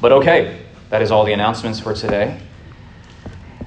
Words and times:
But 0.00 0.12
okay, 0.12 0.60
that 0.90 1.02
is 1.02 1.10
all 1.10 1.24
the 1.24 1.32
announcements 1.32 1.80
for 1.80 1.92
today. 1.92 2.40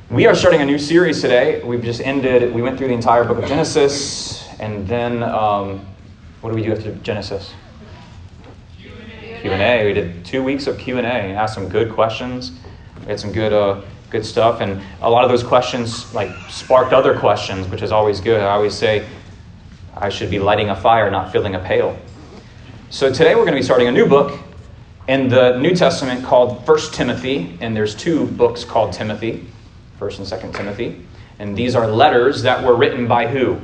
We 0.10 0.28
are 0.28 0.36
starting 0.36 0.62
a 0.62 0.66
new 0.66 0.78
series 0.78 1.20
today. 1.20 1.62
We've 1.62 1.84
just 1.84 2.00
ended, 2.00 2.56
we 2.56 2.62
went 2.62 2.78
through 2.78 2.88
the 2.88 2.94
entire 2.94 3.26
book 3.26 3.38
of 3.38 3.50
Genesis, 3.50 4.48
and 4.62 4.88
then 4.88 5.24
um, 5.24 5.86
what 6.40 6.52
do 6.52 6.56
we 6.56 6.64
do 6.64 6.72
after 6.72 6.96
Genesis? 6.96 7.54
Q&A. 8.78 9.86
We 9.86 9.92
did 9.92 10.24
two 10.24 10.42
weeks 10.42 10.68
of 10.68 10.78
Q&A 10.78 11.02
and 11.02 11.38
asked 11.38 11.54
some 11.54 11.68
good 11.68 11.92
questions. 11.92 12.54
We 13.02 13.08
had 13.08 13.20
some 13.20 13.34
good, 13.34 13.52
uh, 13.52 13.82
good 14.10 14.26
stuff, 14.26 14.62
and 14.62 14.82
a 15.02 15.10
lot 15.10 15.26
of 15.26 15.30
those 15.30 15.44
questions 15.44 16.14
like 16.14 16.34
sparked 16.50 16.94
other 16.94 17.20
questions, 17.20 17.68
which 17.68 17.82
is 17.82 17.92
always 17.92 18.22
good. 18.22 18.40
I 18.40 18.52
always 18.52 18.74
say 18.74 19.06
I 19.98 20.08
should 20.08 20.30
be 20.30 20.40
lighting 20.40 20.70
a 20.70 20.78
fire, 20.78 21.12
not 21.12 21.34
filling 21.34 21.56
a 21.56 21.60
pail. 21.60 22.00
So 22.90 23.12
today 23.12 23.36
we're 23.36 23.44
going 23.44 23.54
to 23.54 23.60
be 23.60 23.64
starting 23.64 23.90
a 23.90 23.92
new 23.92 24.06
book 24.06 24.40
in 25.08 25.28
the 25.30 25.58
New 25.58 25.76
Testament 25.76 26.24
called 26.24 26.66
First 26.66 26.94
Timothy, 26.94 27.58
and 27.60 27.76
there's 27.76 27.96
two 27.96 28.28
books 28.28 28.64
called 28.64 28.94
Timothy, 28.94 29.48
First 29.98 30.20
and 30.20 30.28
Second 30.28 30.54
Timothy, 30.54 31.06
and 31.40 31.56
these 31.56 31.76
are 31.76 31.88
letters 31.88 32.44
that 32.44 32.64
were 32.64 32.76
written 32.76 33.08
by 33.08 33.28
who? 33.28 33.60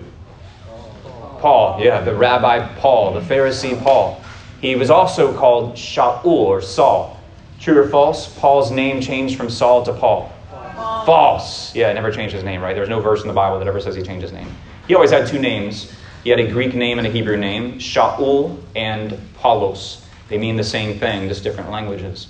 Paul, 1.40 1.80
yeah, 1.80 2.02
the 2.02 2.16
Rabbi 2.16 2.68
Paul, 2.80 3.14
the 3.14 3.22
Pharisee 3.22 3.80
Paul. 3.84 4.22
He 4.62 4.76
was 4.76 4.90
also 4.90 5.38
called 5.38 5.76
Shaul 5.76 6.26
or 6.26 6.62
Saul. 6.62 7.20
True 7.60 7.78
or 7.78 7.90
false? 7.90 8.36
Paul's 8.40 8.72
name 8.72 9.02
changed 9.02 9.38
from 9.38 9.50
Saul 9.50 9.84
to 9.84 9.94
Paul. 9.94 10.34
False. 10.50 11.06
false. 11.06 11.76
Yeah, 11.76 11.94
never 11.94 12.12
changed 12.12 12.34
his 12.34 12.44
name, 12.44 12.62
right? 12.62 12.76
There's 12.76 12.90
no 12.90 13.00
verse 13.00 13.22
in 13.22 13.28
the 13.28 13.34
Bible 13.34 13.60
that 13.60 13.68
ever 13.68 13.80
says 13.80 13.96
he 13.96 14.02
changed 14.02 14.24
his 14.24 14.32
name. 14.32 14.48
He 14.88 14.96
always 14.96 15.12
had 15.12 15.28
two 15.28 15.38
names. 15.38 15.92
He 16.24 16.32
had 16.32 16.40
a 16.40 16.52
Greek 16.52 16.74
name 16.74 16.98
and 16.98 17.06
a 17.08 17.12
Hebrew 17.12 17.38
name, 17.38 17.74
Shaul 17.74 18.60
and 18.76 19.12
Paulos. 19.40 20.02
They 20.30 20.38
mean 20.38 20.56
the 20.56 20.64
same 20.64 21.00
thing, 21.00 21.28
just 21.28 21.44
different 21.44 21.72
languages. 21.72 22.28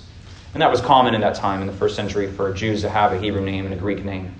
And 0.54 0.62
that 0.62 0.70
was 0.70 0.80
common 0.80 1.14
in 1.14 1.20
that 1.20 1.34
time, 1.34 1.60
in 1.60 1.66
the 1.66 1.72
first 1.72 1.96
century, 1.96 2.30
for 2.30 2.52
Jews 2.52 2.80
to 2.82 2.88
have 2.88 3.12
a 3.12 3.18
Hebrew 3.18 3.44
name 3.44 3.64
and 3.64 3.74
a 3.74 3.76
Greek 3.76 4.04
name. 4.04 4.34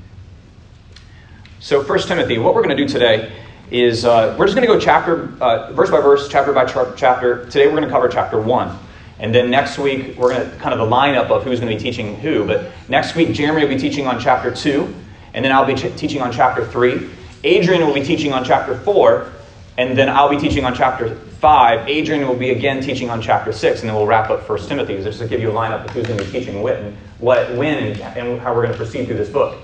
So, 1.60 1.82
First 1.82 2.08
Timothy, 2.08 2.38
what 2.38 2.54
we're 2.54 2.62
going 2.62 2.76
to 2.76 2.86
do 2.86 2.88
today 2.88 3.32
is 3.70 4.04
uh, 4.04 4.34
we're 4.38 4.46
just 4.46 4.56
going 4.56 4.66
to 4.66 4.72
go 4.72 4.80
chapter, 4.80 5.34
uh, 5.40 5.72
verse 5.72 5.90
by 5.90 6.00
verse, 6.00 6.28
chapter 6.28 6.52
by 6.52 6.64
chapter. 6.64 7.44
Today 7.46 7.66
we're 7.66 7.72
going 7.72 7.84
to 7.84 7.90
cover 7.90 8.08
chapter 8.08 8.40
1. 8.40 8.78
And 9.18 9.34
then 9.34 9.50
next 9.50 9.78
week, 9.78 10.16
we're 10.16 10.32
going 10.32 10.48
to 10.48 10.56
kind 10.58 10.72
of 10.72 10.78
the 10.78 10.94
lineup 10.94 11.30
of 11.30 11.42
who's 11.42 11.58
going 11.58 11.70
to 11.70 11.76
be 11.76 11.82
teaching 11.82 12.16
who. 12.16 12.46
But 12.46 12.70
next 12.88 13.16
week, 13.16 13.32
Jeremy 13.32 13.62
will 13.62 13.68
be 13.68 13.78
teaching 13.78 14.06
on 14.06 14.20
chapter 14.20 14.54
2, 14.54 14.94
and 15.34 15.44
then 15.44 15.50
I'll 15.50 15.66
be 15.66 15.74
ch- 15.74 15.94
teaching 15.96 16.22
on 16.22 16.30
chapter 16.30 16.64
3. 16.64 17.10
Adrian 17.42 17.84
will 17.84 17.94
be 17.94 18.04
teaching 18.04 18.32
on 18.32 18.44
chapter 18.44 18.78
4, 18.78 19.32
and 19.78 19.96
then 19.96 20.08
I'll 20.08 20.28
be 20.28 20.36
teaching 20.36 20.64
on 20.64 20.74
chapter 20.74 21.14
5. 21.14 21.88
Adrian 21.88 22.26
will 22.26 22.34
be 22.34 22.50
again 22.50 22.82
teaching 22.82 23.08
on 23.10 23.22
chapter 23.22 23.52
6, 23.52 23.80
and 23.80 23.88
then 23.88 23.94
we'll 23.94 24.08
wrap 24.08 24.28
up 24.28 24.46
1 24.46 24.58
Timothy, 24.66 25.00
just 25.00 25.20
to 25.20 25.28
give 25.28 25.40
you 25.40 25.50
a 25.50 25.54
lineup 25.54 25.84
of 25.84 25.90
who's 25.90 26.04
going 26.04 26.18
to 26.18 26.24
be 26.24 26.32
teaching 26.32 26.56
and, 26.56 26.96
what 27.20 27.54
when, 27.54 27.78
and, 27.78 28.00
and 28.00 28.40
how 28.40 28.52
we're 28.52 28.62
going 28.62 28.72
to 28.72 28.76
proceed 28.76 29.06
through 29.06 29.16
this 29.16 29.30
book. 29.30 29.56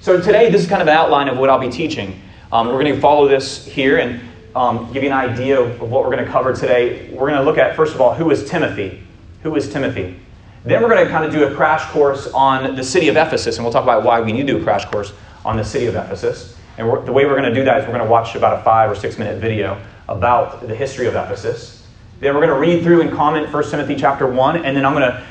So 0.00 0.20
today, 0.20 0.48
this 0.48 0.62
is 0.62 0.68
kind 0.68 0.80
of 0.80 0.86
an 0.86 0.94
outline 0.94 1.26
of 1.26 1.38
what 1.38 1.50
I'll 1.50 1.58
be 1.58 1.70
teaching. 1.70 2.20
Um, 2.52 2.68
we're 2.68 2.80
going 2.80 2.94
to 2.94 3.00
follow 3.00 3.26
this 3.26 3.66
here 3.66 3.98
and 3.98 4.20
um, 4.54 4.92
give 4.92 5.02
you 5.02 5.08
an 5.10 5.16
idea 5.16 5.60
of 5.60 5.80
what 5.80 6.04
we're 6.04 6.14
going 6.14 6.24
to 6.24 6.30
cover 6.30 6.52
today. 6.52 7.10
We're 7.10 7.28
going 7.28 7.40
to 7.40 7.42
look 7.42 7.58
at, 7.58 7.74
first 7.74 7.96
of 7.96 8.00
all, 8.00 8.14
who 8.14 8.30
is 8.30 8.48
Timothy? 8.48 9.02
Who 9.42 9.56
is 9.56 9.68
Timothy? 9.72 10.20
Then 10.64 10.82
we're 10.82 10.88
going 10.88 11.04
to 11.04 11.10
kind 11.10 11.24
of 11.24 11.32
do 11.32 11.44
a 11.48 11.54
crash 11.54 11.84
course 11.90 12.28
on 12.28 12.76
the 12.76 12.84
city 12.84 13.08
of 13.08 13.16
Ephesus, 13.16 13.56
and 13.56 13.64
we'll 13.64 13.72
talk 13.72 13.82
about 13.82 14.04
why 14.04 14.20
we 14.20 14.30
need 14.30 14.46
to 14.46 14.52
do 14.52 14.60
a 14.60 14.62
crash 14.62 14.84
course 14.84 15.12
on 15.44 15.56
the 15.56 15.64
city 15.64 15.86
of 15.86 15.96
Ephesus. 15.96 16.57
And 16.78 16.88
the 17.06 17.12
way 17.12 17.26
we're 17.26 17.36
going 17.36 17.52
to 17.52 17.54
do 17.54 17.64
that 17.64 17.80
is 17.80 17.86
we're 17.86 17.92
going 17.92 18.04
to 18.04 18.10
watch 18.10 18.36
about 18.36 18.60
a 18.60 18.62
five 18.62 18.88
or 18.90 18.94
six 18.94 19.18
minute 19.18 19.40
video 19.40 19.82
about 20.08 20.66
the 20.66 20.74
history 20.74 21.06
of 21.06 21.16
Ephesus. 21.16 21.84
Then 22.20 22.34
we're 22.34 22.46
going 22.46 22.54
to 22.54 22.60
read 22.60 22.84
through 22.84 23.02
and 23.02 23.12
comment 23.12 23.52
1 23.52 23.70
Timothy 23.70 23.96
chapter 23.96 24.26
1, 24.26 24.64
and 24.64 24.76
then 24.76 24.86
I'm 24.86 24.94
going 24.94 25.10
to 25.10 25.24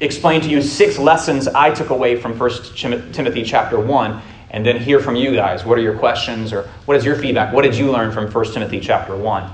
explain 0.00 0.40
to 0.40 0.48
you 0.48 0.62
six 0.62 0.98
lessons 0.98 1.46
I 1.46 1.72
took 1.72 1.90
away 1.90 2.16
from 2.16 2.38
1 2.38 2.50
Timothy 2.74 3.44
chapter 3.44 3.78
1 3.78 4.22
and 4.50 4.64
then 4.64 4.78
hear 4.78 4.98
from 4.98 5.14
you 5.14 5.34
guys. 5.34 5.64
What 5.64 5.78
are 5.78 5.82
your 5.82 5.98
questions 5.98 6.52
or 6.52 6.62
what 6.86 6.96
is 6.96 7.04
your 7.04 7.16
feedback? 7.16 7.52
What 7.52 7.62
did 7.62 7.76
you 7.76 7.92
learn 7.92 8.10
from 8.10 8.30
1 8.30 8.44
Timothy 8.52 8.80
chapter 8.80 9.16
1? 9.16 9.52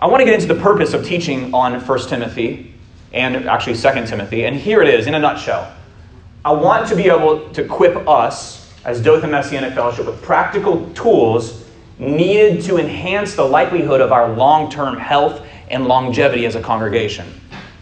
I 0.00 0.06
want 0.06 0.20
to 0.20 0.24
get 0.24 0.34
into 0.34 0.52
the 0.52 0.60
purpose 0.60 0.94
of 0.94 1.04
teaching 1.04 1.54
on 1.54 1.80
1 1.80 1.98
Timothy 2.08 2.74
and 3.12 3.48
actually 3.48 3.76
2 3.76 4.06
Timothy, 4.06 4.46
and 4.46 4.56
here 4.56 4.82
it 4.82 4.92
is 4.92 5.06
in 5.06 5.14
a 5.14 5.18
nutshell. 5.18 5.72
I 6.44 6.52
want 6.52 6.88
to 6.88 6.96
be 6.96 7.04
able 7.04 7.48
to 7.50 7.64
equip 7.64 8.08
us 8.08 8.63
as 8.84 9.00
Dothan 9.00 9.30
Messianic 9.30 9.74
Fellowship 9.74 10.06
with 10.06 10.20
practical 10.22 10.88
tools 10.90 11.64
needed 11.98 12.62
to 12.64 12.76
enhance 12.76 13.34
the 13.34 13.44
likelihood 13.44 14.00
of 14.00 14.12
our 14.12 14.34
long 14.34 14.70
term 14.70 14.96
health 14.96 15.46
and 15.68 15.86
longevity 15.86 16.46
as 16.46 16.54
a 16.54 16.60
congregation. 16.60 17.26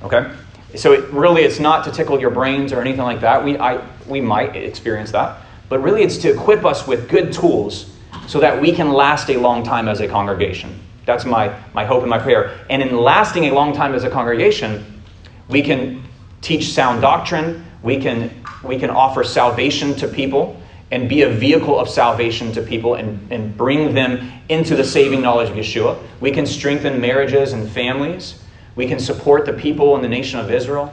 Okay? 0.03 0.33
So 0.77 0.93
it, 0.93 1.11
really, 1.11 1.43
it's 1.43 1.61
not 1.61 1.85
to 1.85 1.91
tickle 1.91 2.21
your 2.21 2.31
brains 2.31 2.73
or 2.73 2.81
anything 2.81 3.03
like 3.03 3.21
that. 3.21 3.45
We, 3.45 3.59
I, 3.59 3.85
we 4.07 4.21
might 4.21 4.55
experience 4.57 5.11
that. 5.13 5.39
But 5.69 5.81
really, 5.81 6.03
it's 6.03 6.19
to 6.19 6.33
equip 6.33 6.65
us 6.65 6.87
with 6.87 7.09
good 7.09 7.33
tools 7.33 7.95
so 8.27 8.41
that 8.41 8.61
we 8.61 8.73
can 8.73 8.93
last 8.93 9.29
a 9.31 9.37
long 9.37 9.63
time 9.63 9.89
as 9.89 10.01
a 10.01 10.09
congregation. 10.09 10.79
That's 11.05 11.25
my, 11.25 11.59
my 11.75 11.85
hope 11.85 12.03
and 12.03 12.11
my 12.11 12.19
prayer. 12.19 12.61
And 12.71 12.81
in 12.81 12.97
lasting 12.97 13.45
a 13.45 13.51
long 13.53 13.75
time 13.75 13.95
as 13.95 14.05
a 14.05 14.11
congregation, 14.11 15.03
we 15.49 15.63
can 15.63 16.03
teach 16.41 16.73
sound 16.73 17.03
doctrine, 17.03 17.65
we 17.83 17.99
can, 17.99 18.31
we 18.63 18.79
can 18.79 18.91
offer 18.91 19.25
salvation 19.25 19.95
to 19.97 20.09
people 20.09 20.62
and 20.93 21.09
be 21.09 21.23
a 21.23 21.29
vehicle 21.29 21.81
of 21.81 21.89
salvation 21.89 22.53
to 22.53 22.61
people 22.61 22.95
and, 22.95 23.33
and 23.33 23.57
bring 23.57 23.95
them 23.95 24.31
into 24.51 24.77
the 24.77 24.85
saving 24.85 25.23
knowledge 25.23 25.49
of 25.49 25.57
Yeshua. 25.57 25.99
We 26.21 26.31
can 26.31 26.45
strengthen 26.47 27.01
marriages 27.01 27.55
and 27.55 27.69
families. 27.69 28.45
We 28.77 28.87
can 28.87 29.01
support 29.01 29.47
the 29.47 29.55
people 29.55 29.97
in 29.97 30.03
the 30.03 30.09
nation 30.09 30.39
of 30.39 30.51
Israel. 30.51 30.93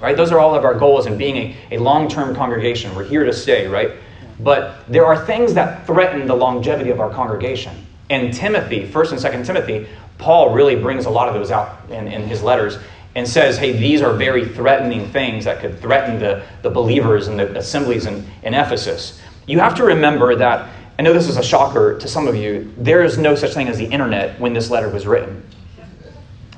Right? 0.00 0.16
Those 0.16 0.32
are 0.32 0.38
all 0.38 0.54
of 0.54 0.64
our 0.64 0.74
goals 0.74 1.04
in 1.04 1.18
being 1.18 1.36
a, 1.36 1.76
a 1.76 1.78
long 1.78 2.08
term 2.08 2.34
congregation. 2.34 2.94
We're 2.94 3.04
here 3.04 3.24
to 3.24 3.34
stay, 3.34 3.66
right? 3.66 3.92
But 4.40 4.90
there 4.90 5.04
are 5.04 5.26
things 5.26 5.52
that 5.54 5.86
threaten 5.86 6.26
the 6.26 6.34
longevity 6.34 6.88
of 6.88 6.98
our 6.98 7.10
congregation. 7.10 7.86
And 8.08 8.32
Timothy, 8.32 8.88
1st 8.88 9.12
and 9.12 9.20
2nd 9.20 9.46
Timothy, 9.46 9.88
Paul 10.16 10.54
really 10.54 10.76
brings 10.76 11.04
a 11.04 11.10
lot 11.10 11.28
of 11.28 11.34
those 11.34 11.50
out 11.50 11.90
in, 11.90 12.08
in 12.08 12.22
his 12.22 12.42
letters 12.42 12.78
and 13.16 13.26
says, 13.26 13.56
hey, 13.56 13.72
these 13.72 14.02
are 14.02 14.12
very 14.12 14.46
threatening 14.46 15.08
things 15.08 15.46
that 15.46 15.58
could 15.58 15.80
threaten 15.80 16.20
the, 16.20 16.44
the 16.60 16.68
believers 16.68 17.28
and 17.28 17.40
the 17.40 17.56
assemblies 17.56 18.04
in, 18.04 18.26
in 18.42 18.52
Ephesus. 18.52 19.18
You 19.46 19.58
have 19.58 19.74
to 19.76 19.84
remember 19.84 20.36
that, 20.36 20.68
I 20.98 21.02
know 21.02 21.14
this 21.14 21.26
is 21.26 21.38
a 21.38 21.42
shocker 21.42 21.98
to 21.98 22.08
some 22.08 22.28
of 22.28 22.36
you, 22.36 22.70
there 22.76 23.02
is 23.02 23.16
no 23.16 23.34
such 23.34 23.54
thing 23.54 23.68
as 23.68 23.78
the 23.78 23.86
internet 23.86 24.38
when 24.38 24.52
this 24.52 24.68
letter 24.68 24.90
was 24.90 25.06
written. 25.06 25.42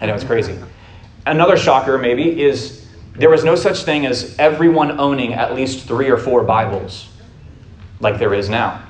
I 0.01 0.07
know 0.07 0.15
it's 0.15 0.25
crazy. 0.25 0.59
Another 1.27 1.57
shocker, 1.57 1.97
maybe, 1.97 2.43
is 2.43 2.89
there 3.15 3.31
was 3.31 3.45
no 3.45 3.55
such 3.55 3.85
thing 3.85 4.05
as 4.05 4.37
everyone 4.41 4.99
owning 4.99 5.35
at 5.35 5.55
least 5.55 5.87
three 5.87 6.11
or 6.11 6.17
four 6.17 6.43
Bibles 6.43 7.09
like 8.01 8.19
there 8.19 8.35
is 8.35 8.49
now. 8.49 8.83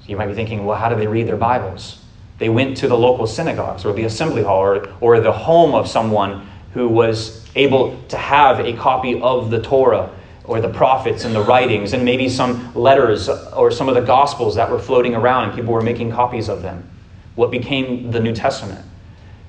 So 0.00 0.08
you 0.08 0.16
might 0.16 0.26
be 0.26 0.34
thinking, 0.34 0.66
well, 0.66 0.76
how 0.76 0.88
do 0.88 0.96
they 0.96 1.06
read 1.06 1.28
their 1.28 1.36
Bibles? 1.36 2.00
They 2.38 2.48
went 2.48 2.76
to 2.78 2.88
the 2.88 2.96
local 2.96 3.26
synagogues 3.26 3.84
or 3.84 3.92
the 3.92 4.04
assembly 4.04 4.42
hall 4.42 4.62
or, 4.62 4.88
or 5.00 5.20
the 5.20 5.32
home 5.32 5.74
of 5.74 5.88
someone 5.88 6.46
who 6.74 6.88
was 6.88 7.46
able 7.54 7.98
to 8.08 8.16
have 8.16 8.60
a 8.60 8.74
copy 8.74 9.20
of 9.20 9.50
the 9.50 9.60
Torah 9.62 10.10
or 10.44 10.60
the 10.60 10.68
prophets 10.68 11.24
and 11.24 11.34
the 11.34 11.42
writings 11.42 11.92
and 11.92 12.04
maybe 12.04 12.28
some 12.28 12.72
letters 12.74 13.28
or 13.28 13.70
some 13.70 13.88
of 13.88 13.94
the 13.94 14.02
gospels 14.02 14.54
that 14.54 14.70
were 14.70 14.78
floating 14.78 15.14
around 15.14 15.44
and 15.44 15.54
people 15.54 15.72
were 15.72 15.82
making 15.82 16.12
copies 16.12 16.48
of 16.48 16.62
them. 16.62 16.88
What 17.34 17.50
became 17.50 18.10
the 18.10 18.20
New 18.20 18.34
Testament. 18.34 18.84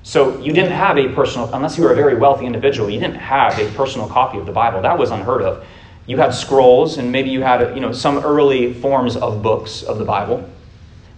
So 0.02 0.38
you 0.40 0.52
didn't 0.52 0.72
have 0.72 0.96
a 0.96 1.08
personal, 1.10 1.52
unless 1.52 1.76
you 1.76 1.84
were 1.84 1.92
a 1.92 1.96
very 1.96 2.14
wealthy 2.14 2.46
individual, 2.46 2.88
you 2.88 2.98
didn't 2.98 3.16
have 3.16 3.58
a 3.58 3.70
personal 3.72 4.08
copy 4.08 4.38
of 4.38 4.46
the 4.46 4.52
Bible. 4.52 4.80
That 4.80 4.98
was 4.98 5.10
unheard 5.10 5.42
of. 5.42 5.64
You 6.06 6.16
had 6.16 6.32
scrolls, 6.32 6.96
and 6.96 7.12
maybe 7.12 7.28
you 7.28 7.42
had 7.42 7.74
you 7.74 7.80
know, 7.80 7.92
some 7.92 8.18
early 8.18 8.72
forms 8.72 9.16
of 9.16 9.42
books 9.42 9.82
of 9.82 9.98
the 9.98 10.06
Bible. 10.06 10.48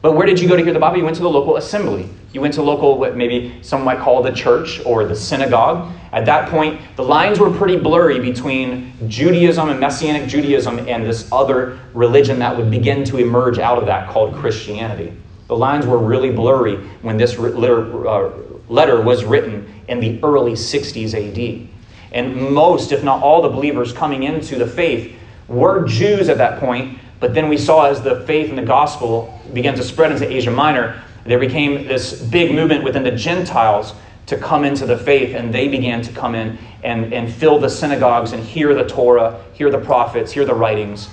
But 0.02 0.12
where 0.12 0.26
did 0.26 0.40
you 0.40 0.48
go 0.48 0.56
to 0.56 0.64
hear 0.64 0.72
the 0.72 0.78
Bible? 0.78 0.96
You 0.96 1.04
went 1.04 1.16
to 1.16 1.22
the 1.22 1.30
local 1.30 1.56
assembly. 1.56 2.08
You 2.32 2.40
went 2.40 2.54
to 2.54 2.62
local, 2.62 2.96
what 2.96 3.16
maybe 3.16 3.58
some 3.62 3.84
might 3.84 3.98
call 3.98 4.22
the 4.22 4.32
church 4.32 4.80
or 4.86 5.04
the 5.04 5.14
synagogue. 5.14 5.92
At 6.12 6.24
that 6.26 6.48
point, 6.48 6.80
the 6.96 7.02
lines 7.02 7.38
were 7.38 7.50
pretty 7.50 7.76
blurry 7.76 8.18
between 8.18 8.92
Judaism 9.08 9.68
and 9.68 9.78
Messianic 9.78 10.28
Judaism 10.28 10.78
and 10.88 11.04
this 11.04 11.30
other 11.32 11.78
religion 11.92 12.38
that 12.38 12.56
would 12.56 12.70
begin 12.70 13.04
to 13.04 13.18
emerge 13.18 13.58
out 13.58 13.78
of 13.78 13.86
that 13.86 14.08
called 14.08 14.34
Christianity. 14.36 15.12
The 15.48 15.56
lines 15.56 15.84
were 15.84 15.98
really 15.98 16.30
blurry 16.30 16.76
when 17.02 17.16
this 17.16 17.38
uh, 17.38 18.30
letter 18.68 19.00
was 19.02 19.24
written 19.24 19.82
in 19.88 20.00
the 20.00 20.18
early 20.22 20.52
60s 20.52 21.12
AD. 21.14 21.68
And 22.12 22.50
most, 22.52 22.92
if 22.92 23.04
not 23.04 23.22
all, 23.22 23.42
the 23.42 23.48
believers 23.48 23.92
coming 23.92 24.22
into 24.22 24.56
the 24.56 24.66
faith 24.66 25.14
were 25.48 25.84
Jews 25.86 26.28
at 26.28 26.38
that 26.38 26.60
point, 26.60 26.98
but 27.20 27.34
then 27.34 27.48
we 27.48 27.58
saw 27.58 27.86
as 27.86 28.02
the 28.02 28.22
faith 28.22 28.48
and 28.48 28.58
the 28.58 28.62
gospel 28.62 29.38
began 29.52 29.74
to 29.76 29.84
spread 29.84 30.10
into 30.10 30.30
Asia 30.30 30.50
Minor, 30.50 31.02
there 31.24 31.38
became 31.38 31.86
this 31.86 32.20
big 32.20 32.54
movement 32.54 32.82
within 32.82 33.02
the 33.02 33.10
Gentiles 33.10 33.94
to 34.26 34.38
come 34.38 34.64
into 34.64 34.86
the 34.86 34.96
faith, 34.96 35.34
and 35.34 35.52
they 35.52 35.68
began 35.68 36.00
to 36.02 36.12
come 36.12 36.34
in 36.34 36.58
and, 36.82 37.12
and 37.12 37.32
fill 37.32 37.58
the 37.58 37.68
synagogues 37.68 38.32
and 38.32 38.42
hear 38.42 38.74
the 38.74 38.86
Torah, 38.86 39.44
hear 39.52 39.70
the 39.70 39.78
prophets, 39.78 40.32
hear 40.32 40.44
the 40.44 40.54
writings. 40.54 41.08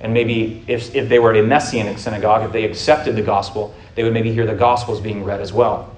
And 0.00 0.12
maybe 0.12 0.64
if, 0.66 0.94
if 0.94 1.08
they 1.08 1.20
were 1.20 1.34
a 1.34 1.42
messianic 1.42 1.98
synagogue, 1.98 2.44
if 2.44 2.52
they 2.52 2.64
accepted 2.64 3.14
the 3.14 3.22
gospel, 3.22 3.74
they 3.94 4.02
would 4.02 4.12
maybe 4.12 4.32
hear 4.32 4.46
the 4.46 4.54
gospels 4.54 5.00
being 5.00 5.22
read 5.22 5.40
as 5.40 5.52
well. 5.52 5.94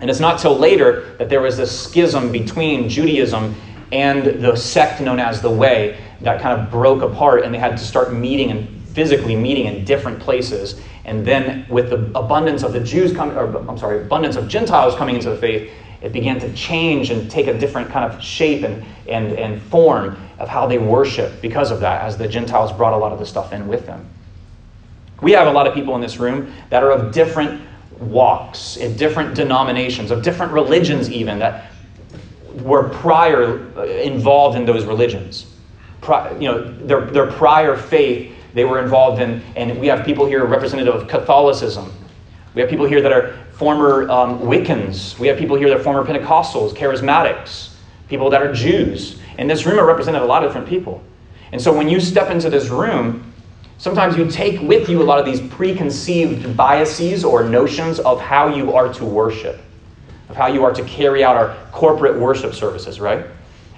And 0.00 0.08
it's 0.08 0.20
not 0.20 0.38
till 0.38 0.56
later 0.56 1.14
that 1.18 1.28
there 1.28 1.42
was 1.42 1.56
this 1.56 1.78
schism 1.78 2.30
between 2.32 2.88
Judaism 2.88 3.54
and 3.90 4.42
the 4.42 4.56
sect 4.56 5.00
known 5.00 5.18
as 5.18 5.42
the 5.42 5.50
Way 5.50 5.98
that 6.20 6.40
kind 6.40 6.60
of 6.60 6.70
broke 6.70 7.02
apart, 7.02 7.42
and 7.42 7.52
they 7.52 7.58
had 7.58 7.76
to 7.76 7.84
start 7.84 8.12
meeting 8.12 8.50
and 8.50 8.77
physically 8.98 9.36
meeting 9.36 9.66
in 9.66 9.84
different 9.84 10.18
places. 10.18 10.80
And 11.04 11.24
then, 11.24 11.64
with 11.68 11.90
the 11.90 12.10
abundance 12.18 12.64
of 12.64 12.72
the 12.72 12.80
Jews 12.80 13.12
coming, 13.12 13.36
or 13.36 13.56
I'm 13.68 13.78
sorry, 13.78 14.02
abundance 14.02 14.34
of 14.34 14.48
Gentiles 14.48 14.96
coming 14.96 15.14
into 15.14 15.30
the 15.30 15.36
faith, 15.36 15.70
it 16.02 16.12
began 16.12 16.40
to 16.40 16.52
change 16.54 17.10
and 17.10 17.30
take 17.30 17.46
a 17.46 17.56
different 17.56 17.90
kind 17.90 18.12
of 18.12 18.20
shape 18.20 18.64
and, 18.64 18.84
and, 19.06 19.38
and 19.38 19.62
form 19.62 20.18
of 20.40 20.48
how 20.48 20.66
they 20.66 20.78
worship 20.78 21.40
because 21.40 21.70
of 21.70 21.78
that, 21.78 22.02
as 22.02 22.18
the 22.18 22.26
Gentiles 22.26 22.72
brought 22.72 22.92
a 22.92 22.96
lot 22.96 23.12
of 23.12 23.20
the 23.20 23.24
stuff 23.24 23.52
in 23.52 23.68
with 23.68 23.86
them. 23.86 24.04
We 25.22 25.30
have 25.30 25.46
a 25.46 25.52
lot 25.52 25.68
of 25.68 25.74
people 25.74 25.94
in 25.94 26.00
this 26.00 26.18
room 26.18 26.52
that 26.70 26.82
are 26.82 26.90
of 26.90 27.12
different 27.12 27.62
walks, 28.00 28.78
in 28.78 28.96
different 28.96 29.36
denominations, 29.36 30.10
of 30.10 30.24
different 30.24 30.50
religions, 30.50 31.08
even 31.08 31.38
that 31.38 31.70
were 32.62 32.88
prior 32.88 33.64
uh, 33.76 33.84
involved 33.84 34.56
in 34.56 34.64
those 34.64 34.86
religions. 34.86 35.54
Pri- 36.00 36.32
you 36.32 36.48
know, 36.48 36.72
their, 36.84 37.02
their 37.02 37.30
prior 37.30 37.76
faith 37.76 38.34
they 38.54 38.64
were 38.64 38.82
involved 38.82 39.20
in, 39.20 39.42
and 39.56 39.78
we 39.78 39.86
have 39.88 40.04
people 40.04 40.26
here 40.26 40.44
representative 40.44 40.94
of 40.94 41.08
Catholicism. 41.08 41.92
We 42.54 42.60
have 42.60 42.70
people 42.70 42.86
here 42.86 43.00
that 43.00 43.12
are 43.12 43.36
former 43.52 44.10
um, 44.10 44.40
Wiccans. 44.40 45.18
We 45.18 45.28
have 45.28 45.38
people 45.38 45.56
here 45.56 45.68
that 45.68 45.78
are 45.78 45.82
former 45.82 46.04
Pentecostals, 46.04 46.72
Charismatics, 46.72 47.74
people 48.08 48.30
that 48.30 48.42
are 48.42 48.52
Jews. 48.52 49.18
And 49.36 49.48
this 49.48 49.66
room 49.66 49.84
represented 49.84 50.22
a 50.22 50.24
lot 50.24 50.44
of 50.44 50.50
different 50.50 50.68
people. 50.68 51.02
And 51.52 51.60
so 51.60 51.76
when 51.76 51.88
you 51.88 52.00
step 52.00 52.30
into 52.30 52.50
this 52.50 52.68
room, 52.68 53.32
sometimes 53.78 54.16
you 54.16 54.30
take 54.30 54.60
with 54.60 54.88
you 54.88 55.02
a 55.02 55.04
lot 55.04 55.18
of 55.18 55.24
these 55.24 55.40
preconceived 55.40 56.56
biases 56.56 57.24
or 57.24 57.44
notions 57.44 58.00
of 58.00 58.20
how 58.20 58.48
you 58.48 58.74
are 58.74 58.92
to 58.94 59.04
worship, 59.04 59.60
of 60.28 60.36
how 60.36 60.46
you 60.46 60.64
are 60.64 60.72
to 60.72 60.84
carry 60.84 61.24
out 61.24 61.36
our 61.36 61.56
corporate 61.72 62.18
worship 62.18 62.54
services, 62.54 63.00
right? 63.00 63.26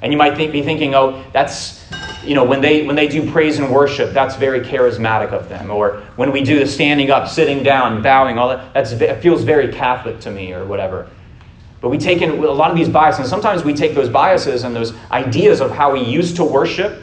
And 0.02 0.12
you 0.12 0.18
might 0.18 0.36
be 0.36 0.62
thinking, 0.62 0.94
oh, 0.94 1.22
that's, 1.32 1.84
you 2.24 2.34
know, 2.34 2.44
when 2.44 2.60
they, 2.60 2.86
when 2.86 2.96
they 2.96 3.08
do 3.08 3.30
praise 3.30 3.58
and 3.58 3.70
worship, 3.70 4.12
that's 4.12 4.36
very 4.36 4.60
charismatic 4.60 5.32
of 5.32 5.48
them. 5.48 5.70
Or 5.70 6.02
when 6.16 6.32
we 6.32 6.42
do 6.42 6.58
the 6.58 6.66
standing 6.66 7.10
up, 7.10 7.28
sitting 7.28 7.62
down, 7.62 8.02
bowing, 8.02 8.38
all 8.38 8.48
that, 8.48 8.74
that's, 8.74 8.92
it 8.92 9.22
feels 9.22 9.42
very 9.42 9.72
Catholic 9.72 10.20
to 10.20 10.30
me 10.30 10.52
or 10.52 10.64
whatever. 10.64 11.08
But 11.80 11.88
we 11.88 11.98
take 11.98 12.20
in 12.20 12.30
a 12.30 12.34
lot 12.34 12.70
of 12.70 12.76
these 12.76 12.90
biases, 12.90 13.20
and 13.20 13.28
sometimes 13.28 13.64
we 13.64 13.72
take 13.72 13.94
those 13.94 14.08
biases 14.08 14.64
and 14.64 14.76
those 14.76 14.92
ideas 15.10 15.60
of 15.60 15.70
how 15.70 15.92
we 15.92 16.02
used 16.02 16.36
to 16.36 16.44
worship 16.44 17.02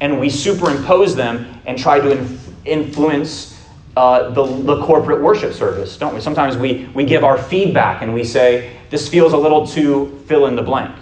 and 0.00 0.18
we 0.18 0.30
superimpose 0.30 1.14
them 1.14 1.60
and 1.66 1.78
try 1.78 2.00
to 2.00 2.26
influence 2.64 3.54
uh, 3.96 4.30
the, 4.30 4.44
the 4.44 4.82
corporate 4.82 5.22
worship 5.22 5.52
service, 5.52 5.96
don't 5.96 6.14
we? 6.14 6.20
Sometimes 6.20 6.56
we, 6.56 6.88
we 6.94 7.04
give 7.04 7.22
our 7.22 7.38
feedback 7.38 8.02
and 8.02 8.12
we 8.12 8.24
say, 8.24 8.76
this 8.90 9.08
feels 9.08 9.32
a 9.32 9.36
little 9.36 9.66
too 9.66 10.22
fill 10.26 10.46
in 10.46 10.56
the 10.56 10.62
blank. 10.62 10.94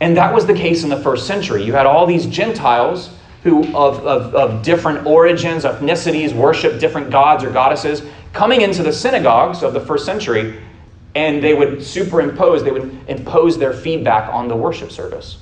And 0.00 0.16
that 0.16 0.32
was 0.32 0.46
the 0.46 0.54
case 0.54 0.84
in 0.84 0.90
the 0.90 1.00
first 1.00 1.26
century. 1.26 1.64
You 1.64 1.72
had 1.72 1.86
all 1.86 2.06
these 2.06 2.26
Gentiles 2.26 3.10
who, 3.42 3.64
of, 3.76 4.04
of, 4.06 4.34
of 4.34 4.62
different 4.62 5.06
origins, 5.06 5.64
ethnicities, 5.64 6.32
worship 6.32 6.80
different 6.80 7.10
gods 7.10 7.44
or 7.44 7.50
goddesses, 7.50 8.02
coming 8.32 8.60
into 8.60 8.82
the 8.82 8.92
synagogues 8.92 9.62
of 9.62 9.72
the 9.72 9.80
first 9.80 10.04
century, 10.04 10.60
and 11.14 11.42
they 11.42 11.54
would 11.54 11.82
superimpose, 11.82 12.62
they 12.62 12.70
would 12.70 12.96
impose 13.08 13.58
their 13.58 13.72
feedback 13.72 14.32
on 14.32 14.48
the 14.48 14.56
worship 14.56 14.92
service. 14.92 15.38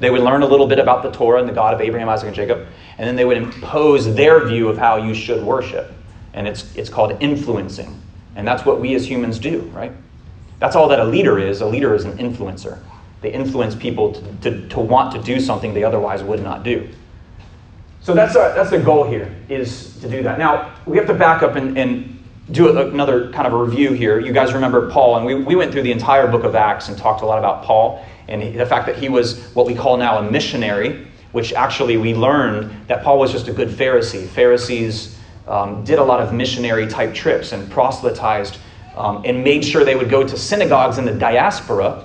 They 0.00 0.10
would 0.10 0.22
learn 0.22 0.42
a 0.42 0.46
little 0.46 0.66
bit 0.66 0.78
about 0.78 1.02
the 1.02 1.10
Torah 1.10 1.40
and 1.40 1.48
the 1.48 1.52
God 1.52 1.74
of 1.74 1.80
Abraham, 1.80 2.08
Isaac, 2.08 2.28
and 2.28 2.36
Jacob, 2.36 2.66
and 2.98 3.06
then 3.06 3.16
they 3.16 3.24
would 3.24 3.36
impose 3.36 4.14
their 4.14 4.46
view 4.46 4.68
of 4.68 4.78
how 4.78 4.96
you 4.96 5.12
should 5.14 5.42
worship. 5.42 5.92
And 6.34 6.46
it's, 6.46 6.74
it's 6.76 6.88
called 6.88 7.16
influencing. 7.20 8.00
And 8.36 8.46
that's 8.46 8.64
what 8.64 8.80
we 8.80 8.94
as 8.94 9.08
humans 9.08 9.38
do, 9.38 9.60
right? 9.74 9.92
That's 10.60 10.76
all 10.76 10.88
that 10.88 11.00
a 11.00 11.04
leader 11.04 11.38
is. 11.38 11.60
A 11.60 11.66
leader 11.66 11.94
is 11.94 12.04
an 12.04 12.16
influencer. 12.18 12.78
They 13.20 13.32
influence 13.32 13.74
people 13.74 14.12
to, 14.12 14.50
to, 14.50 14.68
to 14.68 14.80
want 14.80 15.12
to 15.12 15.22
do 15.22 15.40
something 15.40 15.74
they 15.74 15.84
otherwise 15.84 16.22
would 16.22 16.42
not 16.42 16.62
do. 16.62 16.88
So 18.00 18.14
that's, 18.14 18.34
that's 18.34 18.70
the 18.70 18.78
goal 18.78 19.04
here, 19.04 19.34
is 19.48 19.98
to 20.00 20.08
do 20.08 20.22
that. 20.22 20.38
Now, 20.38 20.74
we 20.86 20.96
have 20.96 21.06
to 21.08 21.14
back 21.14 21.42
up 21.42 21.56
and, 21.56 21.76
and 21.76 22.24
do 22.52 22.78
another 22.78 23.30
kind 23.32 23.46
of 23.46 23.52
a 23.52 23.62
review 23.62 23.92
here. 23.92 24.18
You 24.18 24.32
guys 24.32 24.54
remember 24.54 24.90
Paul, 24.90 25.16
and 25.16 25.26
we, 25.26 25.34
we 25.34 25.56
went 25.56 25.72
through 25.72 25.82
the 25.82 25.92
entire 25.92 26.26
book 26.26 26.44
of 26.44 26.54
Acts 26.54 26.88
and 26.88 26.96
talked 26.96 27.22
a 27.22 27.26
lot 27.26 27.38
about 27.38 27.64
Paul 27.64 28.04
and 28.28 28.58
the 28.58 28.66
fact 28.66 28.86
that 28.86 28.96
he 28.96 29.08
was 29.08 29.52
what 29.54 29.66
we 29.66 29.74
call 29.74 29.96
now 29.96 30.18
a 30.18 30.30
missionary, 30.30 31.06
which 31.32 31.52
actually 31.52 31.96
we 31.96 32.14
learned 32.14 32.70
that 32.86 33.02
Paul 33.02 33.18
was 33.18 33.32
just 33.32 33.48
a 33.48 33.52
good 33.52 33.68
Pharisee. 33.68 34.26
Pharisees 34.28 35.18
um, 35.46 35.82
did 35.84 35.98
a 35.98 36.04
lot 36.04 36.20
of 36.20 36.32
missionary 36.32 36.86
type 36.86 37.14
trips 37.14 37.52
and 37.52 37.70
proselytized 37.70 38.58
um, 38.96 39.22
and 39.24 39.42
made 39.42 39.64
sure 39.64 39.84
they 39.84 39.96
would 39.96 40.10
go 40.10 40.26
to 40.26 40.36
synagogues 40.36 40.98
in 40.98 41.04
the 41.04 41.12
diaspora 41.12 42.04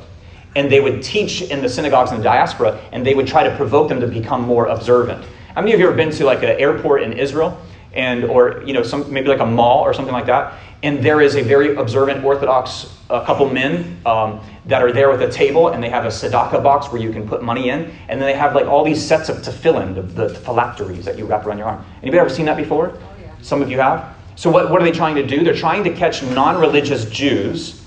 and 0.55 0.71
they 0.71 0.79
would 0.79 1.01
teach 1.01 1.41
in 1.41 1.61
the 1.61 1.69
synagogues 1.69 2.11
in 2.11 2.17
the 2.17 2.23
diaspora, 2.23 2.79
and 2.91 3.05
they 3.05 3.15
would 3.15 3.27
try 3.27 3.43
to 3.43 3.55
provoke 3.55 3.89
them 3.89 3.99
to 3.99 4.07
become 4.07 4.41
more 4.41 4.67
observant. 4.67 5.25
How 5.55 5.61
many 5.61 5.73
of 5.73 5.79
you 5.79 5.85
have 5.85 5.93
ever 5.93 6.03
been 6.05 6.15
to 6.17 6.25
like 6.25 6.43
an 6.43 6.59
airport 6.59 7.03
in 7.03 7.13
Israel, 7.13 7.59
and 7.93 8.23
or 8.23 8.63
you 8.63 8.73
know 8.73 8.83
some 8.83 9.11
maybe 9.11 9.27
like 9.27 9.39
a 9.39 9.45
mall 9.45 9.81
or 9.81 9.93
something 9.93 10.13
like 10.13 10.25
that, 10.25 10.53
and 10.81 11.03
there 11.03 11.21
is 11.21 11.35
a 11.35 11.41
very 11.41 11.75
observant 11.75 12.23
Orthodox 12.23 12.97
a 13.09 13.23
couple 13.23 13.47
men 13.47 13.99
um, 14.05 14.39
that 14.65 14.81
are 14.81 14.91
there 14.91 15.09
with 15.09 15.21
a 15.21 15.31
table, 15.31 15.69
and 15.69 15.83
they 15.83 15.89
have 15.89 16.05
a 16.05 16.09
tzedakah 16.09 16.63
box 16.63 16.91
where 16.91 17.01
you 17.01 17.11
can 17.11 17.27
put 17.27 17.43
money 17.43 17.69
in, 17.69 17.91
and 18.09 18.19
then 18.19 18.21
they 18.21 18.33
have 18.33 18.55
like 18.55 18.65
all 18.65 18.83
these 18.83 19.03
sets 19.05 19.29
of 19.29 19.37
tefillin, 19.37 19.93
the, 19.93 20.01
the 20.01 20.29
phylacteries 20.29 21.05
that 21.05 21.17
you 21.17 21.25
wrap 21.25 21.45
around 21.45 21.59
your 21.59 21.67
arm. 21.67 21.85
Anybody 22.01 22.19
ever 22.19 22.29
seen 22.29 22.45
that 22.47 22.57
before? 22.57 22.89
Oh, 22.89 22.99
yeah. 23.21 23.31
Some 23.41 23.61
of 23.61 23.69
you 23.69 23.79
have. 23.79 24.15
So 24.35 24.49
what, 24.49 24.71
what 24.71 24.81
are 24.81 24.83
they 24.83 24.91
trying 24.91 25.15
to 25.15 25.25
do? 25.25 25.43
They're 25.43 25.53
trying 25.53 25.83
to 25.83 25.93
catch 25.93 26.23
non-religious 26.23 27.05
Jews 27.05 27.82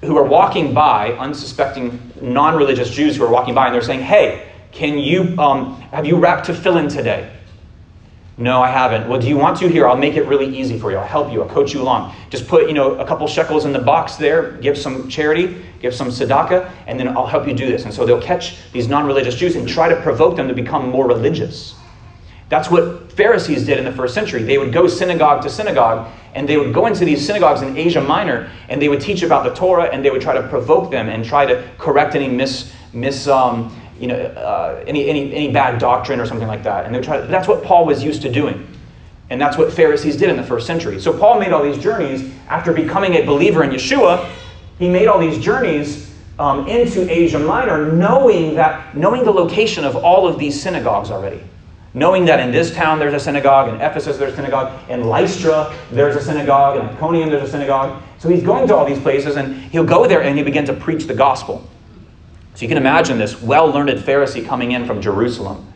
who 0.00 0.16
are 0.16 0.24
walking 0.24 0.72
by, 0.72 1.12
unsuspecting 1.12 2.12
non 2.20 2.56
religious 2.56 2.90
Jews 2.90 3.16
who 3.16 3.24
are 3.24 3.30
walking 3.30 3.54
by, 3.54 3.66
and 3.66 3.74
they're 3.74 3.82
saying, 3.82 4.00
Hey, 4.00 4.50
can 4.72 4.98
you, 4.98 5.36
um, 5.38 5.80
have 5.92 6.06
you 6.06 6.16
wrapped 6.16 6.46
tefillin 6.46 6.90
today? 6.90 7.30
No, 8.40 8.62
I 8.62 8.70
haven't. 8.70 9.06
Well, 9.06 9.20
do 9.20 9.28
you 9.28 9.36
want 9.36 9.58
to? 9.58 9.68
Here, 9.68 9.86
I'll 9.86 9.98
make 9.98 10.16
it 10.16 10.22
really 10.22 10.56
easy 10.56 10.78
for 10.78 10.90
you. 10.90 10.96
I'll 10.96 11.06
help 11.06 11.30
you. 11.30 11.42
I'll 11.42 11.48
coach 11.48 11.74
you 11.74 11.82
along. 11.82 12.14
Just 12.30 12.48
put, 12.48 12.68
you 12.68 12.72
know, 12.72 12.94
a 12.94 13.06
couple 13.06 13.26
shekels 13.28 13.66
in 13.66 13.72
the 13.74 13.78
box 13.78 14.16
there. 14.16 14.52
Give 14.52 14.78
some 14.78 15.10
charity. 15.10 15.62
Give 15.80 15.94
some 15.94 16.08
tzedakah, 16.08 16.70
and 16.86 16.98
then 16.98 17.08
I'll 17.08 17.26
help 17.26 17.46
you 17.46 17.52
do 17.52 17.66
this. 17.66 17.84
And 17.84 17.92
so 17.92 18.06
they'll 18.06 18.22
catch 18.22 18.56
these 18.72 18.88
non-religious 18.88 19.34
Jews 19.34 19.56
and 19.56 19.68
try 19.68 19.90
to 19.90 20.00
provoke 20.00 20.36
them 20.36 20.48
to 20.48 20.54
become 20.54 20.88
more 20.88 21.06
religious. 21.06 21.74
That's 22.50 22.68
what 22.68 23.12
Pharisees 23.12 23.64
did 23.64 23.78
in 23.78 23.84
the 23.84 23.92
first 23.92 24.12
century. 24.12 24.42
They 24.42 24.58
would 24.58 24.72
go 24.72 24.88
synagogue 24.88 25.40
to 25.42 25.48
synagogue 25.48 26.10
and 26.34 26.48
they 26.48 26.56
would 26.56 26.74
go 26.74 26.86
into 26.86 27.04
these 27.04 27.24
synagogues 27.24 27.62
in 27.62 27.76
Asia 27.76 28.00
Minor 28.00 28.50
and 28.68 28.82
they 28.82 28.88
would 28.88 29.00
teach 29.00 29.22
about 29.22 29.44
the 29.44 29.54
Torah 29.54 29.84
and 29.84 30.04
they 30.04 30.10
would 30.10 30.20
try 30.20 30.34
to 30.34 30.46
provoke 30.48 30.90
them 30.90 31.08
and 31.08 31.24
try 31.24 31.46
to 31.46 31.70
correct 31.78 32.16
any 32.16 32.26
mis, 32.26 32.72
mis 32.92 33.28
um, 33.28 33.74
you 34.00 34.08
know, 34.08 34.16
uh, 34.16 34.82
any, 34.88 35.08
any, 35.08 35.32
any 35.32 35.52
bad 35.52 35.78
doctrine 35.78 36.18
or 36.18 36.26
something 36.26 36.48
like 36.48 36.64
that. 36.64 36.84
And 36.84 36.92
they 36.92 36.98
would 36.98 37.04
try 37.04 37.20
to, 37.20 37.26
that's 37.28 37.46
what 37.46 37.62
Paul 37.62 37.86
was 37.86 38.02
used 38.02 38.20
to 38.22 38.32
doing. 38.32 38.66
And 39.30 39.40
that's 39.40 39.56
what 39.56 39.72
Pharisees 39.72 40.16
did 40.16 40.28
in 40.28 40.36
the 40.36 40.42
first 40.42 40.66
century. 40.66 41.00
So 41.00 41.16
Paul 41.16 41.38
made 41.38 41.52
all 41.52 41.62
these 41.62 41.78
journeys 41.78 42.32
after 42.48 42.72
becoming 42.72 43.14
a 43.14 43.22
believer 43.24 43.62
in 43.62 43.70
Yeshua. 43.70 44.28
He 44.80 44.88
made 44.88 45.06
all 45.06 45.20
these 45.20 45.38
journeys 45.38 46.12
um, 46.40 46.66
into 46.66 47.08
Asia 47.08 47.38
Minor, 47.38 47.92
knowing 47.92 48.56
that, 48.56 48.96
knowing 48.96 49.22
the 49.22 49.30
location 49.30 49.84
of 49.84 49.94
all 49.94 50.26
of 50.26 50.36
these 50.36 50.60
synagogues 50.60 51.12
already 51.12 51.44
knowing 51.94 52.24
that 52.24 52.40
in 52.40 52.52
this 52.52 52.72
town 52.74 52.98
there's 52.98 53.14
a 53.14 53.20
synagogue, 53.20 53.68
in 53.68 53.80
Ephesus 53.80 54.16
there's 54.16 54.32
a 54.32 54.36
synagogue, 54.36 54.78
in 54.88 55.04
Lystra 55.04 55.76
there's 55.90 56.16
a 56.16 56.22
synagogue, 56.22 56.76
in 56.76 56.96
Iconium 56.96 57.30
there's 57.30 57.48
a 57.48 57.50
synagogue. 57.50 58.02
So 58.18 58.28
he's 58.28 58.42
going 58.42 58.68
to 58.68 58.76
all 58.76 58.84
these 58.84 59.00
places 59.00 59.36
and 59.36 59.56
he'll 59.56 59.84
go 59.84 60.06
there 60.06 60.22
and 60.22 60.36
he 60.36 60.44
begins 60.44 60.68
to 60.68 60.74
preach 60.74 61.06
the 61.06 61.14
gospel. 61.14 61.66
So 62.54 62.62
you 62.62 62.68
can 62.68 62.76
imagine 62.76 63.18
this 63.18 63.40
well 63.40 63.68
learned 63.68 63.90
Pharisee 64.00 64.46
coming 64.46 64.72
in 64.72 64.86
from 64.86 65.00
Jerusalem, 65.00 65.72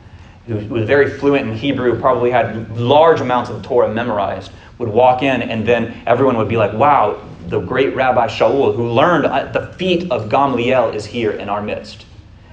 who 0.46 0.56
was 0.66 0.84
very 0.84 1.10
fluent 1.18 1.48
in 1.48 1.56
Hebrew, 1.56 1.98
probably 1.98 2.30
had 2.30 2.76
large 2.76 3.20
amounts 3.20 3.50
of 3.50 3.62
the 3.62 3.66
Torah 3.66 3.92
memorized, 3.92 4.52
would 4.78 4.88
walk 4.88 5.22
in 5.22 5.42
and 5.42 5.66
then 5.66 6.02
everyone 6.06 6.36
would 6.36 6.48
be 6.48 6.56
like, 6.56 6.72
wow, 6.74 7.20
the 7.48 7.60
great 7.60 7.94
Rabbi 7.94 8.26
Shaul, 8.26 8.74
who 8.74 8.90
learned 8.90 9.26
at 9.26 9.52
the 9.52 9.72
feet 9.74 10.10
of 10.10 10.28
Gamliel, 10.28 10.94
is 10.94 11.04
here 11.04 11.32
in 11.32 11.48
our 11.48 11.62
midst. 11.62 12.06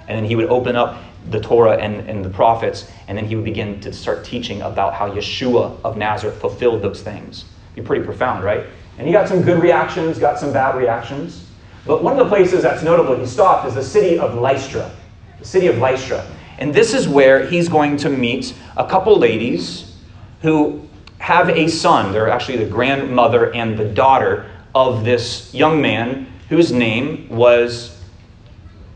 And 0.08 0.18
then 0.18 0.26
he 0.26 0.36
would 0.36 0.48
open 0.48 0.76
up 0.76 1.02
the 1.30 1.40
Torah 1.40 1.78
and, 1.78 2.10
and 2.10 2.26
the 2.26 2.30
prophets, 2.30 2.90
and 3.08 3.18
then 3.18 3.26
he 3.26 3.36
would 3.36 3.46
begin 3.46 3.80
to 3.82 3.94
start 3.94 4.26
teaching 4.26 4.62
about 4.62 4.94
how 4.94 5.10
Yeshua 5.10 5.80
of 5.84 5.98
Nazareth 5.98 6.40
fulfilled 6.40 6.82
those 6.82 7.02
things. 7.02 7.46
Be 7.76 7.82
pretty 7.82 8.04
profound, 8.04 8.44
right? 8.44 8.66
And 8.98 9.08
he 9.08 9.14
got 9.14 9.28
some 9.28 9.42
good 9.42 9.62
reactions, 9.62 10.20
got 10.20 10.40
some 10.40 10.52
bad 10.52 10.76
reactions. 10.76 11.46
But 11.86 12.04
one 12.04 12.14
of 12.14 12.20
the 12.20 12.30
places 12.30 12.64
that's 12.64 12.84
notable 12.84 13.16
he 13.16 13.26
stopped 13.26 13.68
is 13.68 13.76
the 13.76 13.84
city 13.84 14.20
of 14.20 14.36
Lystra. 14.36 14.92
The 15.40 15.46
city 15.46 15.68
of 15.68 15.78
Lystra. 15.78 16.26
And 16.60 16.74
this 16.74 16.94
is 16.94 17.08
where 17.08 17.46
he's 17.48 17.68
going 17.70 17.98
to 17.98 18.10
meet 18.10 18.54
a 18.78 18.88
couple 18.88 19.18
ladies 19.18 19.96
who 20.42 20.88
have 21.18 21.50
a 21.50 21.68
son. 21.68 22.12
They're 22.12 22.30
actually 22.30 22.58
the 22.58 22.70
grandmother 22.70 23.54
and 23.54 23.78
the 23.78 23.86
daughter 23.86 24.50
of 24.76 25.04
this 25.04 25.54
young 25.54 25.82
man 25.82 26.28
whose 26.50 26.72
name 26.72 27.28
was 27.30 28.01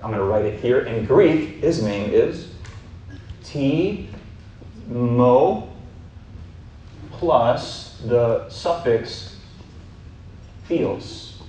I'm 0.06 0.12
going 0.12 0.22
to 0.22 0.28
write 0.28 0.46
it 0.46 0.60
here 0.60 0.82
in 0.82 1.04
Greek. 1.04 1.62
His 1.62 1.82
name 1.82 2.12
is 2.12 2.50
T 3.44 4.08
mo 4.88 5.68
plus 7.14 8.00
the 8.06 8.48
suffix 8.48 9.36
theos. 10.68 11.42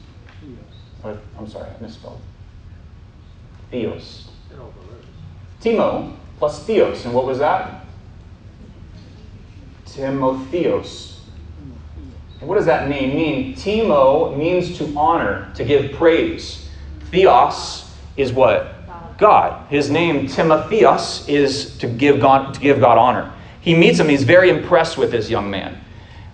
I'm 1.04 1.46
sorry, 1.46 1.68
I 1.68 1.82
misspelled. 1.82 2.18
Theos. 3.70 4.30
Timo 5.60 6.16
plus 6.38 6.64
Theos. 6.64 7.04
And 7.04 7.12
what 7.12 7.26
was 7.26 7.38
that? 7.38 7.84
Timotheos. 9.84 11.20
And 12.40 12.48
what 12.48 12.54
does 12.54 12.64
that 12.64 12.88
name 12.88 13.14
mean? 13.14 13.54
Timo 13.54 14.34
means 14.34 14.78
to 14.78 14.96
honor, 14.96 15.52
to 15.56 15.62
give 15.62 15.92
praise. 15.92 16.70
Theos 17.10 17.85
is 18.16 18.32
what? 18.32 18.74
God. 19.18 19.66
His 19.70 19.90
name, 19.90 20.26
Timotheos, 20.26 21.28
is 21.28 21.76
to 21.78 21.86
give 21.86 22.20
God, 22.20 22.54
to 22.54 22.60
give 22.60 22.80
God 22.80 22.98
honor. 22.98 23.32
He 23.60 23.74
meets 23.74 23.98
him. 23.98 24.08
He's 24.08 24.24
very 24.24 24.50
impressed 24.50 24.98
with 24.98 25.10
this 25.10 25.30
young 25.30 25.50
man. 25.50 25.80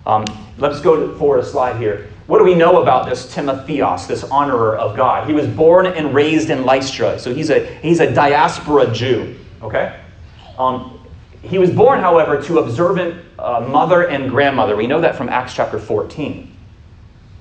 Um, 0.05 0.25
let's 0.57 0.81
go 0.81 1.17
forward 1.17 1.39
a 1.39 1.45
slide 1.45 1.77
here. 1.77 2.09
What 2.27 2.37
do 2.37 2.45
we 2.45 2.55
know 2.55 2.81
about 2.81 3.09
this 3.09 3.33
Timotheos, 3.33 4.07
this 4.07 4.23
honorer 4.23 4.77
of 4.77 4.95
God? 4.95 5.27
He 5.27 5.33
was 5.33 5.47
born 5.47 5.85
and 5.85 6.13
raised 6.13 6.49
in 6.49 6.63
Lystra, 6.63 7.19
so 7.19 7.33
he's 7.33 7.49
a, 7.49 7.65
he's 7.79 7.99
a 7.99 8.13
diaspora 8.13 8.91
Jew. 8.93 9.37
Okay? 9.61 9.99
Um, 10.57 10.99
he 11.41 11.57
was 11.57 11.69
born, 11.69 11.99
however, 11.99 12.41
to 12.43 12.59
observant 12.59 13.23
uh, 13.37 13.61
mother 13.61 14.07
and 14.07 14.29
grandmother. 14.29 14.75
We 14.75 14.87
know 14.87 15.01
that 15.01 15.15
from 15.15 15.27
Acts 15.27 15.53
chapter 15.53 15.77
14. 15.77 16.49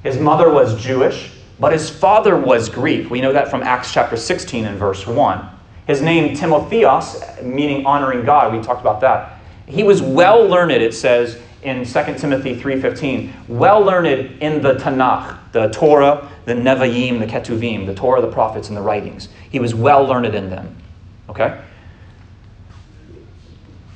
His 0.02 0.18
mother 0.18 0.50
was 0.50 0.80
Jewish, 0.82 1.30
but 1.62 1.72
his 1.72 1.88
father 1.88 2.36
was 2.36 2.68
Greek. 2.68 3.08
We 3.08 3.20
know 3.20 3.32
that 3.32 3.48
from 3.48 3.62
Acts 3.62 3.92
chapter 3.92 4.16
16 4.16 4.64
and 4.64 4.76
verse 4.76 5.06
1. 5.06 5.48
His 5.86 6.02
name, 6.02 6.36
Timotheos, 6.36 7.40
meaning 7.40 7.86
honoring 7.86 8.24
God, 8.24 8.52
we 8.52 8.60
talked 8.60 8.80
about 8.80 9.00
that. 9.02 9.38
He 9.66 9.84
was 9.84 10.02
well 10.02 10.44
learned, 10.44 10.72
it 10.72 10.92
says 10.92 11.38
in 11.62 11.84
2 11.84 12.18
Timothy 12.18 12.60
3.15, 12.60 13.30
well 13.46 13.80
learned 13.80 14.42
in 14.42 14.60
the 14.60 14.74
Tanakh, 14.74 15.38
the 15.52 15.68
Torah, 15.68 16.28
the 16.46 16.54
Nevi'im, 16.54 17.20
the 17.20 17.26
Ketuvim, 17.26 17.86
the 17.86 17.94
Torah, 17.94 18.20
the 18.20 18.32
prophets, 18.32 18.66
and 18.66 18.76
the 18.76 18.82
writings. 18.82 19.28
He 19.52 19.60
was 19.60 19.72
well 19.72 20.04
learned 20.04 20.34
in 20.34 20.50
them. 20.50 20.76
Okay? 21.28 21.62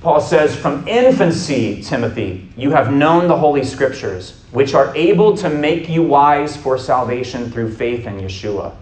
Paul 0.06 0.20
says, 0.20 0.54
From 0.54 0.86
infancy, 0.86 1.82
Timothy, 1.82 2.48
you 2.56 2.70
have 2.70 2.92
known 2.92 3.26
the 3.26 3.36
Holy 3.36 3.64
Scriptures, 3.64 4.40
which 4.52 4.72
are 4.72 4.94
able 4.94 5.36
to 5.38 5.50
make 5.50 5.88
you 5.88 6.04
wise 6.04 6.56
for 6.56 6.78
salvation 6.78 7.50
through 7.50 7.74
faith 7.74 8.06
in 8.06 8.20
Yeshua. 8.20 8.72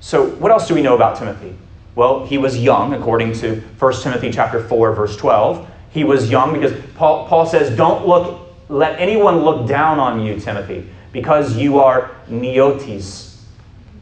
So, 0.00 0.30
what 0.36 0.50
else 0.50 0.66
do 0.66 0.74
we 0.74 0.80
know 0.80 0.94
about 0.94 1.18
Timothy? 1.18 1.54
Well, 1.94 2.24
he 2.24 2.38
was 2.38 2.58
young, 2.58 2.94
according 2.94 3.34
to 3.34 3.60
1 3.78 3.92
Timothy 4.00 4.32
chapter 4.32 4.62
4, 4.66 4.94
verse 4.94 5.14
12. 5.18 5.68
He 5.90 6.04
was 6.04 6.30
young 6.30 6.54
because 6.54 6.72
Paul, 6.94 7.28
Paul 7.28 7.44
says, 7.44 7.76
Don't 7.76 8.08
look, 8.08 8.40
let 8.70 8.98
anyone 8.98 9.40
look 9.40 9.68
down 9.68 10.00
on 10.00 10.22
you, 10.24 10.40
Timothy, 10.40 10.88
because 11.12 11.54
you 11.54 11.80
are 11.80 12.12
neotes, 12.30 13.25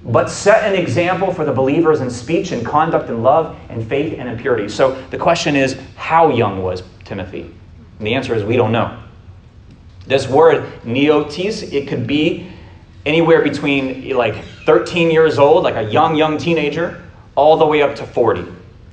but 0.05 0.29
set 0.29 0.71
an 0.71 0.79
example 0.79 1.33
for 1.33 1.45
the 1.45 1.53
believers 1.53 2.01
in 2.01 2.11
speech 2.11 2.53
and 2.53 2.65
conduct 2.65 3.09
and 3.09 3.23
love 3.23 3.57
and 3.71 3.87
faith 3.87 4.19
and 4.19 4.29
in 4.29 4.39
purity. 4.39 4.69
So 4.69 5.01
the 5.11 5.17
question 5.17 5.57
is, 5.57 5.79
how 5.97 6.29
young 6.29 6.63
was 6.63 6.83
Timothy? 7.05 7.51
And 7.99 8.07
the 8.07 8.15
answer 8.15 8.35
is, 8.35 8.45
we 8.45 8.57
don't 8.57 8.73
know. 8.73 9.01
This 10.07 10.29
word, 10.29 10.65
neotes, 10.83 11.73
it 11.73 11.89
could 11.89 12.07
be 12.07 12.51
anywhere 13.07 13.43
between 13.43 14.15
like 14.15 14.45
13 14.67 15.11
years 15.11 15.39
old, 15.39 15.65
like 15.65 15.77
a 15.77 15.91
young, 15.91 16.17
young 16.17 16.37
teenager, 16.37 17.03
all 17.35 17.57
the 17.57 17.67
way 17.67 17.81
up 17.81 17.97
to 17.97 18.07
40, 18.07 18.45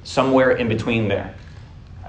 somewhere 0.04 0.52
in 0.52 0.70
between 0.70 1.10
there. 1.10 1.36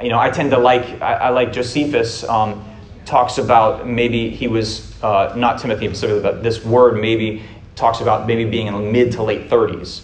You 0.01 0.11
know, 0.11 0.19
I 0.19 0.31
tend 0.31 0.53
to 0.53 0.59
like, 0.59 1.03
I, 1.03 1.15
I 1.15 1.29
like 1.31 1.53
Josephus 1.53 2.25
um, 2.25 2.65
talks 3.05 3.39
about 3.39 3.89
maybe 3.89 4.31
he 4.31 4.47
was, 4.49 5.03
uh, 5.03 5.35
not 5.37 5.59
Timothy 5.59 5.89
specifically, 5.89 6.23
but 6.23 6.43
this 6.43 6.65
word 6.65 7.01
maybe 7.01 7.43
talks 7.75 8.00
about 8.00 8.26
maybe 8.26 8.45
being 8.45 8.67
in 8.67 8.75
the 8.75 8.81
mid 8.81 9.12
to 9.12 9.23
late 9.23 9.49
30s. 9.49 10.02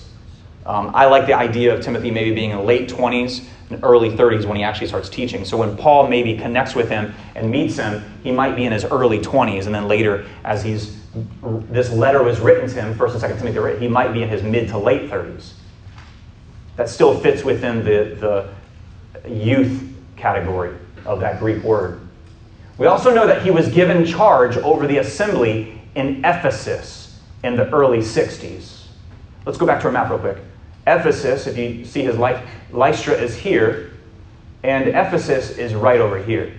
Um, 0.67 0.91
I 0.95 1.07
like 1.07 1.27
the 1.27 1.35
idea 1.35 1.75
of 1.75 1.83
Timothy 1.83 2.11
maybe 2.11 2.35
being 2.35 2.51
in 2.51 2.59
the 2.59 2.63
late 2.63 2.89
20s 2.89 3.45
and 3.71 3.83
early 3.83 4.11
30s 4.11 4.45
when 4.45 4.57
he 4.57 4.63
actually 4.63 4.87
starts 4.87 5.09
teaching. 5.09 5.45
So 5.45 5.57
when 5.57 5.77
Paul 5.77 6.09
maybe 6.09 6.37
connects 6.37 6.75
with 6.75 6.89
him 6.89 7.15
and 7.35 7.51
meets 7.51 7.77
him, 7.77 8.03
he 8.23 8.33
might 8.33 8.55
be 8.55 8.65
in 8.65 8.73
his 8.73 8.85
early 8.85 9.19
20s, 9.19 9.67
and 9.67 9.75
then 9.75 9.89
later, 9.89 10.27
as 10.45 10.63
he's 10.63 10.99
this 11.71 11.91
letter 11.91 12.23
was 12.23 12.39
written 12.39 12.69
to 12.69 12.83
him, 12.83 12.95
First 12.95 13.15
and 13.15 13.21
Second 13.21 13.39
Timothy, 13.39 13.79
he 13.79 13.89
might 13.89 14.13
be 14.13 14.23
in 14.23 14.29
his 14.29 14.43
mid 14.43 14.69
to 14.69 14.79
late 14.79 15.11
30s. 15.11 15.53
That 16.77 16.89
still 16.89 17.19
fits 17.19 17.43
within 17.43 17.83
the, 17.83 18.51
the 19.25 19.31
youth 19.31 19.83
category 20.17 20.77
of 21.07 21.21
that 21.21 21.41
Greek 21.41 21.63
word. 21.63 22.01
We 22.77 22.87
also 22.87 23.13
know 23.13 23.27
that 23.27 23.43
he 23.43 23.51
was 23.51 23.69
given 23.69 24.05
charge 24.05 24.57
over 24.59 24.87
the 24.87 24.99
assembly 24.99 25.81
in 25.95 26.25
Ephesus 26.25 27.08
in 27.45 27.57
the 27.57 27.69
early 27.71 27.99
60s. 27.99 28.87
Let's 29.47 29.59
go 29.59 29.67
back 29.67 29.81
to 29.81 29.87
our 29.87 29.93
map 29.93 30.11
real 30.11 30.19
quick. 30.19 30.39
Ephesus, 30.87 31.47
if 31.47 31.57
you 31.57 31.85
see 31.85 32.03
his 32.03 32.17
life, 32.17 32.47
Lystra 32.73 33.15
is 33.15 33.37
here, 33.37 33.93
and 34.63 34.89
Ephesus 34.89 35.51
is 35.51 35.75
right 35.75 36.01
over 36.01 36.23
here. 36.23 36.53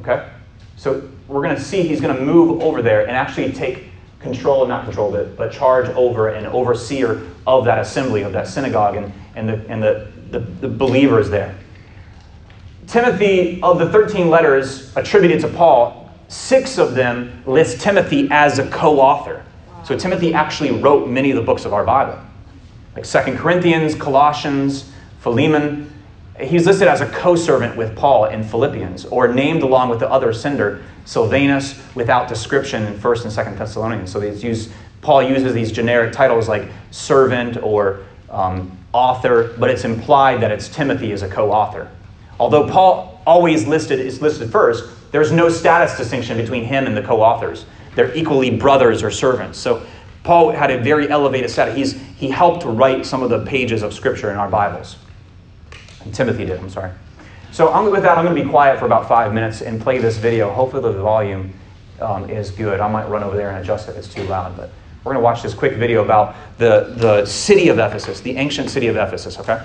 Okay? 0.00 0.28
So 0.76 1.08
we're 1.28 1.42
going 1.42 1.54
to 1.54 1.62
see 1.62 1.82
he's 1.82 2.00
going 2.00 2.16
to 2.16 2.22
move 2.22 2.62
over 2.62 2.82
there 2.82 3.02
and 3.02 3.12
actually 3.12 3.52
take 3.52 3.84
control, 4.18 4.66
not 4.66 4.84
control 4.84 5.14
it, 5.16 5.36
but 5.36 5.52
charge 5.52 5.88
over 5.90 6.30
and 6.30 6.46
overseer 6.46 7.22
of 7.46 7.64
that 7.64 7.78
assembly, 7.78 8.22
of 8.22 8.32
that 8.32 8.46
synagogue, 8.46 8.96
and, 8.96 9.12
and, 9.34 9.48
the, 9.48 9.68
and 9.68 9.82
the, 9.82 10.10
the, 10.30 10.38
the 10.38 10.68
believers 10.68 11.28
there. 11.28 11.54
Timothy, 12.86 13.60
of 13.62 13.78
the 13.78 13.90
13 13.90 14.28
letters 14.28 14.94
attributed 14.96 15.40
to 15.40 15.48
Paul, 15.48 16.10
six 16.28 16.78
of 16.78 16.94
them 16.94 17.42
list 17.46 17.80
Timothy 17.80 18.28
as 18.30 18.58
a 18.58 18.68
co 18.68 19.00
author. 19.00 19.44
So 19.84 19.96
Timothy 19.96 20.32
actually 20.32 20.70
wrote 20.70 21.08
many 21.08 21.30
of 21.30 21.36
the 21.36 21.42
books 21.42 21.64
of 21.64 21.72
our 21.72 21.84
Bible, 21.84 22.18
like 22.94 23.04
Second 23.04 23.38
Corinthians, 23.38 23.94
Colossians, 23.94 24.92
Philemon. 25.20 25.92
He's 26.40 26.66
listed 26.66 26.88
as 26.88 27.00
a 27.00 27.06
co-servant 27.06 27.76
with 27.76 27.96
Paul 27.96 28.26
in 28.26 28.44
Philippians, 28.44 29.06
or 29.06 29.28
named 29.28 29.62
along 29.62 29.90
with 29.90 29.98
the 29.98 30.10
other 30.10 30.32
sender, 30.32 30.82
Silvanus, 31.04 31.80
without 31.94 32.28
description 32.28 32.84
in 32.84 32.98
First 32.98 33.24
and 33.24 33.32
Second 33.32 33.58
Thessalonians. 33.58 34.10
So 34.10 34.20
these 34.20 34.72
Paul 35.00 35.22
uses 35.22 35.52
these 35.52 35.72
generic 35.72 36.12
titles 36.12 36.48
like 36.48 36.70
servant 36.92 37.56
or 37.60 38.04
um, 38.30 38.78
author, 38.92 39.54
but 39.58 39.68
it's 39.68 39.84
implied 39.84 40.40
that 40.40 40.52
it's 40.52 40.68
Timothy 40.68 41.12
as 41.12 41.22
a 41.22 41.28
co-author. 41.28 41.90
Although 42.38 42.68
Paul 42.68 43.20
always 43.26 43.66
listed 43.66 43.98
is 44.00 44.22
listed 44.22 44.50
first, 44.50 44.84
there's 45.10 45.32
no 45.32 45.48
status 45.48 45.96
distinction 45.96 46.36
between 46.36 46.64
him 46.64 46.86
and 46.86 46.96
the 46.96 47.02
co-authors. 47.02 47.66
They're 47.94 48.14
equally 48.14 48.50
brothers 48.50 49.02
or 49.02 49.10
servants. 49.10 49.58
So 49.58 49.84
Paul 50.24 50.50
had 50.50 50.70
a 50.70 50.78
very 50.78 51.08
elevated 51.08 51.50
status. 51.50 51.74
He's, 51.74 51.92
he 52.16 52.28
helped 52.28 52.64
write 52.64 53.04
some 53.04 53.22
of 53.22 53.30
the 53.30 53.44
pages 53.44 53.82
of 53.82 53.92
Scripture 53.92 54.30
in 54.30 54.36
our 54.36 54.48
Bibles. 54.48 54.96
And 56.04 56.14
Timothy 56.14 56.44
did, 56.44 56.58
I'm 56.58 56.70
sorry. 56.70 56.92
So 57.50 57.72
I'm, 57.72 57.90
with 57.90 58.02
that, 58.02 58.16
I'm 58.16 58.24
going 58.24 58.36
to 58.36 58.42
be 58.42 58.48
quiet 58.48 58.78
for 58.78 58.86
about 58.86 59.08
five 59.08 59.34
minutes 59.34 59.60
and 59.60 59.80
play 59.80 59.98
this 59.98 60.16
video. 60.16 60.50
Hopefully 60.50 60.82
the 60.82 60.92
volume 60.92 61.52
um, 62.00 62.30
is 62.30 62.50
good. 62.50 62.80
I 62.80 62.88
might 62.88 63.08
run 63.08 63.22
over 63.22 63.36
there 63.36 63.50
and 63.50 63.58
adjust 63.58 63.88
if 63.88 63.96
it's 63.96 64.12
too 64.12 64.22
loud. 64.24 64.56
But 64.56 64.70
we're 65.04 65.12
going 65.12 65.22
to 65.22 65.24
watch 65.24 65.42
this 65.42 65.54
quick 65.54 65.74
video 65.74 66.02
about 66.04 66.34
the, 66.58 66.94
the 66.96 67.26
city 67.26 67.68
of 67.68 67.78
Ephesus, 67.78 68.20
the 68.20 68.36
ancient 68.36 68.70
city 68.70 68.86
of 68.86 68.96
Ephesus, 68.96 69.38
okay? 69.38 69.62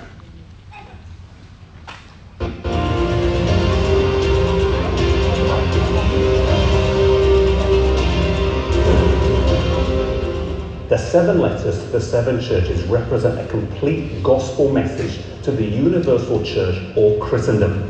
The 10.88 10.96
seven 10.96 11.38
letters 11.40 11.84
to 11.84 11.90
the 11.92 12.00
seven 12.00 12.40
churches 12.40 12.84
represent 12.84 13.38
a 13.38 13.44
complete 13.44 14.22
gospel 14.22 14.70
message 14.70 15.20
to 15.42 15.52
the 15.52 15.66
universal 15.66 16.42
church 16.42 16.80
or 16.96 17.14
Christendom. 17.18 17.84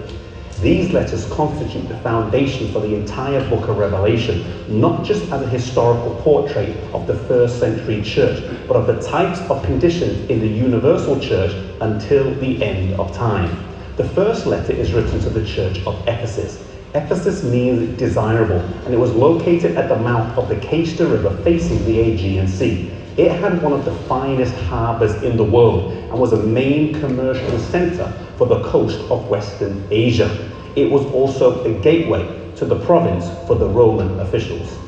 These 0.60 0.92
letters 0.92 1.24
constitute 1.26 1.88
the 1.88 1.94
foundation 1.94 2.66
for 2.72 2.80
the 2.80 2.96
entire 2.96 3.48
book 3.48 3.68
of 3.68 3.78
Revelation, 3.78 4.44
not 4.66 5.04
just 5.04 5.32
as 5.32 5.40
a 5.42 5.46
historical 5.46 6.10
portrait 6.24 6.76
of 6.92 7.06
the 7.06 7.14
first 7.14 7.60
century 7.60 8.02
church, 8.02 8.42
but 8.66 8.76
of 8.76 8.88
the 8.88 9.00
types 9.00 9.48
of 9.48 9.62
conditions 9.62 10.28
in 10.28 10.40
the 10.40 10.48
universal 10.48 11.16
church 11.20 11.54
until 11.80 12.32
the 12.34 12.60
end 12.60 12.94
of 12.94 13.12
time. 13.12 13.56
The 13.96 14.02
first 14.02 14.44
letter 14.44 14.72
is 14.72 14.92
written 14.92 15.20
to 15.20 15.30
the 15.30 15.40
church 15.42 15.80
of 15.86 15.96
Ephesus. 16.08 16.58
Ephesus 16.94 17.44
means 17.44 17.98
desirable, 17.98 18.60
and 18.84 18.94
it 18.94 18.98
was 18.98 19.12
located 19.12 19.76
at 19.76 19.88
the 19.88 19.96
mouth 19.96 20.38
of 20.38 20.48
the 20.48 20.56
Cayster 20.56 21.06
River 21.06 21.30
facing 21.42 21.84
the 21.84 22.00
Aegean 22.00 22.48
Sea. 22.48 22.90
It 23.18 23.30
had 23.32 23.62
one 23.62 23.72
of 23.72 23.84
the 23.84 23.92
finest 23.92 24.54
harbours 24.54 25.22
in 25.22 25.36
the 25.36 25.44
world 25.44 25.92
and 26.10 26.18
was 26.18 26.32
a 26.32 26.38
main 26.38 26.94
commercial 26.94 27.58
centre 27.58 28.10
for 28.36 28.46
the 28.46 28.62
coast 28.62 29.00
of 29.10 29.28
Western 29.28 29.84
Asia. 29.90 30.30
It 30.76 30.90
was 30.90 31.04
also 31.12 31.62
a 31.64 31.72
gateway 31.72 32.26
to 32.56 32.64
the 32.64 32.76
province 32.76 33.28
for 33.46 33.56
the 33.56 33.68
Roman 33.68 34.18
officials. 34.20 34.78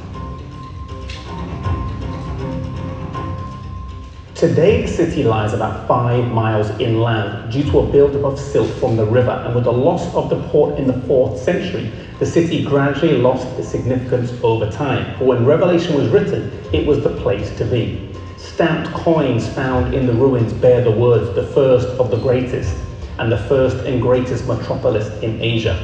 Today, 4.40 4.80
the 4.80 4.88
city 4.88 5.22
lies 5.22 5.52
about 5.52 5.86
five 5.86 6.32
miles 6.32 6.70
inland 6.80 7.52
due 7.52 7.70
to 7.70 7.80
a 7.80 7.92
buildup 7.92 8.24
of 8.24 8.40
silt 8.40 8.70
from 8.80 8.96
the 8.96 9.04
river, 9.04 9.38
and 9.44 9.54
with 9.54 9.64
the 9.64 9.72
loss 9.72 10.14
of 10.14 10.30
the 10.30 10.42
port 10.48 10.78
in 10.78 10.86
the 10.86 10.94
4th 10.94 11.36
century, 11.36 11.92
the 12.18 12.24
city 12.24 12.64
gradually 12.64 13.12
lost 13.18 13.46
its 13.58 13.68
significance 13.68 14.32
over 14.42 14.64
time. 14.64 15.14
But 15.18 15.26
when 15.26 15.44
Revelation 15.44 15.94
was 15.94 16.08
written, 16.08 16.50
it 16.72 16.86
was 16.86 17.02
the 17.02 17.10
place 17.10 17.50
to 17.58 17.66
be. 17.66 18.00
Stamped 18.38 18.90
coins 18.94 19.46
found 19.46 19.92
in 19.92 20.06
the 20.06 20.14
ruins 20.14 20.54
bear 20.54 20.80
the 20.80 20.90
words, 20.90 21.28
the 21.34 21.42
first 21.42 21.90
of 22.00 22.10
the 22.10 22.16
greatest, 22.16 22.74
and 23.18 23.30
the 23.30 23.36
first 23.36 23.80
and 23.80 24.00
greatest 24.00 24.48
metropolis 24.48 25.10
in 25.20 25.36
Asia. 25.38 25.78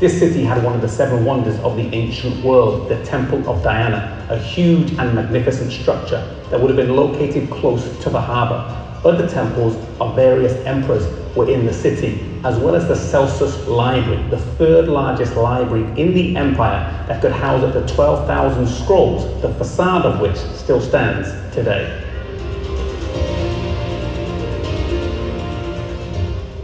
This 0.00 0.18
city 0.18 0.44
had 0.44 0.64
one 0.64 0.74
of 0.74 0.80
the 0.80 0.88
seven 0.88 1.26
wonders 1.26 1.60
of 1.60 1.76
the 1.76 1.94
ancient 1.94 2.42
world, 2.42 2.88
the 2.88 2.96
Temple 3.04 3.46
of 3.46 3.62
Diana, 3.62 4.26
a 4.30 4.38
huge 4.38 4.92
and 4.92 5.14
magnificent 5.14 5.70
structure 5.70 6.26
that 6.48 6.58
would 6.58 6.70
have 6.70 6.78
been 6.78 6.96
located 6.96 7.50
close 7.50 7.84
to 7.98 8.08
the 8.08 8.18
harbour. 8.18 8.64
Other 9.04 9.28
temples 9.28 9.76
of 10.00 10.16
various 10.16 10.54
emperors 10.64 11.06
were 11.36 11.50
in 11.50 11.66
the 11.66 11.72
city, 11.74 12.24
as 12.44 12.58
well 12.58 12.76
as 12.76 12.88
the 12.88 12.96
Celsus 12.96 13.68
Library, 13.68 14.22
the 14.30 14.38
third 14.38 14.88
largest 14.88 15.36
library 15.36 15.82
in 16.00 16.14
the 16.14 16.34
empire 16.34 16.80
that 17.06 17.20
could 17.20 17.32
house 17.32 17.62
up 17.62 17.74
to 17.74 17.94
12,000 17.94 18.66
scrolls, 18.66 19.26
the 19.42 19.52
facade 19.52 20.06
of 20.06 20.18
which 20.18 20.36
still 20.36 20.80
stands 20.80 21.28
today. 21.54 21.99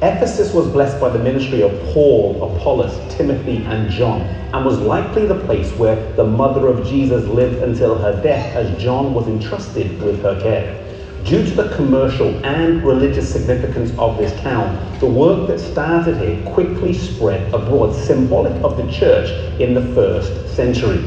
Ephesus 0.03 0.53
was 0.53 0.69
blessed 0.69 1.01
by 1.01 1.09
the 1.09 1.19
ministry 1.19 1.63
of 1.63 1.73
Paul, 1.95 2.53
Apollos, 2.53 3.01
Timothy, 3.17 3.65
and 3.65 3.91
John, 3.91 4.21
and 4.53 4.63
was 4.63 4.79
likely 4.79 5.27
the 5.27 5.41
place 5.47 5.73
where 5.79 5.97
the 6.17 6.27
mother 6.27 6.67
of 6.67 6.87
Jesus 6.87 7.27
lived 7.29 7.63
until 7.63 7.95
her 7.95 8.21
death, 8.23 8.55
as 8.55 8.83
John 8.83 9.15
was 9.15 9.27
entrusted 9.27 10.03
with 10.03 10.23
her 10.23 10.39
care. 10.43 10.79
Due 11.25 11.43
to 11.47 11.55
the 11.55 11.75
commercial 11.75 12.29
and 12.45 12.85
religious 12.85 13.33
significance 13.33 13.91
of 13.99 14.19
this 14.19 14.39
town, 14.43 14.79
the 15.01 15.07
work 15.07 15.49
that 15.49 15.59
started 15.59 16.19
here 16.19 16.45
quickly 16.53 16.93
spread 16.93 17.53
abroad, 17.55 17.95
symbolic 17.95 18.53
of 18.63 18.77
the 18.77 18.87
church 18.93 19.31
in 19.59 19.73
the 19.73 19.95
first 19.95 20.47
century. 20.55 21.03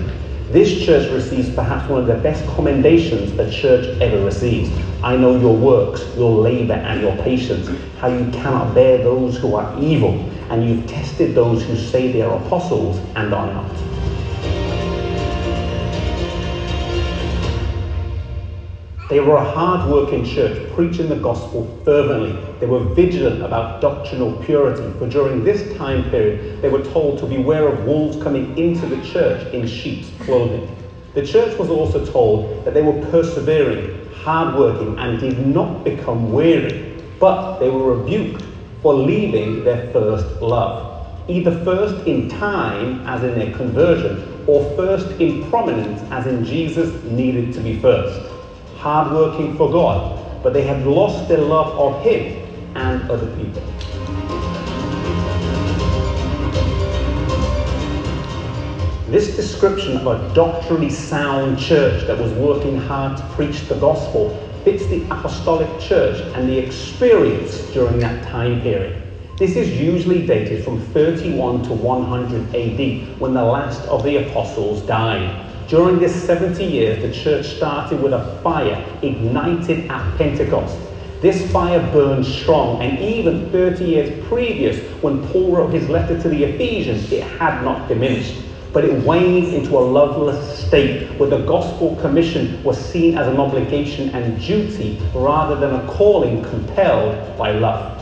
This 0.51 0.83
church 0.83 1.11
receives 1.11 1.53
perhaps 1.53 1.87
one 1.87 2.01
of 2.01 2.07
the 2.07 2.15
best 2.15 2.43
commendations 2.55 3.37
a 3.37 3.51
church 3.51 3.85
ever 4.01 4.25
receives. 4.25 4.75
I 5.03 5.15
know 5.15 5.39
your 5.39 5.55
works, 5.55 6.03
your 6.17 6.41
labor, 6.41 6.73
and 6.73 7.01
your 7.01 7.15
patience, 7.17 7.69
how 7.99 8.07
you 8.07 8.31
cannot 8.31 8.73
bear 8.73 8.97
those 8.97 9.37
who 9.37 9.53
are 9.53 9.79
evil, 9.79 10.27
and 10.49 10.67
you've 10.67 10.87
tested 10.87 11.35
those 11.35 11.63
who 11.63 11.77
say 11.77 12.11
they 12.11 12.23
are 12.23 12.35
apostles 12.43 12.97
and 13.15 13.31
are 13.31 13.45
not. 13.53 13.98
They 19.09 19.19
were 19.19 19.37
a 19.37 19.43
hard 19.43 19.89
working 19.89 20.23
church, 20.23 20.71
preaching 20.75 21.09
the 21.09 21.15
gospel 21.15 21.67
fervently. 21.83 22.39
They 22.59 22.67
were 22.67 22.83
vigilant 22.93 23.43
about 23.43 23.81
doctrinal 23.81 24.33
purity, 24.43 24.87
for 24.99 25.09
during 25.09 25.43
this 25.43 25.75
time 25.79 26.07
period, 26.11 26.61
they 26.61 26.69
were 26.69 26.83
told 26.83 27.17
to 27.17 27.25
beware 27.25 27.67
of 27.67 27.87
wolves 27.87 28.21
coming 28.21 28.55
into 28.55 28.85
the 28.85 29.03
church 29.03 29.51
in 29.51 29.65
sheep's 29.65 30.11
clothing. 30.19 30.69
The 31.15 31.25
church 31.25 31.57
was 31.57 31.71
also 31.71 32.05
told 32.05 32.63
that 32.65 32.75
they 32.75 32.83
were 32.83 33.03
persevering, 33.09 33.99
hardworking, 34.11 34.95
and 34.99 35.19
did 35.19 35.39
not 35.39 35.83
become 35.83 36.31
weary, 36.31 36.95
but 37.19 37.57
they 37.57 37.71
were 37.71 37.95
rebuked 37.95 38.43
for 38.83 38.93
leaving 38.93 39.63
their 39.63 39.91
first 39.91 40.39
love. 40.39 40.85
Either 41.27 41.51
first 41.63 42.05
in 42.05 42.29
time, 42.29 43.01
as 43.07 43.23
in 43.23 43.33
their 43.33 43.51
conversion, 43.57 44.23
or 44.45 44.63
first 44.75 45.19
in 45.19 45.49
prominence, 45.49 46.03
as 46.11 46.27
in 46.27 46.45
Jesus 46.45 47.03
needed 47.05 47.51
to 47.55 47.61
be 47.61 47.73
first 47.79 48.21
hardworking 48.79 49.57
for 49.57 49.69
God, 49.69 50.17
but 50.41 50.53
they 50.53 50.63
had 50.63 50.87
lost 50.87 51.27
their 51.27 51.39
love 51.41 51.77
of 51.77 52.01
Him 52.01 52.41
and 52.75 53.11
other 53.11 53.27
people. 53.35 53.61
This 59.09 59.35
description 59.35 59.97
of 59.97 60.07
a 60.07 60.33
doctrinally 60.33 60.89
sound 60.89 61.59
church 61.59 62.07
that 62.07 62.17
was 62.17 62.31
working 62.33 62.77
hard 62.77 63.17
to 63.17 63.23
preach 63.35 63.67
the 63.67 63.75
gospel 63.75 64.29
fits 64.63 64.85
the 64.85 65.03
apostolic 65.05 65.79
church 65.79 66.21
and 66.35 66.47
the 66.47 66.57
experience 66.57 67.59
during 67.73 67.99
that 67.99 68.23
time 68.23 68.61
period. 68.61 69.01
This 69.37 69.55
is 69.55 69.71
usually 69.79 70.25
dated 70.25 70.63
from 70.63 70.79
31 70.93 71.63
to 71.63 71.73
100 71.73 72.55
AD 72.55 73.19
when 73.19 73.33
the 73.33 73.43
last 73.43 73.81
of 73.87 74.03
the 74.03 74.17
apostles 74.17 74.81
died. 74.83 75.48
During 75.69 75.99
this 75.99 76.23
70 76.23 76.65
years, 76.65 76.99
the 76.99 77.13
church 77.13 77.45
started 77.45 78.01
with 78.01 78.11
a 78.11 78.39
fire 78.41 78.83
ignited 79.03 79.87
at 79.91 80.17
Pentecost. 80.17 80.75
This 81.21 81.51
fire 81.51 81.79
burned 81.93 82.25
strong, 82.25 82.81
and 82.81 82.97
even 82.97 83.51
30 83.51 83.85
years 83.85 84.25
previous, 84.27 84.79
when 85.03 85.23
Paul 85.27 85.51
wrote 85.51 85.71
his 85.71 85.87
letter 85.87 86.19
to 86.19 86.27
the 86.27 86.43
Ephesians, 86.43 87.11
it 87.11 87.21
had 87.21 87.63
not 87.63 87.87
diminished. 87.87 88.41
But 88.73 88.83
it 88.83 89.03
waned 89.03 89.53
into 89.53 89.77
a 89.77 89.79
loveless 89.79 90.57
state 90.57 91.07
where 91.19 91.29
the 91.29 91.45
gospel 91.45 91.95
commission 91.97 92.63
was 92.63 92.83
seen 92.83 93.15
as 93.15 93.27
an 93.27 93.39
obligation 93.39 94.09
and 94.09 94.41
duty 94.41 94.99
rather 95.13 95.55
than 95.55 95.75
a 95.75 95.87
calling 95.87 96.43
compelled 96.45 97.37
by 97.37 97.51
love. 97.51 97.98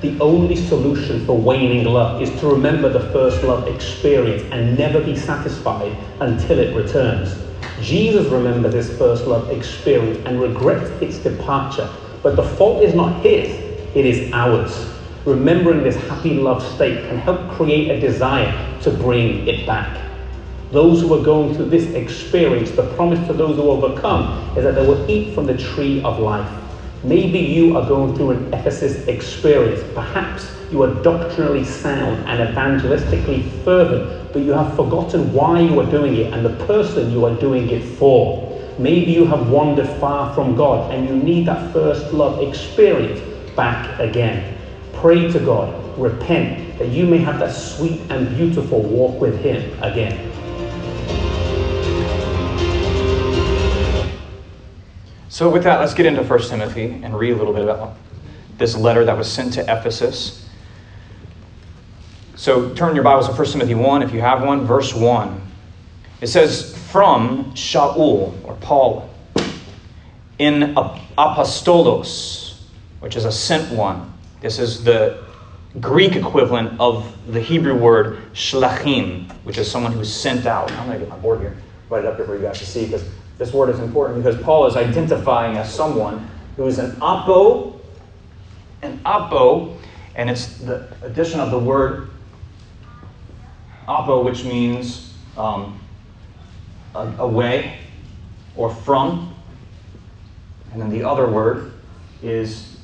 The 0.00 0.16
only 0.20 0.54
solution 0.54 1.26
for 1.26 1.36
waning 1.36 1.84
love 1.84 2.22
is 2.22 2.38
to 2.38 2.46
remember 2.46 2.88
the 2.88 3.00
first 3.00 3.42
love 3.42 3.66
experience 3.66 4.44
and 4.52 4.78
never 4.78 5.00
be 5.00 5.16
satisfied 5.16 5.92
until 6.20 6.60
it 6.60 6.72
returns. 6.76 7.36
Jesus 7.80 8.26
remembers 8.26 8.74
his 8.74 8.96
first 8.96 9.26
love 9.26 9.50
experience 9.50 10.16
and 10.24 10.40
regrets 10.40 10.88
its 11.02 11.18
departure, 11.18 11.90
but 12.22 12.36
the 12.36 12.44
fault 12.44 12.80
is 12.80 12.94
not 12.94 13.12
his, 13.22 13.58
it 13.96 14.04
is 14.04 14.30
ours. 14.32 14.88
Remembering 15.24 15.82
this 15.82 15.96
happy 15.96 16.34
love 16.34 16.62
state 16.62 17.02
can 17.02 17.16
help 17.16 17.48
create 17.48 17.90
a 17.90 17.98
desire 17.98 18.56
to 18.82 18.92
bring 18.92 19.44
it 19.48 19.66
back. 19.66 20.00
Those 20.70 21.00
who 21.00 21.12
are 21.12 21.18
going 21.18 21.54
through 21.54 21.66
this 21.66 21.92
experience, 21.94 22.70
the 22.70 22.84
promise 22.84 23.26
to 23.26 23.32
those 23.32 23.56
who 23.56 23.68
overcome 23.68 24.28
is 24.54 24.62
that 24.62 24.76
they 24.76 24.86
will 24.86 25.10
eat 25.10 25.26
from 25.34 25.46
the 25.46 25.54
tree 25.54 26.00
of 26.04 26.20
life. 26.20 26.67
Maybe 27.04 27.38
you 27.38 27.76
are 27.76 27.86
going 27.86 28.16
through 28.16 28.30
an 28.30 28.54
Ephesus 28.54 29.06
experience. 29.06 29.84
Perhaps 29.94 30.50
you 30.72 30.82
are 30.82 30.92
doctrinally 31.02 31.64
sound 31.64 32.26
and 32.28 32.54
evangelistically 32.54 33.48
fervent, 33.62 34.32
but 34.32 34.42
you 34.42 34.50
have 34.52 34.74
forgotten 34.74 35.32
why 35.32 35.60
you 35.60 35.78
are 35.78 35.90
doing 35.90 36.16
it 36.16 36.32
and 36.32 36.44
the 36.44 36.64
person 36.66 37.10
you 37.12 37.24
are 37.24 37.34
doing 37.36 37.70
it 37.70 37.82
for. 37.82 38.44
Maybe 38.78 39.12
you 39.12 39.26
have 39.26 39.48
wandered 39.50 39.88
far 40.00 40.34
from 40.34 40.56
God 40.56 40.92
and 40.92 41.08
you 41.08 41.16
need 41.16 41.46
that 41.46 41.72
first 41.72 42.12
love 42.12 42.42
experience 42.42 43.20
back 43.54 43.98
again. 44.00 44.56
Pray 44.92 45.30
to 45.30 45.38
God, 45.38 45.72
repent, 45.98 46.78
that 46.78 46.88
you 46.88 47.06
may 47.06 47.18
have 47.18 47.38
that 47.38 47.52
sweet 47.52 48.00
and 48.10 48.28
beautiful 48.36 48.82
walk 48.82 49.20
with 49.20 49.40
Him 49.40 49.62
again. 49.82 50.27
So, 55.38 55.48
with 55.48 55.62
that, 55.62 55.78
let's 55.78 55.94
get 55.94 56.04
into 56.04 56.24
1 56.24 56.38
Timothy 56.48 57.00
and 57.04 57.16
read 57.16 57.30
a 57.30 57.36
little 57.36 57.52
bit 57.52 57.62
about 57.62 57.94
this 58.56 58.76
letter 58.76 59.04
that 59.04 59.16
was 59.16 59.30
sent 59.30 59.52
to 59.52 59.60
Ephesus. 59.60 60.50
So, 62.34 62.74
turn 62.74 62.96
your 62.96 63.04
Bibles 63.04 63.28
to 63.28 63.34
1 63.34 63.46
Timothy 63.46 63.76
1 63.76 64.02
if 64.02 64.12
you 64.12 64.20
have 64.20 64.42
one, 64.42 64.66
verse 64.66 64.92
1. 64.92 65.40
It 66.20 66.26
says, 66.26 66.76
From 66.90 67.52
Shaul, 67.52 68.34
or 68.42 68.56
Paul, 68.60 69.08
in 70.40 70.74
apostolos, 70.74 72.62
which 72.98 73.14
is 73.14 73.24
a 73.24 73.30
sent 73.30 73.72
one. 73.72 74.12
This 74.40 74.58
is 74.58 74.82
the 74.82 75.22
Greek 75.78 76.16
equivalent 76.16 76.80
of 76.80 77.16
the 77.32 77.40
Hebrew 77.40 77.78
word 77.78 78.18
shlachim, 78.32 79.30
which 79.44 79.56
is 79.56 79.70
someone 79.70 79.92
who's 79.92 80.12
sent 80.12 80.46
out. 80.46 80.72
I'm 80.72 80.88
going 80.88 80.98
to 80.98 81.06
get 81.06 81.08
my 81.08 81.18
board 81.18 81.38
here, 81.38 81.56
write 81.90 82.04
it 82.04 82.08
up 82.08 82.16
here 82.16 82.26
for 82.26 82.34
you 82.34 82.42
guys 82.42 82.58
to 82.58 82.66
see, 82.66 82.86
because 82.86 83.04
this 83.38 83.52
word 83.52 83.70
is 83.70 83.78
important 83.78 84.22
because 84.22 84.40
Paul 84.42 84.66
is 84.66 84.76
identifying 84.76 85.56
as 85.56 85.72
someone 85.72 86.28
who 86.56 86.66
is 86.66 86.80
an 86.80 86.96
apo, 87.00 87.80
an 88.82 89.00
apo, 89.06 89.76
and 90.16 90.28
it's 90.28 90.58
the 90.58 90.88
addition 91.02 91.38
of 91.38 91.52
the 91.52 91.58
word 91.58 92.10
apo, 93.86 94.24
which 94.24 94.44
means 94.44 95.14
um, 95.36 95.80
away 96.94 97.78
or 98.56 98.74
from. 98.74 99.34
And 100.72 100.82
then 100.82 100.90
the 100.90 101.04
other 101.04 101.30
word 101.30 101.72
is 102.22 102.76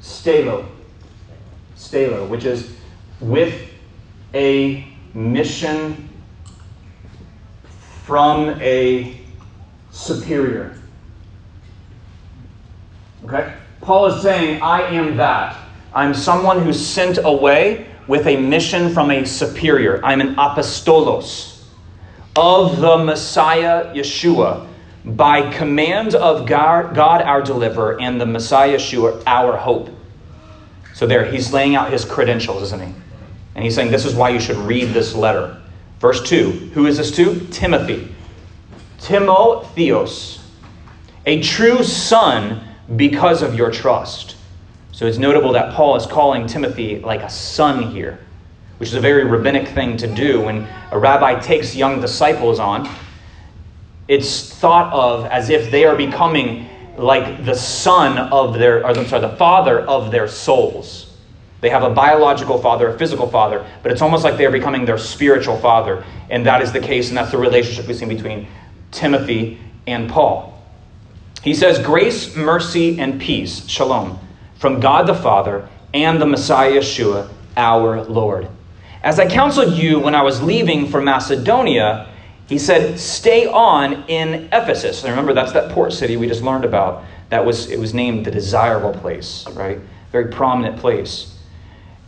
stelo, 0.00 0.66
stelo, 1.76 2.26
which 2.26 2.46
is 2.46 2.74
with 3.20 3.70
a 4.32 4.86
mission 5.12 6.08
from 8.04 8.58
a 8.62 9.20
superior. 10.08 10.74
Okay? 13.24 13.54
Paul 13.80 14.06
is 14.06 14.22
saying, 14.22 14.60
I 14.62 14.82
am 14.82 15.16
that. 15.16 15.56
I'm 15.94 16.14
someone 16.14 16.62
who's 16.62 16.84
sent 16.84 17.18
away 17.18 17.86
with 18.06 18.26
a 18.26 18.36
mission 18.36 18.92
from 18.92 19.10
a 19.10 19.24
superior. 19.24 20.00
I'm 20.04 20.20
an 20.20 20.34
apostolos 20.36 21.64
of 22.36 22.80
the 22.80 22.98
Messiah 22.98 23.94
Yeshua 23.94 24.66
by 25.04 25.50
command 25.52 26.14
of 26.14 26.46
God, 26.46 26.94
God 26.94 27.22
our 27.22 27.42
deliverer, 27.42 28.00
and 28.00 28.20
the 28.20 28.26
Messiah 28.26 28.76
Yeshua, 28.76 29.22
our 29.26 29.56
hope. 29.56 29.90
So 30.94 31.06
there, 31.06 31.24
he's 31.24 31.52
laying 31.52 31.76
out 31.76 31.92
his 31.92 32.04
credentials, 32.04 32.62
isn't 32.64 32.80
he? 32.80 32.92
And 33.54 33.64
he's 33.64 33.74
saying, 33.74 33.90
This 33.90 34.04
is 34.04 34.14
why 34.14 34.30
you 34.30 34.40
should 34.40 34.56
read 34.56 34.88
this 34.92 35.14
letter. 35.14 35.60
Verse 36.00 36.22
2 36.28 36.70
Who 36.74 36.86
is 36.86 36.98
this 36.98 37.10
to? 37.16 37.46
Timothy. 37.50 38.14
Timotheos, 39.00 40.40
a 41.26 41.42
true 41.42 41.82
son 41.82 42.60
because 42.96 43.42
of 43.42 43.54
your 43.54 43.70
trust. 43.70 44.36
So 44.92 45.06
it's 45.06 45.18
notable 45.18 45.52
that 45.52 45.74
Paul 45.74 45.96
is 45.96 46.06
calling 46.06 46.46
Timothy 46.46 46.98
like 47.00 47.22
a 47.22 47.30
son 47.30 47.90
here, 47.90 48.18
which 48.78 48.88
is 48.88 48.94
a 48.94 49.00
very 49.00 49.24
rabbinic 49.24 49.68
thing 49.68 49.96
to 49.98 50.12
do 50.12 50.42
when 50.42 50.66
a 50.90 50.98
rabbi 50.98 51.38
takes 51.38 51.76
young 51.76 52.00
disciples 52.00 52.58
on. 52.58 52.88
It's 54.08 54.52
thought 54.54 54.92
of 54.92 55.26
as 55.26 55.50
if 55.50 55.70
they 55.70 55.84
are 55.84 55.94
becoming 55.94 56.68
like 56.96 57.44
the 57.44 57.54
son 57.54 58.18
of 58.18 58.58
their, 58.58 58.78
or 58.78 58.86
I'm 58.86 59.06
sorry, 59.06 59.20
the 59.20 59.36
father 59.36 59.80
of 59.82 60.10
their 60.10 60.26
souls. 60.26 61.16
They 61.60 61.70
have 61.70 61.82
a 61.82 61.90
biological 61.90 62.60
father, 62.60 62.88
a 62.88 62.98
physical 62.98 63.28
father, 63.28 63.64
but 63.82 63.92
it's 63.92 64.02
almost 64.02 64.24
like 64.24 64.36
they're 64.36 64.50
becoming 64.50 64.84
their 64.84 64.98
spiritual 64.98 65.58
father. 65.58 66.04
And 66.30 66.46
that 66.46 66.62
is 66.62 66.72
the 66.72 66.80
case, 66.80 67.08
and 67.08 67.16
that's 67.16 67.30
the 67.30 67.38
relationship 67.38 67.86
we 67.86 67.94
see 67.94 68.06
between 68.06 68.48
Timothy 68.90 69.58
and 69.86 70.10
Paul. 70.10 70.54
He 71.42 71.54
says, 71.54 71.78
Grace, 71.78 72.34
mercy, 72.36 72.98
and 73.00 73.20
peace, 73.20 73.66
shalom, 73.68 74.18
from 74.56 74.80
God 74.80 75.06
the 75.06 75.14
Father 75.14 75.68
and 75.94 76.20
the 76.20 76.26
Messiah 76.26 76.72
Yeshua, 76.72 77.28
our 77.56 78.04
Lord. 78.04 78.48
As 79.02 79.18
I 79.18 79.28
counseled 79.28 79.74
you 79.74 80.00
when 80.00 80.14
I 80.14 80.22
was 80.22 80.42
leaving 80.42 80.86
for 80.86 81.00
Macedonia, 81.00 82.08
he 82.48 82.58
said, 82.58 82.98
Stay 82.98 83.46
on 83.46 84.04
in 84.08 84.48
Ephesus. 84.52 85.04
And 85.04 85.10
remember, 85.10 85.32
that's 85.32 85.52
that 85.52 85.70
port 85.72 85.92
city 85.92 86.16
we 86.16 86.26
just 86.26 86.42
learned 86.42 86.64
about. 86.64 87.04
That 87.28 87.44
was, 87.44 87.70
it 87.70 87.78
was 87.78 87.94
named 87.94 88.24
the 88.24 88.30
desirable 88.30 88.98
place, 88.98 89.46
right? 89.52 89.78
Very 90.12 90.32
prominent 90.32 90.78
place. 90.78 91.36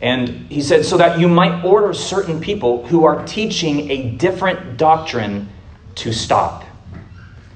And 0.00 0.28
he 0.50 0.62
said, 0.62 0.84
So 0.84 0.96
that 0.96 1.20
you 1.20 1.28
might 1.28 1.62
order 1.62 1.92
certain 1.92 2.40
people 2.40 2.86
who 2.86 3.04
are 3.04 3.24
teaching 3.26 3.90
a 3.90 4.10
different 4.12 4.76
doctrine 4.78 5.48
to 5.96 6.12
stop. 6.12 6.64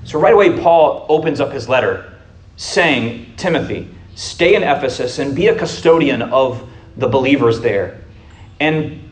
So 0.05 0.19
right 0.21 0.35
away, 0.35 0.59
Paul 0.61 1.07
opens 1.09 1.41
up 1.41 1.53
his 1.53 1.69
letter 1.69 2.13
saying, 2.57 3.35
Timothy, 3.37 3.89
stay 4.15 4.55
in 4.55 4.63
Ephesus 4.63 5.19
and 5.19 5.35
be 5.35 5.49
a 5.49 5.59
custodian 5.59 6.23
of 6.23 6.69
the 6.97 7.09
believers 7.09 7.61
there. 7.61 8.01
And 8.61 9.11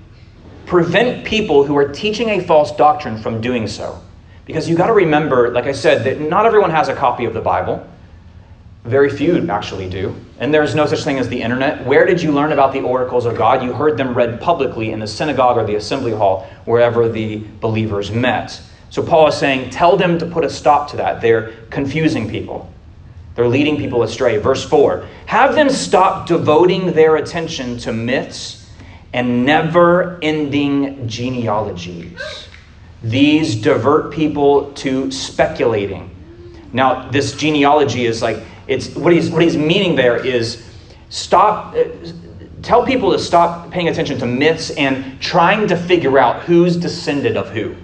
prevent 0.67 1.25
people 1.25 1.65
who 1.65 1.77
are 1.77 1.89
teaching 1.89 2.31
a 2.31 2.41
false 2.41 2.75
doctrine 2.77 3.19
from 3.19 3.41
doing 3.41 3.67
so. 3.67 4.01
Because 4.45 4.69
you 4.69 4.77
got 4.77 4.87
to 4.87 4.93
remember, 4.93 5.51
like 5.51 5.67
I 5.67 5.73
said, 5.73 6.05
that 6.05 6.21
not 6.21 6.47
everyone 6.47 6.71
has 6.71 6.89
a 6.89 6.95
copy 6.95 7.25
of 7.25 7.35
the 7.35 7.41
Bible. 7.41 7.87
Very 8.85 9.11
few 9.11 9.49
actually 9.49 9.89
do. 9.89 10.15
And 10.41 10.53
there's 10.53 10.75
no 10.75 10.87
such 10.87 11.05
thing 11.05 11.19
as 11.19 11.29
the 11.29 11.41
internet. 11.41 11.87
Where 11.87 12.05
did 12.05 12.21
you 12.21 12.33
learn 12.33 12.53
about 12.53 12.73
the 12.73 12.81
oracles 12.81 13.27
of 13.27 13.37
God? 13.37 13.63
You 13.63 13.73
heard 13.73 13.97
them 13.97 14.15
read 14.15 14.41
publicly 14.41 14.91
in 14.91 14.99
the 14.99 15.07
synagogue 15.07 15.57
or 15.57 15.65
the 15.65 15.77
assembly 15.77 16.13
hall, 16.13 16.49
wherever 16.65 17.09
the 17.09 17.45
believers 17.61 18.11
met. 18.11 18.61
So 18.93 19.03
Paul 19.03 19.29
is 19.29 19.37
saying, 19.37 19.71
tell 19.71 19.97
them 19.97 20.19
to 20.19 20.27
put 20.27 20.45
a 20.45 20.51
stop 20.51 20.91
to 20.91 20.99
that. 20.99 21.23
They're 21.23 21.55
confusing 21.71 22.29
people. 22.29 22.71
They're 23.35 23.49
leading 23.49 23.79
people 23.79 24.03
astray. 24.03 24.37
Verse 24.37 24.63
4 24.69 25.09
Have 25.25 25.55
them 25.55 25.71
stop 25.71 26.27
devoting 26.27 26.93
their 26.93 27.17
attention 27.17 27.79
to 27.79 27.93
myths 27.95 28.71
and 29.15 29.47
never 29.47 30.19
ending 30.21 31.09
genealogies. 31.09 32.21
These 33.03 33.57
divert 33.57 34.13
people 34.13 34.75
to 34.75 35.11
speculating. 35.11 36.11
Now, 36.75 37.11
this 37.11 37.33
genealogy 37.33 38.05
is 38.05 38.21
like, 38.21 38.45
it's 38.69 38.95
what 38.95 39.15
he's, 39.15 39.31
what 39.31 39.41
he's 39.41 39.57
meaning 39.57 39.97
there 39.97 40.23
is 40.23 40.63
stop, 41.09 41.75
uh, 41.75 41.85
tell 42.61 42.85
people 42.85 43.11
to 43.13 43.19
stop 43.19 43.71
paying 43.71 43.89
attention 43.89 44.19
to 44.19 44.27
myths 44.27 44.69
and 44.73 45.19
trying 45.19 45.67
to 45.69 45.79
figure 45.79 46.19
out 46.19 46.43
who's 46.43 46.77
descended 46.77 47.39
of 47.39 47.49
who 47.49 47.75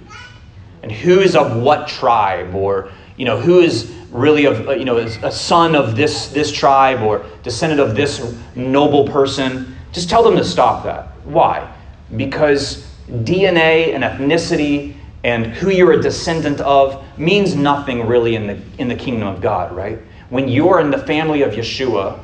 and 0.83 0.91
who 0.91 1.19
is 1.19 1.35
of 1.35 1.57
what 1.57 1.87
tribe 1.87 2.55
or 2.55 2.91
you 3.17 3.25
know 3.25 3.39
who 3.39 3.59
is 3.59 3.91
really 4.11 4.45
of 4.45 4.67
you 4.77 4.85
know 4.85 4.97
a 4.97 5.31
son 5.31 5.75
of 5.75 5.95
this 5.95 6.29
this 6.29 6.51
tribe 6.51 7.01
or 7.01 7.25
descendant 7.43 7.81
of 7.81 7.95
this 7.95 8.35
noble 8.55 9.07
person? 9.07 9.75
Just 9.91 10.09
tell 10.09 10.23
them 10.23 10.35
to 10.35 10.43
stop 10.43 10.83
that. 10.83 11.07
Why? 11.25 11.71
Because 12.15 12.87
dna 13.09 13.93
and 13.95 14.03
ethnicity 14.03 14.95
and 15.23 15.47
who 15.47 15.69
you're 15.69 15.93
a 15.93 16.01
descendant 16.01 16.61
of 16.61 17.03
means 17.17 17.55
nothing 17.55 18.07
really 18.07 18.35
in 18.35 18.47
the 18.47 18.59
in 18.77 18.87
the 18.87 18.95
kingdom 18.95 19.27
of 19.27 19.41
god 19.41 19.75
right? 19.75 19.99
When 20.29 20.47
you're 20.47 20.79
in 20.79 20.91
the 20.91 20.99
family 20.99 21.41
of 21.41 21.53
yeshua 21.53 22.19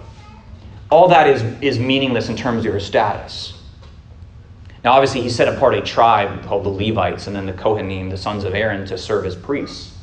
all 0.92 1.08
that 1.10 1.28
is 1.28 1.42
is 1.62 1.80
meaningless 1.80 2.30
in 2.30 2.36
terms 2.36 2.60
of 2.60 2.66
your 2.66 2.80
status 2.80 3.54
now, 4.86 4.94
obviously, 4.94 5.22
he 5.22 5.30
set 5.32 5.48
apart 5.48 5.74
a 5.74 5.82
tribe 5.82 6.44
called 6.44 6.64
the 6.64 6.70
Levites 6.70 7.26
and 7.26 7.36
then 7.36 7.48
the 7.48 7.54
Kohanim, 7.54 8.12
the 8.12 8.18
sons 8.18 8.44
of 8.44 8.54
Aaron, 8.54 8.86
to 8.86 9.00
serve 9.00 9.26
as 9.26 9.36
priests. 9.36 9.98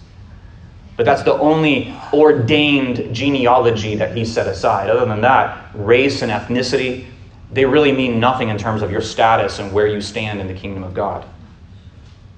But 0.96 1.06
that's 1.06 1.22
the 1.22 1.34
only 1.34 1.94
ordained 2.12 3.14
genealogy 3.14 3.94
that 3.94 4.16
he 4.16 4.24
set 4.24 4.48
aside. 4.48 4.90
Other 4.90 5.06
than 5.06 5.20
that, 5.20 5.70
race 5.72 6.22
and 6.22 6.32
ethnicity, 6.32 7.06
they 7.52 7.64
really 7.64 7.92
mean 7.92 8.18
nothing 8.18 8.48
in 8.48 8.58
terms 8.58 8.82
of 8.82 8.90
your 8.90 9.02
status 9.02 9.60
and 9.60 9.72
where 9.72 9.86
you 9.86 10.00
stand 10.00 10.40
in 10.40 10.48
the 10.48 10.54
kingdom 10.54 10.82
of 10.82 10.94
God. 10.94 11.24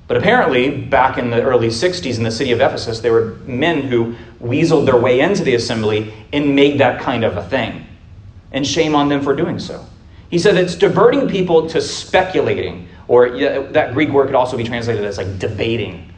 But 0.06 0.18
apparently, 0.18 0.82
back 0.82 1.16
in 1.16 1.30
the 1.30 1.40
early 1.40 1.68
60s 1.68 2.18
in 2.18 2.24
the 2.24 2.30
city 2.30 2.52
of 2.52 2.60
Ephesus, 2.60 3.00
there 3.00 3.12
were 3.12 3.36
men 3.46 3.80
who 3.80 4.16
weaseled 4.42 4.84
their 4.84 5.00
way 5.00 5.20
into 5.20 5.44
the 5.44 5.54
assembly 5.54 6.12
and 6.34 6.54
made 6.54 6.78
that 6.78 7.00
kind 7.00 7.24
of 7.24 7.38
a 7.38 7.48
thing. 7.48 7.86
And 8.52 8.66
shame 8.66 8.94
on 8.94 9.08
them 9.08 9.22
for 9.22 9.34
doing 9.34 9.58
so. 9.58 9.86
He 10.30 10.38
said 10.38 10.56
it's 10.56 10.74
diverting 10.74 11.28
people 11.28 11.68
to 11.68 11.80
speculating, 11.80 12.88
or 13.08 13.28
that 13.72 13.94
Greek 13.94 14.10
word 14.10 14.26
could 14.26 14.34
also 14.34 14.56
be 14.56 14.64
translated 14.64 15.04
as 15.04 15.18
like 15.18 15.38
debating, 15.38 16.12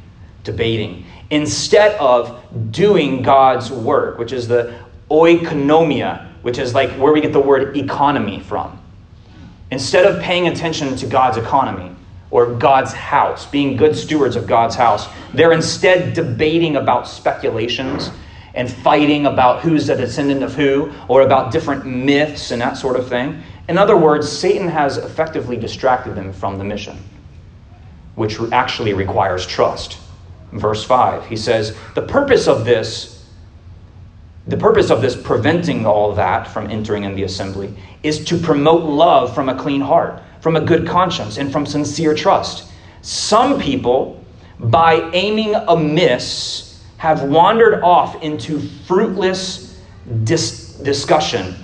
debating, 0.44 1.04
instead 1.30 1.98
of 1.98 2.42
doing 2.70 3.22
God's 3.22 3.70
work, 3.70 4.18
which 4.18 4.32
is 4.32 4.48
the 4.48 4.78
oikonomia, 5.10 6.28
which 6.42 6.58
is 6.58 6.74
like 6.74 6.90
where 6.92 7.12
we 7.12 7.20
get 7.20 7.32
the 7.32 7.40
word 7.40 7.76
economy 7.76 8.40
from. 8.40 8.80
Instead 9.70 10.04
of 10.06 10.22
paying 10.22 10.46
attention 10.48 10.94
to 10.96 11.06
God's 11.06 11.36
economy 11.36 11.90
or 12.30 12.54
God's 12.54 12.92
house, 12.92 13.46
being 13.46 13.76
good 13.76 13.96
stewards 13.96 14.36
of 14.36 14.46
God's 14.46 14.76
house, 14.76 15.08
they're 15.34 15.52
instead 15.52 16.14
debating 16.14 16.76
about 16.76 17.08
speculations 17.08 18.10
and 18.56 18.70
fighting 18.70 19.26
about 19.26 19.60
who's 19.60 19.88
a 19.88 19.96
descendant 19.96 20.42
of 20.42 20.54
who 20.54 20.92
or 21.08 21.22
about 21.22 21.52
different 21.52 21.86
myths 21.86 22.50
and 22.50 22.60
that 22.62 22.76
sort 22.76 22.96
of 22.96 23.08
thing. 23.08 23.42
In 23.68 23.78
other 23.78 23.96
words, 23.96 24.30
Satan 24.30 24.68
has 24.68 24.96
effectively 24.96 25.56
distracted 25.56 26.14
them 26.14 26.32
from 26.32 26.58
the 26.58 26.64
mission, 26.64 26.98
which 28.14 28.40
actually 28.52 28.94
requires 28.94 29.46
trust. 29.46 29.98
Verse 30.52 30.82
5, 30.84 31.26
he 31.26 31.36
says, 31.36 31.76
The 31.94 32.02
purpose 32.02 32.48
of 32.48 32.64
this 32.64 33.16
the 34.48 34.56
purpose 34.56 34.90
of 34.90 35.02
this 35.02 35.16
preventing 35.16 35.84
all 35.86 36.14
that 36.14 36.46
from 36.46 36.70
entering 36.70 37.02
in 37.02 37.16
the 37.16 37.24
assembly 37.24 37.74
is 38.04 38.24
to 38.26 38.38
promote 38.38 38.84
love 38.84 39.34
from 39.34 39.48
a 39.48 39.58
clean 39.58 39.80
heart, 39.80 40.22
from 40.40 40.54
a 40.54 40.60
good 40.60 40.86
conscience, 40.86 41.36
and 41.36 41.50
from 41.50 41.66
sincere 41.66 42.14
trust. 42.14 42.70
Some 43.02 43.60
people, 43.60 44.24
by 44.60 45.10
aiming 45.12 45.56
amiss, 45.56 46.75
have 46.96 47.22
wandered 47.22 47.82
off 47.82 48.22
into 48.22 48.60
fruitless 48.86 49.80
dis- 50.24 50.74
discussion 50.76 51.54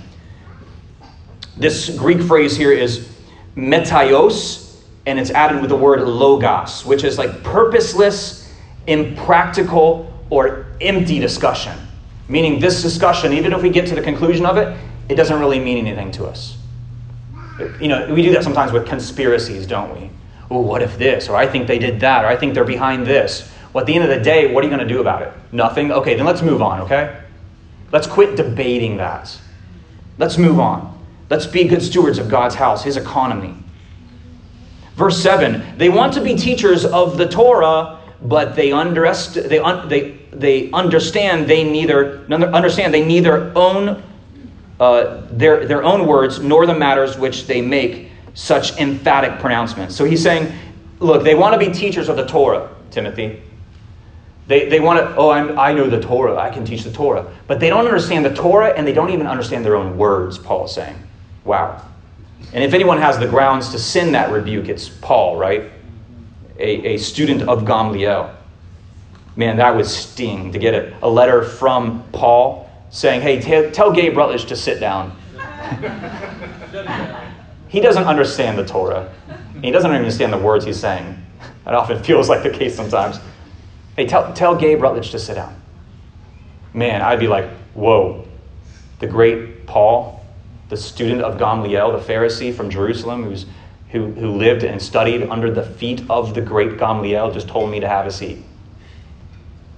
this 1.57 1.89
Greek 1.95 2.21
phrase 2.21 2.57
here 2.57 2.71
is 2.71 3.09
metaios, 3.55 4.81
and 5.05 5.19
it's 5.19 5.29
added 5.31 5.61
with 5.61 5.69
the 5.69 5.75
word 5.75 6.01
logos, 6.01 6.85
which 6.85 7.03
is 7.03 7.17
like 7.17 7.43
purposeless, 7.43 8.51
impractical, 8.87 10.11
or 10.29 10.65
empty 10.81 11.19
discussion. 11.19 11.77
Meaning, 12.27 12.59
this 12.59 12.81
discussion, 12.81 13.33
even 13.33 13.53
if 13.53 13.61
we 13.61 13.69
get 13.69 13.85
to 13.87 13.95
the 13.95 14.01
conclusion 14.01 14.45
of 14.45 14.57
it, 14.57 14.75
it 15.09 15.15
doesn't 15.15 15.39
really 15.39 15.59
mean 15.59 15.77
anything 15.77 16.11
to 16.13 16.25
us. 16.25 16.57
You 17.79 17.87
know, 17.87 18.11
we 18.11 18.23
do 18.23 18.31
that 18.31 18.43
sometimes 18.43 18.71
with 18.71 18.87
conspiracies, 18.87 19.67
don't 19.67 19.93
we? 19.99 20.09
Oh, 20.49 20.61
what 20.61 20.81
if 20.81 20.97
this? 20.97 21.29
Or 21.29 21.35
I 21.35 21.45
think 21.45 21.67
they 21.67 21.77
did 21.77 21.99
that, 21.99 22.25
or 22.25 22.27
I 22.27 22.35
think 22.35 22.53
they're 22.55 22.63
behind 22.63 23.05
this. 23.05 23.51
Well, 23.73 23.81
at 23.81 23.87
the 23.87 23.95
end 23.95 24.03
of 24.03 24.09
the 24.09 24.23
day, 24.23 24.53
what 24.53 24.63
are 24.63 24.67
you 24.67 24.75
going 24.75 24.87
to 24.87 24.93
do 24.93 25.01
about 25.01 25.23
it? 25.23 25.33
Nothing? 25.51 25.91
Okay, 25.91 26.15
then 26.15 26.25
let's 26.25 26.43
move 26.43 26.61
on, 26.61 26.81
okay? 26.81 27.19
Let's 27.91 28.07
quit 28.07 28.35
debating 28.35 28.97
that. 28.97 29.35
Let's 30.19 30.37
move 30.37 30.59
on. 30.59 30.91
Let's 31.29 31.47
be 31.47 31.63
good 31.63 31.81
stewards 31.81 32.19
of 32.19 32.29
God's 32.29 32.55
house, 32.55 32.83
his 32.83 32.97
economy. 32.97 33.55
Verse 34.95 35.21
7 35.21 35.77
they 35.77 35.89
want 35.89 36.13
to 36.13 36.21
be 36.21 36.35
teachers 36.35 36.85
of 36.85 37.17
the 37.17 37.27
Torah, 37.27 37.99
but 38.21 38.55
they, 38.55 38.69
underest- 38.69 39.49
they, 39.49 39.57
un- 39.57 39.89
they, 39.89 40.19
they 40.31 40.71
understand 40.71 41.47
they 41.47 41.63
neither 41.63 42.19
understand 42.31 42.93
they 42.93 43.03
neither 43.03 43.51
own 43.55 44.03
uh, 44.79 45.21
their, 45.31 45.65
their 45.65 45.83
own 45.83 46.05
words 46.05 46.39
nor 46.39 46.65
the 46.65 46.73
matters 46.73 47.17
which 47.17 47.47
they 47.47 47.61
make 47.61 48.09
such 48.33 48.77
emphatic 48.77 49.39
pronouncements. 49.39 49.95
So 49.95 50.05
he's 50.05 50.21
saying, 50.21 50.51
look, 50.99 51.23
they 51.23 51.35
want 51.35 51.59
to 51.59 51.59
be 51.59 51.73
teachers 51.73 52.09
of 52.09 52.17
the 52.17 52.25
Torah, 52.25 52.69
Timothy. 52.91 53.41
They, 54.47 54.67
they 54.67 54.79
want 54.79 54.99
to, 54.99 55.15
oh, 55.15 55.29
I'm, 55.29 55.57
I 55.57 55.71
know 55.71 55.89
the 55.89 56.01
Torah, 56.01 56.37
I 56.37 56.49
can 56.49 56.65
teach 56.65 56.83
the 56.83 56.91
Torah. 56.91 57.31
But 57.47 57.59
they 57.59 57.69
don't 57.69 57.85
understand 57.85 58.25
the 58.25 58.33
Torah 58.33 58.69
and 58.69 58.85
they 58.85 58.93
don't 58.93 59.09
even 59.09 59.25
understand 59.25 59.63
their 59.63 59.75
own 59.75 59.97
words, 59.97 60.37
Paul 60.37 60.65
is 60.65 60.73
saying. 60.73 60.97
Wow. 61.45 61.81
And 62.51 62.63
if 62.63 62.73
anyone 62.73 62.97
has 62.97 63.17
the 63.17 63.27
grounds 63.27 63.69
to 63.69 63.79
send 63.79 64.13
that 64.15 64.31
rebuke, 64.31 64.67
it's 64.67 64.89
Paul, 64.89 65.37
right? 65.37 65.71
a, 66.59 66.93
a 66.93 66.97
student 66.97 67.43
of 67.43 67.63
Gamliel. 67.63 68.33
Man, 69.35 69.57
that 69.57 69.75
would 69.75 69.85
sting 69.85 70.51
to 70.51 70.59
get 70.59 70.73
a, 70.73 71.05
a 71.05 71.09
letter 71.09 71.43
from 71.43 72.03
Paul 72.11 72.69
saying, 72.91 73.21
hey, 73.21 73.39
t- 73.39 73.71
tell 73.71 73.91
Gabe 73.91 74.15
Rutledge 74.15 74.45
to 74.45 74.55
sit 74.55 74.79
down. 74.79 75.15
he 77.67 77.79
doesn't 77.79 78.03
understand 78.03 78.57
the 78.57 78.65
Torah. 78.65 79.11
He 79.61 79.71
doesn't 79.71 79.89
understand 79.89 80.31
the 80.31 80.37
words 80.37 80.65
he's 80.65 80.79
saying. 80.79 81.17
That 81.65 81.73
often 81.73 82.03
feels 82.03 82.29
like 82.29 82.43
the 82.43 82.51
case 82.51 82.75
sometimes. 82.75 83.19
Hey, 83.95 84.07
tell, 84.07 84.33
tell 84.33 84.55
Gabe 84.55 84.81
Rutledge 84.81 85.11
to 85.11 85.19
sit 85.19 85.35
down. 85.35 85.55
Man, 86.73 87.01
I'd 87.01 87.19
be 87.19 87.27
like, 87.27 87.49
whoa. 87.75 88.27
The 88.99 89.07
great 89.07 89.67
Paul, 89.67 90.25
the 90.69 90.77
student 90.77 91.21
of 91.21 91.37
Gamliel, 91.37 91.91
the 91.91 92.13
Pharisee 92.13 92.53
from 92.53 92.69
Jerusalem, 92.69 93.23
who's, 93.23 93.45
who, 93.89 94.11
who 94.13 94.31
lived 94.31 94.63
and 94.63 94.81
studied 94.81 95.23
under 95.29 95.51
the 95.51 95.63
feet 95.63 96.03
of 96.09 96.33
the 96.33 96.41
great 96.41 96.77
Gamliel, 96.77 97.31
just 97.33 97.47
told 97.47 97.69
me 97.69 97.79
to 97.79 97.87
have 97.87 98.07
a 98.07 98.11
seat. 98.11 98.39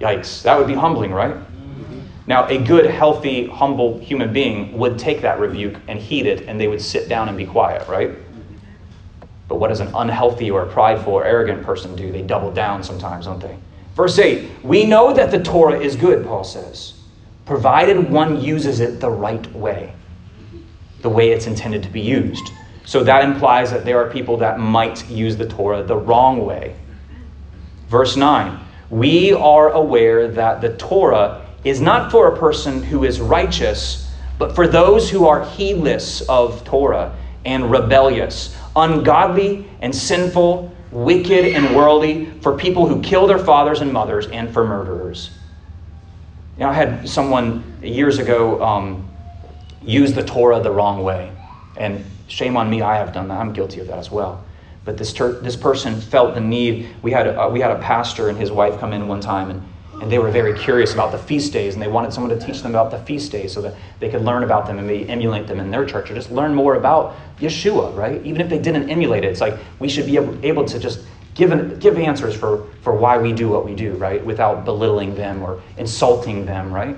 Yikes. 0.00 0.42
That 0.42 0.58
would 0.58 0.66
be 0.66 0.74
humbling, 0.74 1.12
right? 1.12 1.34
Mm-hmm. 1.34 2.00
Now, 2.26 2.46
a 2.46 2.56
good, 2.56 2.86
healthy, 2.86 3.46
humble 3.46 3.98
human 3.98 4.32
being 4.32 4.78
would 4.78 4.98
take 4.98 5.20
that 5.22 5.38
rebuke 5.38 5.76
and 5.88 5.98
heed 5.98 6.24
it, 6.24 6.48
and 6.48 6.58
they 6.58 6.68
would 6.68 6.80
sit 6.80 7.08
down 7.08 7.28
and 7.28 7.36
be 7.36 7.46
quiet, 7.46 7.86
right? 7.88 8.10
Mm-hmm. 8.10 8.56
But 9.48 9.56
what 9.56 9.68
does 9.68 9.80
an 9.80 9.94
unhealthy 9.94 10.50
or 10.50 10.62
a 10.62 10.66
prideful 10.66 11.12
or 11.12 11.24
arrogant 11.24 11.62
person 11.62 11.94
do? 11.94 12.10
They 12.10 12.22
double 12.22 12.50
down 12.50 12.82
sometimes, 12.82 13.26
don't 13.26 13.40
they? 13.40 13.58
Verse 13.96 14.18
8 14.18 14.62
We 14.62 14.84
know 14.84 15.12
that 15.12 15.30
the 15.30 15.42
Torah 15.42 15.80
is 15.80 15.96
good, 15.96 16.24
Paul 16.24 16.44
says, 16.44 16.92
provided 17.46 18.10
one 18.10 18.40
uses 18.40 18.78
it 18.78 19.00
the 19.00 19.10
right 19.10 19.50
way, 19.54 19.92
the 21.00 21.08
way 21.08 21.30
it's 21.30 21.46
intended 21.46 21.82
to 21.82 21.88
be 21.88 22.02
used. 22.02 22.52
So 22.84 23.02
that 23.02 23.24
implies 23.24 23.72
that 23.72 23.84
there 23.84 23.98
are 23.98 24.10
people 24.10 24.36
that 24.36 24.60
might 24.60 25.08
use 25.08 25.36
the 25.36 25.48
Torah 25.48 25.82
the 25.82 25.96
wrong 25.96 26.44
way. 26.44 26.76
Verse 27.88 28.16
9 28.16 28.60
We 28.90 29.32
are 29.32 29.70
aware 29.70 30.28
that 30.28 30.60
the 30.60 30.76
Torah 30.76 31.46
is 31.64 31.80
not 31.80 32.12
for 32.12 32.28
a 32.32 32.38
person 32.38 32.82
who 32.82 33.02
is 33.02 33.20
righteous, 33.20 34.12
but 34.38 34.54
for 34.54 34.68
those 34.68 35.10
who 35.10 35.26
are 35.26 35.44
heedless 35.44 36.20
of 36.28 36.62
Torah 36.64 37.16
and 37.46 37.70
rebellious, 37.70 38.54
ungodly 38.76 39.66
and 39.80 39.94
sinful, 39.94 40.70
wicked 40.96 41.44
and 41.44 41.76
worldly, 41.76 42.24
for 42.40 42.56
people 42.56 42.88
who 42.88 43.02
kill 43.02 43.26
their 43.26 43.38
fathers 43.38 43.82
and 43.82 43.92
mothers, 43.92 44.26
and 44.28 44.52
for 44.52 44.66
murderers. 44.66 45.30
You 46.56 46.64
know, 46.64 46.70
I 46.70 46.72
had 46.72 47.06
someone 47.06 47.80
years 47.82 48.18
ago 48.18 48.62
um, 48.62 49.06
use 49.82 50.14
the 50.14 50.24
Torah 50.24 50.60
the 50.60 50.70
wrong 50.70 51.02
way. 51.04 51.30
And 51.76 52.02
shame 52.28 52.56
on 52.56 52.70
me, 52.70 52.80
I 52.80 52.96
have 52.96 53.12
done 53.12 53.28
that. 53.28 53.38
I'm 53.38 53.52
guilty 53.52 53.80
of 53.80 53.88
that 53.88 53.98
as 53.98 54.10
well. 54.10 54.42
But 54.86 54.96
this, 54.96 55.12
ter- 55.12 55.38
this 55.40 55.54
person 55.54 56.00
felt 56.00 56.34
the 56.34 56.40
need. 56.40 56.88
We 57.02 57.10
had, 57.10 57.26
a, 57.26 57.48
we 57.50 57.60
had 57.60 57.72
a 57.72 57.78
pastor 57.78 58.30
and 58.30 58.38
his 58.38 58.50
wife 58.50 58.80
come 58.80 58.94
in 58.94 59.06
one 59.06 59.20
time, 59.20 59.50
and 59.50 59.62
and 60.00 60.12
they 60.12 60.18
were 60.18 60.30
very 60.30 60.58
curious 60.58 60.92
about 60.92 61.10
the 61.10 61.18
feast 61.18 61.52
days, 61.52 61.74
and 61.74 61.82
they 61.82 61.88
wanted 61.88 62.12
someone 62.12 62.36
to 62.36 62.44
teach 62.44 62.62
them 62.62 62.72
about 62.72 62.90
the 62.90 62.98
feast 62.98 63.32
days 63.32 63.52
so 63.52 63.62
that 63.62 63.74
they 63.98 64.10
could 64.10 64.22
learn 64.22 64.42
about 64.44 64.66
them 64.66 64.78
and 64.78 64.86
maybe 64.86 65.08
emulate 65.08 65.46
them 65.46 65.58
in 65.58 65.70
their 65.70 65.86
church 65.86 66.10
or 66.10 66.14
just 66.14 66.30
learn 66.30 66.54
more 66.54 66.74
about 66.74 67.16
Yeshua, 67.38 67.96
right? 67.96 68.24
Even 68.24 68.40
if 68.40 68.48
they 68.48 68.58
didn't 68.58 68.90
emulate 68.90 69.24
it, 69.24 69.28
it's 69.28 69.40
like 69.40 69.58
we 69.78 69.88
should 69.88 70.06
be 70.06 70.18
able 70.46 70.64
to 70.64 70.78
just 70.78 71.00
give, 71.34 71.50
an, 71.50 71.78
give 71.78 71.98
answers 71.98 72.36
for, 72.36 72.66
for 72.82 72.94
why 72.94 73.16
we 73.16 73.32
do 73.32 73.48
what 73.48 73.64
we 73.64 73.74
do, 73.74 73.94
right? 73.94 74.24
Without 74.24 74.64
belittling 74.64 75.14
them 75.14 75.42
or 75.42 75.62
insulting 75.78 76.44
them, 76.44 76.72
right? 76.72 76.96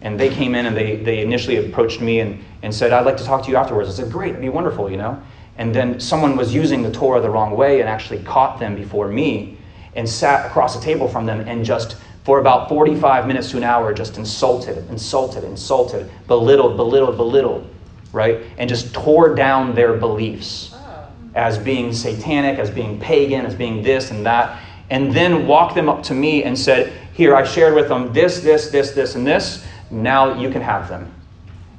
And 0.00 0.18
they 0.18 0.28
came 0.28 0.56
in 0.56 0.66
and 0.66 0.76
they, 0.76 0.96
they 0.96 1.20
initially 1.20 1.68
approached 1.68 2.00
me 2.00 2.20
and, 2.20 2.42
and 2.62 2.74
said, 2.74 2.92
I'd 2.92 3.06
like 3.06 3.16
to 3.18 3.24
talk 3.24 3.44
to 3.44 3.50
you 3.50 3.56
afterwards. 3.56 3.88
I 3.88 3.92
said, 3.92 4.10
Great, 4.10 4.30
it'd 4.30 4.40
be 4.40 4.48
wonderful, 4.48 4.90
you 4.90 4.96
know? 4.96 5.22
And 5.58 5.74
then 5.74 6.00
someone 6.00 6.36
was 6.36 6.52
using 6.52 6.82
the 6.82 6.90
Torah 6.90 7.20
the 7.20 7.30
wrong 7.30 7.56
way 7.56 7.80
and 7.80 7.88
actually 7.88 8.22
caught 8.24 8.58
them 8.58 8.74
before 8.74 9.06
me 9.08 9.58
and 9.94 10.08
sat 10.08 10.46
across 10.46 10.74
the 10.74 10.82
table 10.82 11.06
from 11.06 11.26
them 11.26 11.40
and 11.40 11.64
just 11.64 11.96
for 12.24 12.38
about 12.38 12.68
45 12.68 13.26
minutes 13.26 13.50
to 13.50 13.56
an 13.56 13.64
hour 13.64 13.92
just 13.92 14.16
insulted, 14.16 14.88
insulted, 14.90 15.44
insulted, 15.44 16.08
belittled, 16.28 16.76
belittled, 16.76 17.16
belittled, 17.16 17.68
right? 18.12 18.42
And 18.58 18.68
just 18.68 18.94
tore 18.94 19.34
down 19.34 19.74
their 19.74 19.94
beliefs 19.94 20.70
oh. 20.74 21.08
as 21.34 21.58
being 21.58 21.92
satanic, 21.92 22.58
as 22.58 22.70
being 22.70 23.00
pagan, 23.00 23.44
as 23.44 23.54
being 23.54 23.82
this 23.82 24.12
and 24.12 24.24
that. 24.24 24.60
And 24.90 25.12
then 25.12 25.46
walked 25.46 25.74
them 25.74 25.88
up 25.88 26.02
to 26.04 26.14
me 26.14 26.44
and 26.44 26.56
said, 26.56 26.92
Here, 27.12 27.34
I 27.34 27.44
shared 27.44 27.74
with 27.74 27.88
them 27.88 28.12
this, 28.12 28.40
this, 28.40 28.70
this, 28.70 28.92
this, 28.92 29.14
and 29.16 29.26
this. 29.26 29.66
Now 29.90 30.38
you 30.38 30.50
can 30.50 30.62
have 30.62 30.88
them. 30.88 31.12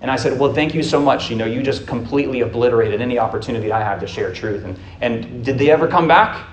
And 0.02 0.12
I 0.12 0.18
said, 0.18 0.38
Well, 0.38 0.54
thank 0.54 0.74
you 0.74 0.84
so 0.84 1.00
much. 1.00 1.30
You 1.30 1.38
know, 1.38 1.46
you 1.46 1.64
just 1.64 1.88
completely 1.88 2.42
obliterated 2.42 3.00
any 3.00 3.18
opportunity 3.18 3.72
I 3.72 3.82
had 3.82 4.02
to 4.02 4.08
share 4.08 4.34
truth. 4.34 4.66
And, 4.66 4.78
and 5.00 5.46
did 5.46 5.58
they 5.58 5.72
ever 5.72 5.88
come 5.88 6.08
back? 6.08 6.48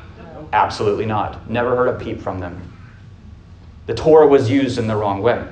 Absolutely 0.53 1.07
not. 1.07 1.51
Never 1.51 1.75
heard 1.75 1.89
a 1.89 1.99
peep 1.99 2.21
from 2.21 2.39
them. 2.39 2.71
The 3.91 3.97
Torah 3.97 4.29
was 4.29 4.49
used 4.49 4.79
in 4.79 4.87
the 4.87 4.95
wrong 4.95 5.21
way, 5.21 5.45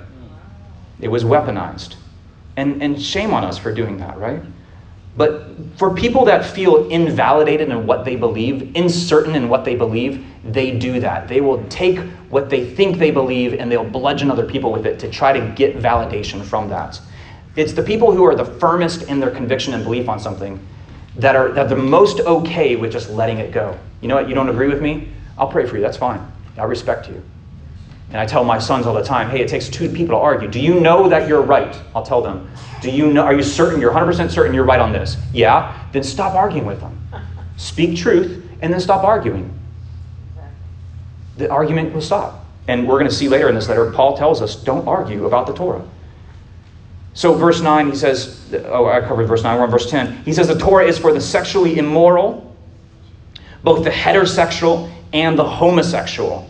it 1.00 1.08
was 1.08 1.24
weaponized. 1.24 1.96
And, 2.56 2.80
and 2.80 3.02
shame 3.02 3.34
on 3.34 3.42
us 3.42 3.58
for 3.58 3.74
doing 3.74 3.98
that, 3.98 4.16
right? 4.16 4.40
But 5.16 5.56
for 5.74 5.92
people 5.92 6.24
that 6.26 6.46
feel 6.46 6.88
invalidated 6.88 7.68
in 7.68 7.84
what 7.84 8.04
they 8.04 8.14
believe, 8.14 8.76
uncertain 8.76 9.34
in 9.34 9.48
what 9.48 9.64
they 9.64 9.74
believe, 9.74 10.24
they 10.44 10.78
do 10.78 11.00
that. 11.00 11.26
They 11.26 11.40
will 11.40 11.66
take 11.66 11.98
what 12.30 12.48
they 12.48 12.64
think 12.64 12.98
they 12.98 13.10
believe 13.10 13.54
and 13.54 13.72
they'll 13.72 13.82
bludgeon 13.82 14.30
other 14.30 14.46
people 14.46 14.70
with 14.70 14.86
it 14.86 15.00
to 15.00 15.10
try 15.10 15.32
to 15.32 15.44
get 15.56 15.76
validation 15.78 16.40
from 16.40 16.68
that. 16.68 17.00
It's 17.56 17.72
the 17.72 17.82
people 17.82 18.12
who 18.12 18.24
are 18.24 18.36
the 18.36 18.44
firmest 18.44 19.02
in 19.08 19.18
their 19.18 19.32
conviction 19.32 19.74
and 19.74 19.82
belief 19.82 20.08
on 20.08 20.20
something 20.20 20.64
that 21.16 21.34
are 21.34 21.50
that 21.54 21.66
are 21.66 21.68
the 21.70 21.74
most 21.74 22.20
okay 22.20 22.76
with 22.76 22.92
just 22.92 23.10
letting 23.10 23.38
it 23.38 23.50
go. 23.50 23.76
You 24.00 24.06
know 24.06 24.14
what? 24.14 24.28
You 24.28 24.36
don't 24.36 24.48
agree 24.48 24.68
with 24.68 24.80
me? 24.80 25.08
I'll 25.36 25.50
pray 25.50 25.66
for 25.66 25.74
you. 25.74 25.82
That's 25.82 25.96
fine. 25.96 26.24
I 26.56 26.62
respect 26.62 27.08
you. 27.08 27.20
And 28.10 28.16
I 28.16 28.24
tell 28.24 28.42
my 28.42 28.58
sons 28.58 28.86
all 28.86 28.94
the 28.94 29.02
time, 29.02 29.28
hey, 29.28 29.40
it 29.40 29.48
takes 29.48 29.68
two 29.68 29.88
people 29.88 30.16
to 30.16 30.16
argue. 30.16 30.48
Do 30.48 30.60
you 30.60 30.80
know 30.80 31.08
that 31.08 31.28
you're 31.28 31.42
right? 31.42 31.78
I'll 31.94 32.02
tell 32.02 32.22
them. 32.22 32.50
Do 32.80 32.90
you 32.90 33.12
know, 33.12 33.22
are 33.22 33.34
you 33.34 33.42
certain, 33.42 33.80
you're 33.80 33.92
100% 33.92 34.30
certain 34.30 34.54
you're 34.54 34.64
right 34.64 34.80
on 34.80 34.92
this? 34.92 35.16
Yeah? 35.32 35.86
Then 35.92 36.02
stop 36.02 36.34
arguing 36.34 36.66
with 36.66 36.80
them. 36.80 36.98
Speak 37.56 37.98
truth 37.98 38.48
and 38.62 38.72
then 38.72 38.80
stop 38.80 39.04
arguing. 39.04 39.52
The 41.36 41.50
argument 41.50 41.92
will 41.92 42.00
stop. 42.00 42.46
And 42.66 42.86
we're 42.86 42.98
going 42.98 43.10
to 43.10 43.14
see 43.14 43.28
later 43.28 43.48
in 43.48 43.54
this 43.54 43.68
letter, 43.68 43.90
Paul 43.92 44.16
tells 44.16 44.40
us 44.42 44.56
don't 44.56 44.86
argue 44.86 45.26
about 45.26 45.46
the 45.46 45.54
Torah. 45.54 45.86
So, 47.14 47.34
verse 47.34 47.60
9, 47.60 47.90
he 47.90 47.96
says, 47.96 48.54
oh, 48.66 48.86
I 48.86 49.00
covered 49.00 49.26
verse 49.26 49.42
9, 49.42 49.56
we're 49.56 49.64
on 49.64 49.70
verse 49.70 49.90
10. 49.90 50.24
He 50.24 50.32
says 50.32 50.46
the 50.46 50.58
Torah 50.58 50.86
is 50.86 50.98
for 50.98 51.12
the 51.12 51.20
sexually 51.20 51.78
immoral, 51.78 52.54
both 53.64 53.82
the 53.82 53.90
heterosexual 53.90 54.92
and 55.12 55.36
the 55.36 55.44
homosexual. 55.44 56.48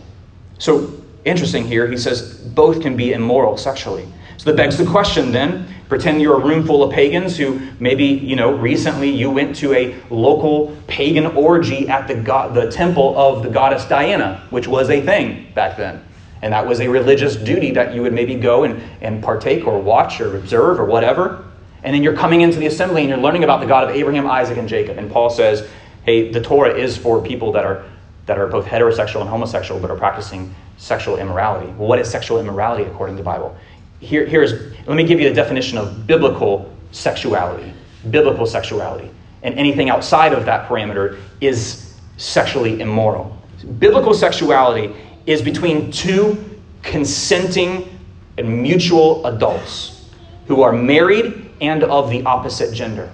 So, 0.59 0.98
interesting 1.25 1.65
here. 1.65 1.87
He 1.87 1.97
says 1.97 2.37
both 2.37 2.81
can 2.81 2.95
be 2.95 3.13
immoral 3.13 3.57
sexually. 3.57 4.07
So 4.37 4.51
that 4.51 4.57
begs 4.57 4.77
the 4.77 4.85
question 4.85 5.31
then 5.31 5.67
pretend 5.89 6.21
you're 6.21 6.39
a 6.39 6.45
room 6.45 6.65
full 6.65 6.83
of 6.83 6.93
pagans 6.93 7.35
who 7.35 7.59
maybe, 7.79 8.05
you 8.05 8.35
know, 8.35 8.55
recently 8.55 9.09
you 9.09 9.29
went 9.29 9.55
to 9.55 9.73
a 9.73 9.99
local 10.11 10.77
pagan 10.87 11.25
orgy 11.25 11.89
at 11.89 12.07
the, 12.07 12.13
god, 12.13 12.53
the 12.53 12.71
temple 12.71 13.17
of 13.17 13.43
the 13.43 13.49
goddess 13.49 13.85
Diana, 13.85 14.45
which 14.51 14.67
was 14.67 14.89
a 14.91 15.01
thing 15.01 15.51
back 15.55 15.75
then. 15.77 16.05
And 16.43 16.53
that 16.53 16.65
was 16.65 16.79
a 16.79 16.87
religious 16.87 17.35
duty 17.35 17.71
that 17.71 17.93
you 17.93 18.03
would 18.03 18.13
maybe 18.13 18.35
go 18.35 18.63
and, 18.63 18.81
and 19.01 19.21
partake 19.21 19.65
or 19.65 19.81
watch 19.81 20.21
or 20.21 20.37
observe 20.37 20.79
or 20.79 20.85
whatever. 20.85 21.43
And 21.83 21.93
then 21.93 22.03
you're 22.03 22.15
coming 22.15 22.41
into 22.41 22.59
the 22.59 22.67
assembly 22.67 23.01
and 23.01 23.09
you're 23.09 23.17
learning 23.17 23.43
about 23.43 23.59
the 23.59 23.65
God 23.65 23.89
of 23.89 23.95
Abraham, 23.95 24.27
Isaac, 24.27 24.57
and 24.57 24.69
Jacob. 24.69 24.97
And 24.99 25.11
Paul 25.11 25.31
says, 25.31 25.67
hey, 26.05 26.31
the 26.31 26.39
Torah 26.39 26.77
is 26.77 26.95
for 26.95 27.21
people 27.21 27.51
that 27.53 27.65
are, 27.65 27.83
that 28.29 28.37
are 28.37 28.45
both 28.45 28.63
heterosexual 28.63 29.21
and 29.21 29.29
homosexual, 29.29 29.81
but 29.81 29.89
are 29.89 29.97
practicing 29.97 30.53
sexual 30.77 31.17
immorality. 31.17 31.65
Well, 31.71 31.87
what 31.87 31.97
is 31.97 32.07
sexual 32.07 32.39
immorality 32.39 32.83
according 32.83 33.15
to 33.15 33.23
the 33.23 33.25
Bible? 33.25 33.57
Here, 34.01 34.23
here's, 34.23 34.51
let 34.85 34.95
me 34.95 35.03
give 35.03 35.19
you 35.19 35.27
the 35.27 35.33
definition 35.33 35.79
of 35.79 36.05
biblical 36.05 36.71
sexuality. 36.91 37.73
Biblical 38.11 38.45
sexuality. 38.45 39.09
And 39.41 39.55
anything 39.55 39.89
outside 39.89 40.33
of 40.33 40.45
that 40.45 40.69
parameter 40.69 41.19
is 41.41 41.95
sexually 42.17 42.81
immoral. 42.81 43.35
Biblical 43.79 44.13
sexuality 44.13 44.93
is 45.25 45.41
between 45.41 45.91
two 45.91 46.37
consenting 46.83 47.99
and 48.37 48.61
mutual 48.61 49.25
adults 49.25 50.07
who 50.45 50.61
are 50.61 50.71
married 50.71 51.49
and 51.61 51.83
of 51.85 52.11
the 52.11 52.21
opposite 52.25 52.75
gender. 52.75 53.11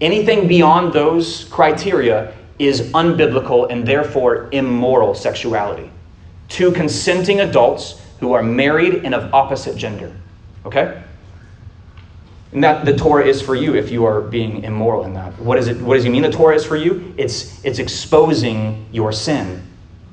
Anything 0.00 0.46
beyond 0.46 0.92
those 0.92 1.46
criteria 1.46 2.32
is 2.58 2.92
unbiblical 2.92 3.70
and 3.70 3.86
therefore 3.86 4.48
immoral 4.52 5.14
sexuality 5.14 5.90
two 6.48 6.72
consenting 6.72 7.40
adults 7.40 8.00
who 8.20 8.32
are 8.32 8.42
married 8.42 9.04
and 9.04 9.14
of 9.14 9.32
opposite 9.34 9.76
gender. 9.76 10.12
Okay? 10.64 11.02
And 12.52 12.62
that 12.64 12.84
the 12.84 12.96
Torah 12.96 13.26
is 13.26 13.42
for 13.42 13.54
you 13.54 13.74
if 13.74 13.90
you 13.90 14.04
are 14.04 14.20
being 14.20 14.64
immoral 14.64 15.04
in 15.04 15.14
that. 15.14 15.38
What, 15.38 15.58
is 15.58 15.68
it, 15.68 15.80
what 15.80 15.96
does 15.96 16.04
it 16.04 16.10
mean 16.10 16.22
the 16.22 16.30
Torah 16.30 16.54
is 16.54 16.64
for 16.64 16.76
you? 16.76 17.14
It's, 17.16 17.62
it's 17.64 17.78
exposing 17.78 18.86
your 18.92 19.12
sin. 19.12 19.62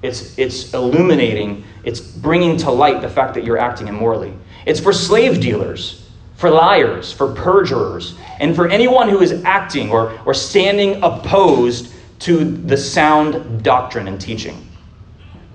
It's, 0.02 0.38
it's 0.38 0.74
illuminating, 0.74 1.64
it's 1.86 2.02
bringing 2.02 2.58
to 2.58 2.72
light 2.72 3.02
the 3.02 3.10
fact 3.10 3.36
that 3.36 3.46
you're 3.46 3.58
acting 3.58 3.88
immorally. 3.88 4.34
It's 4.66 4.80
for 4.80 4.92
slave 4.92 5.40
dealers, 5.40 6.10
for 6.36 6.50
liars, 6.50 7.14
for 7.14 7.34
perjurers, 7.34 8.16
and 8.40 8.54
for 8.54 8.68
anyone 8.68 9.08
who 9.08 9.22
is 9.22 9.44
acting 9.46 9.92
or, 9.92 10.20
or 10.26 10.34
standing 10.34 11.02
opposed 11.04 11.93
to 12.24 12.44
the 12.44 12.78
sound 12.78 13.64
doctrine 13.64 14.08
and 14.08 14.20
teaching. 14.20 14.68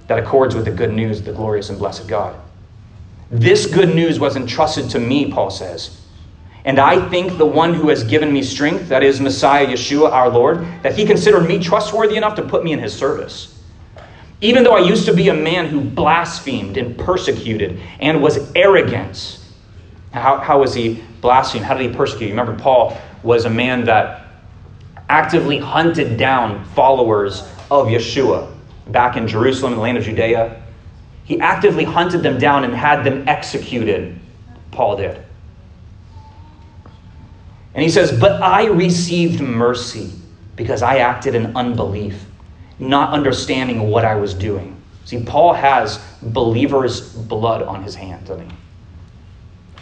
that 0.08 0.18
accords 0.18 0.54
with 0.54 0.64
the 0.64 0.70
good 0.70 0.92
news 0.92 1.18
of 1.18 1.26
the 1.26 1.32
glorious 1.32 1.68
and 1.68 1.78
blessed 1.78 2.08
God. 2.08 2.34
This 3.30 3.66
good 3.66 3.94
news 3.94 4.18
was 4.18 4.36
entrusted 4.36 4.88
to 4.90 4.98
me, 4.98 5.30
Paul 5.30 5.50
says. 5.50 6.00
And 6.64 6.78
I 6.78 7.08
think 7.10 7.36
the 7.36 7.46
one 7.46 7.74
who 7.74 7.88
has 7.90 8.04
given 8.04 8.32
me 8.32 8.42
strength, 8.42 8.88
that 8.88 9.02
is 9.02 9.20
Messiah 9.20 9.66
Yeshua 9.66 10.10
our 10.10 10.30
Lord, 10.30 10.66
that 10.82 10.96
he 10.96 11.04
considered 11.06 11.46
me 11.46 11.58
trustworthy 11.58 12.16
enough 12.16 12.34
to 12.36 12.42
put 12.42 12.64
me 12.64 12.72
in 12.72 12.78
his 12.78 12.94
service. 12.94 13.62
Even 14.40 14.64
though 14.64 14.76
I 14.76 14.80
used 14.80 15.04
to 15.06 15.12
be 15.12 15.28
a 15.28 15.34
man 15.34 15.66
who 15.66 15.80
blasphemed 15.80 16.76
and 16.76 16.96
persecuted 16.98 17.80
and 18.00 18.22
was 18.22 18.50
arrogant. 18.54 19.40
How, 20.12 20.38
how 20.38 20.60
was 20.60 20.72
he 20.74 21.04
blasphemed? 21.20 21.64
How 21.64 21.76
did 21.76 21.90
he 21.90 21.96
persecute? 21.96 22.30
Remember, 22.30 22.56
Paul 22.56 22.96
was 23.22 23.44
a 23.44 23.50
man 23.50 23.84
that 23.84 24.27
actively 25.08 25.58
hunted 25.58 26.16
down 26.16 26.64
followers 26.66 27.42
of 27.70 27.86
Yeshua 27.86 28.52
back 28.88 29.16
in 29.16 29.26
Jerusalem, 29.26 29.72
in 29.72 29.78
the 29.78 29.82
land 29.82 29.98
of 29.98 30.04
Judea. 30.04 30.62
He 31.24 31.38
actively 31.40 31.84
hunted 31.84 32.22
them 32.22 32.38
down 32.38 32.64
and 32.64 32.74
had 32.74 33.04
them 33.04 33.28
executed. 33.28 34.18
Paul 34.70 34.96
did. 34.96 35.22
And 37.74 37.82
he 37.82 37.90
says, 37.90 38.18
But 38.18 38.42
I 38.42 38.66
received 38.66 39.40
mercy 39.40 40.12
because 40.56 40.82
I 40.82 40.98
acted 40.98 41.34
in 41.34 41.56
unbelief 41.56 42.24
not 42.78 43.12
understanding 43.12 43.90
what 43.90 44.04
I 44.04 44.14
was 44.14 44.34
doing. 44.34 44.74
See, 45.04 45.22
Paul 45.22 45.52
has 45.52 45.98
believers' 46.22 47.12
blood 47.12 47.62
on 47.62 47.82
his 47.82 47.94
hand, 47.94 48.26
doesn't 48.26 48.48
he? 48.48 48.56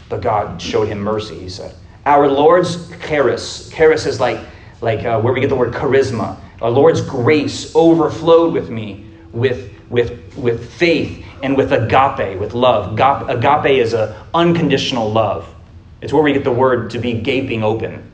But 0.08 0.20
God 0.20 0.60
showed 0.62 0.88
him 0.88 0.98
mercy, 1.00 1.38
he 1.38 1.48
said. 1.48 1.74
Our 2.04 2.28
Lord's 2.28 2.90
charis, 3.00 3.68
charis 3.70 4.06
is 4.06 4.20
like, 4.20 4.40
like 4.80 5.04
uh, 5.04 5.20
where 5.20 5.32
we 5.32 5.40
get 5.40 5.48
the 5.48 5.56
word 5.56 5.72
charisma. 5.72 6.38
Our 6.62 6.70
Lord's 6.70 7.00
grace 7.00 7.74
overflowed 7.74 8.52
with 8.52 8.70
me 8.70 9.06
with, 9.32 9.72
with, 9.90 10.36
with 10.36 10.70
faith 10.72 11.24
and 11.42 11.56
with 11.56 11.72
agape, 11.72 12.38
with 12.38 12.54
love. 12.54 12.98
Agape 13.28 13.78
is 13.78 13.92
an 13.92 14.14
unconditional 14.34 15.10
love. 15.10 15.52
It's 16.00 16.12
where 16.12 16.22
we 16.22 16.32
get 16.32 16.44
the 16.44 16.52
word 16.52 16.90
to 16.90 16.98
be 16.98 17.14
gaping 17.14 17.62
open. 17.62 18.10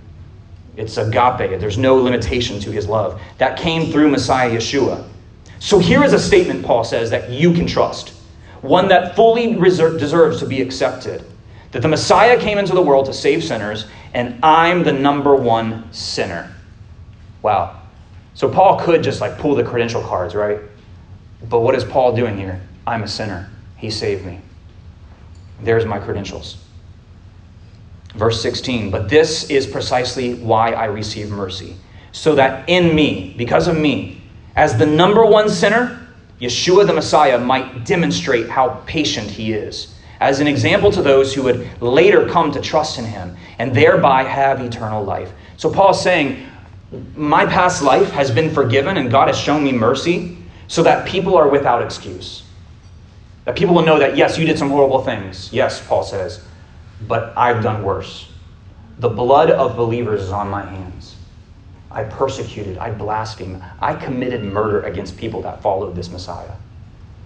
It's 0.77 0.97
agape. 0.97 1.61
There's 1.61 1.79
no 1.79 1.97
limitation 1.97 2.59
to 2.61 2.71
his 2.71 2.87
love. 2.89 3.21
That 3.39 3.59
came 3.59 3.93
through 3.93 4.11
Messiah 4.11 4.51
Yeshua. 4.51 5.07
So 5.59 5.79
here 5.79 6.03
is 6.03 6.13
a 6.13 6.19
statement, 6.19 6.65
Paul 6.65 6.85
says, 6.85 7.11
that 7.11 7.31
you 7.31 7.53
can 7.53 7.67
trust. 7.67 8.11
One 8.63 8.89
that 8.89 9.15
fully 9.15 9.55
deserves 9.55 10.41
to 10.41 10.47
be 10.47 10.61
accepted. 10.61 11.25
That 11.73 11.83
the 11.83 11.89
Messiah 11.89 12.39
came 12.39 12.59
into 12.59 12.75
the 12.75 12.83
world 12.83 13.07
to 13.07 13.13
save 13.13 13.45
sinners, 13.45 13.87
and 14.15 14.45
I'm 14.45 14.83
the 14.83 14.93
number 14.93 15.35
one 15.35 15.93
sinner. 15.93 16.55
Wow. 17.43 17.81
So 18.35 18.49
Paul 18.49 18.79
could 18.79 19.03
just 19.03 19.21
like 19.21 19.39
pull 19.39 19.55
the 19.55 19.65
credential 19.65 20.03
cards, 20.03 20.35
right? 20.35 20.59
But 21.49 21.61
what 21.61 21.75
is 21.75 21.85
Paul 21.85 22.15
doing 22.15 22.37
here? 22.37 22.61
I'm 22.87 23.03
a 23.03 23.09
sinner. 23.09 23.51
He 23.77 23.91
saved 23.91 24.25
me. 24.25 24.41
There's 25.63 25.85
my 25.85 25.99
credentials. 25.99 26.59
Verse 28.15 28.43
16, 28.43 28.91
but 28.91 29.09
this 29.09 29.49
is 29.49 29.67
precisely 29.67 30.35
why 30.35 30.73
I 30.73 30.85
receive 30.87 31.31
mercy, 31.31 31.77
so 32.13 32.35
that 32.35 32.69
in 32.69 32.95
me, 32.95 33.35
because 33.39 33.69
of 33.69 33.77
me, 33.77 34.21
as 34.55 34.77
the 34.77 34.85
number 34.85 35.25
one 35.25 35.49
sinner, 35.49 36.07
Yeshua 36.39 36.87
the 36.87 36.93
Messiah 36.93 37.39
might 37.39 37.87
demonstrate 37.87 38.51
how 38.51 38.83
patient 38.85 39.31
he 39.31 39.53
is, 39.53 39.95
as 40.23 40.41
an 40.41 40.47
example 40.47 40.91
to 40.93 41.03
those 41.03 41.35
who 41.35 41.43
would 41.43 41.69
later 41.83 42.29
come 42.29 42.53
to 42.53 42.61
trust 42.61 42.99
in 42.99 43.05
him 43.05 43.37
and 43.59 43.75
thereby 43.75 44.23
have 44.23 44.61
eternal 44.61 45.05
life. 45.05 45.33
So 45.57 45.73
Paul 45.73 45.91
is 45.91 46.01
saying, 46.01 46.47
My 47.17 47.47
past 47.47 47.83
life 47.83 48.11
has 48.11 48.31
been 48.31 48.51
forgiven 48.51 48.97
and 48.97 49.11
God 49.11 49.29
has 49.29 49.39
shown 49.39 49.63
me 49.63 49.73
mercy 49.73 50.39
so 50.69 50.83
that 50.83 51.07
people 51.07 51.37
are 51.37 51.49
without 51.49 51.83
excuse. 51.83 52.45
That 53.45 53.57
people 53.57 53.75
will 53.75 53.85
know 53.85 53.99
that, 53.99 54.17
yes, 54.17 54.39
you 54.39 54.47
did 54.47 54.59
some 54.59 54.71
horrible 54.71 55.03
things. 55.03 55.53
Yes, 55.53 55.85
Paul 55.87 56.05
says 56.05 56.45
but 57.09 57.33
I've 57.37 57.63
done 57.63 57.83
worse. 57.83 58.29
The 58.99 59.09
blood 59.09 59.51
of 59.51 59.77
believers 59.77 60.23
is 60.23 60.31
on 60.31 60.49
my 60.49 60.65
hands. 60.65 61.17
I 61.91 62.05
persecuted, 62.05 62.79
I 62.79 62.91
blasphemed, 62.91 63.63
I 63.81 63.95
committed 63.95 64.45
murder 64.45 64.83
against 64.83 65.17
people 65.17 65.43
that 65.43 65.63
followed 65.63 65.95
this 65.95 66.11
Messiah. 66.11 66.55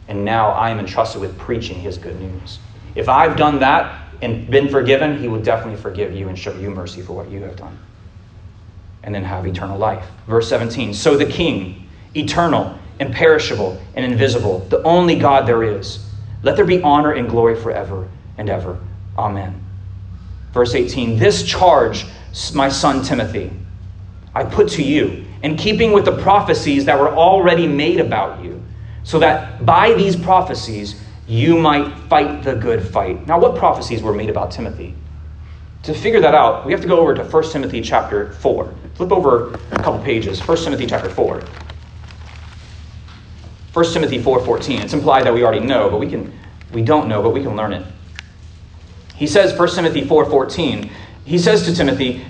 And 0.09 0.25
now 0.25 0.51
I 0.51 0.71
am 0.71 0.79
entrusted 0.79 1.21
with 1.21 1.39
preaching 1.39 1.79
his 1.79 1.99
good 1.99 2.21
news. 2.21 2.59
If 2.97 3.09
I've 3.09 3.37
done 3.37 3.61
that 3.61 4.03
and 4.23 4.51
been 4.51 4.69
forgiven, 4.69 5.19
he 5.19 5.29
will 5.29 5.43
definitely 5.43 5.81
forgive 5.81 6.13
you 6.15 6.29
and 6.29 6.39
show 6.39 6.57
you 6.59 6.71
mercy 6.71 7.03
for 7.03 7.13
what 7.13 7.31
you 7.31 7.43
have 7.43 7.57
done. 7.57 7.79
And 9.03 9.15
then 9.15 9.23
have 9.23 9.47
eternal 9.47 9.79
life. 9.79 10.05
Verse 10.27 10.49
17 10.49 10.95
So 10.95 11.17
the 11.17 11.27
King, 11.27 11.89
eternal, 12.17 12.77
imperishable, 12.99 13.81
and 13.95 14.11
invisible, 14.11 14.61
the 14.71 14.83
only 14.83 15.17
God 15.17 15.47
there 15.47 15.63
is, 15.63 16.05
let 16.43 16.57
there 16.57 16.65
be 16.65 16.83
honor 16.83 17.13
and 17.13 17.29
glory 17.29 17.55
forever 17.55 18.09
and 18.39 18.49
ever. 18.49 18.81
Amen. 19.19 19.63
Verse 20.53 20.75
18 20.75 21.19
This 21.19 21.43
charge, 21.43 22.07
my 22.55 22.69
son 22.69 23.03
Timothy, 23.03 23.53
I 24.35 24.45
put 24.45 24.71
to 24.71 24.83
you, 24.83 25.25
in 25.43 25.57
keeping 25.57 25.93
with 25.93 26.05
the 26.07 26.17
prophecies 26.23 26.87
that 26.87 26.99
were 26.99 27.11
already 27.11 27.67
made 27.67 28.01
about 28.01 28.43
you, 28.43 28.63
so 29.05 29.19
that 29.19 29.65
by 29.65 29.93
these 29.93 30.17
prophecies 30.17 31.01
you 31.27 31.59
might 31.59 31.93
fight 32.09 32.43
the 32.43 32.55
good 32.55 32.87
fight. 32.87 33.27
Now, 33.27 33.39
what 33.39 33.57
prophecies 33.57 34.03
were 34.03 34.13
made 34.13 34.31
about 34.31 34.51
Timothy? 34.51 34.95
To 35.85 35.95
figure 35.95 36.21
that 36.21 36.35
out, 36.35 36.67
we 36.67 36.73
have 36.73 36.81
to 36.83 36.89
go 36.89 36.99
over 36.99 37.15
to 37.15 37.25
1 37.25 37.51
Timothy 37.51 37.81
chapter 37.81 38.33
4. 38.33 38.75
Flip 38.95 39.13
over 39.13 39.55
a 39.71 39.77
couple 39.77 39.99
pages. 40.01 40.41
1 40.47 40.59
Timothy 40.59 40.87
chapter 40.87 41.11
4. 41.11 41.43
1 43.73 43.93
Timothy 43.93 44.19
4:14. 44.19 44.83
It's 44.83 44.95
implied 44.95 45.25
that 45.25 45.35
we 45.35 45.45
already 45.45 45.65
know, 45.65 45.91
but 45.91 45.99
we 46.01 46.09
can 46.09 46.33
we 46.73 46.83
don't 46.83 47.09
know, 47.09 47.23
but 47.23 47.31
we 47.31 47.43
can 47.43 47.57
learn 47.57 47.73
it. 47.73 47.85
He 49.15 49.27
says, 49.27 49.59
1 49.59 49.69
Timothy 49.71 50.03
4.14, 50.03 50.91
he 51.25 51.39
says 51.39 51.65
to 51.65 51.75
Timothy, 51.75 52.25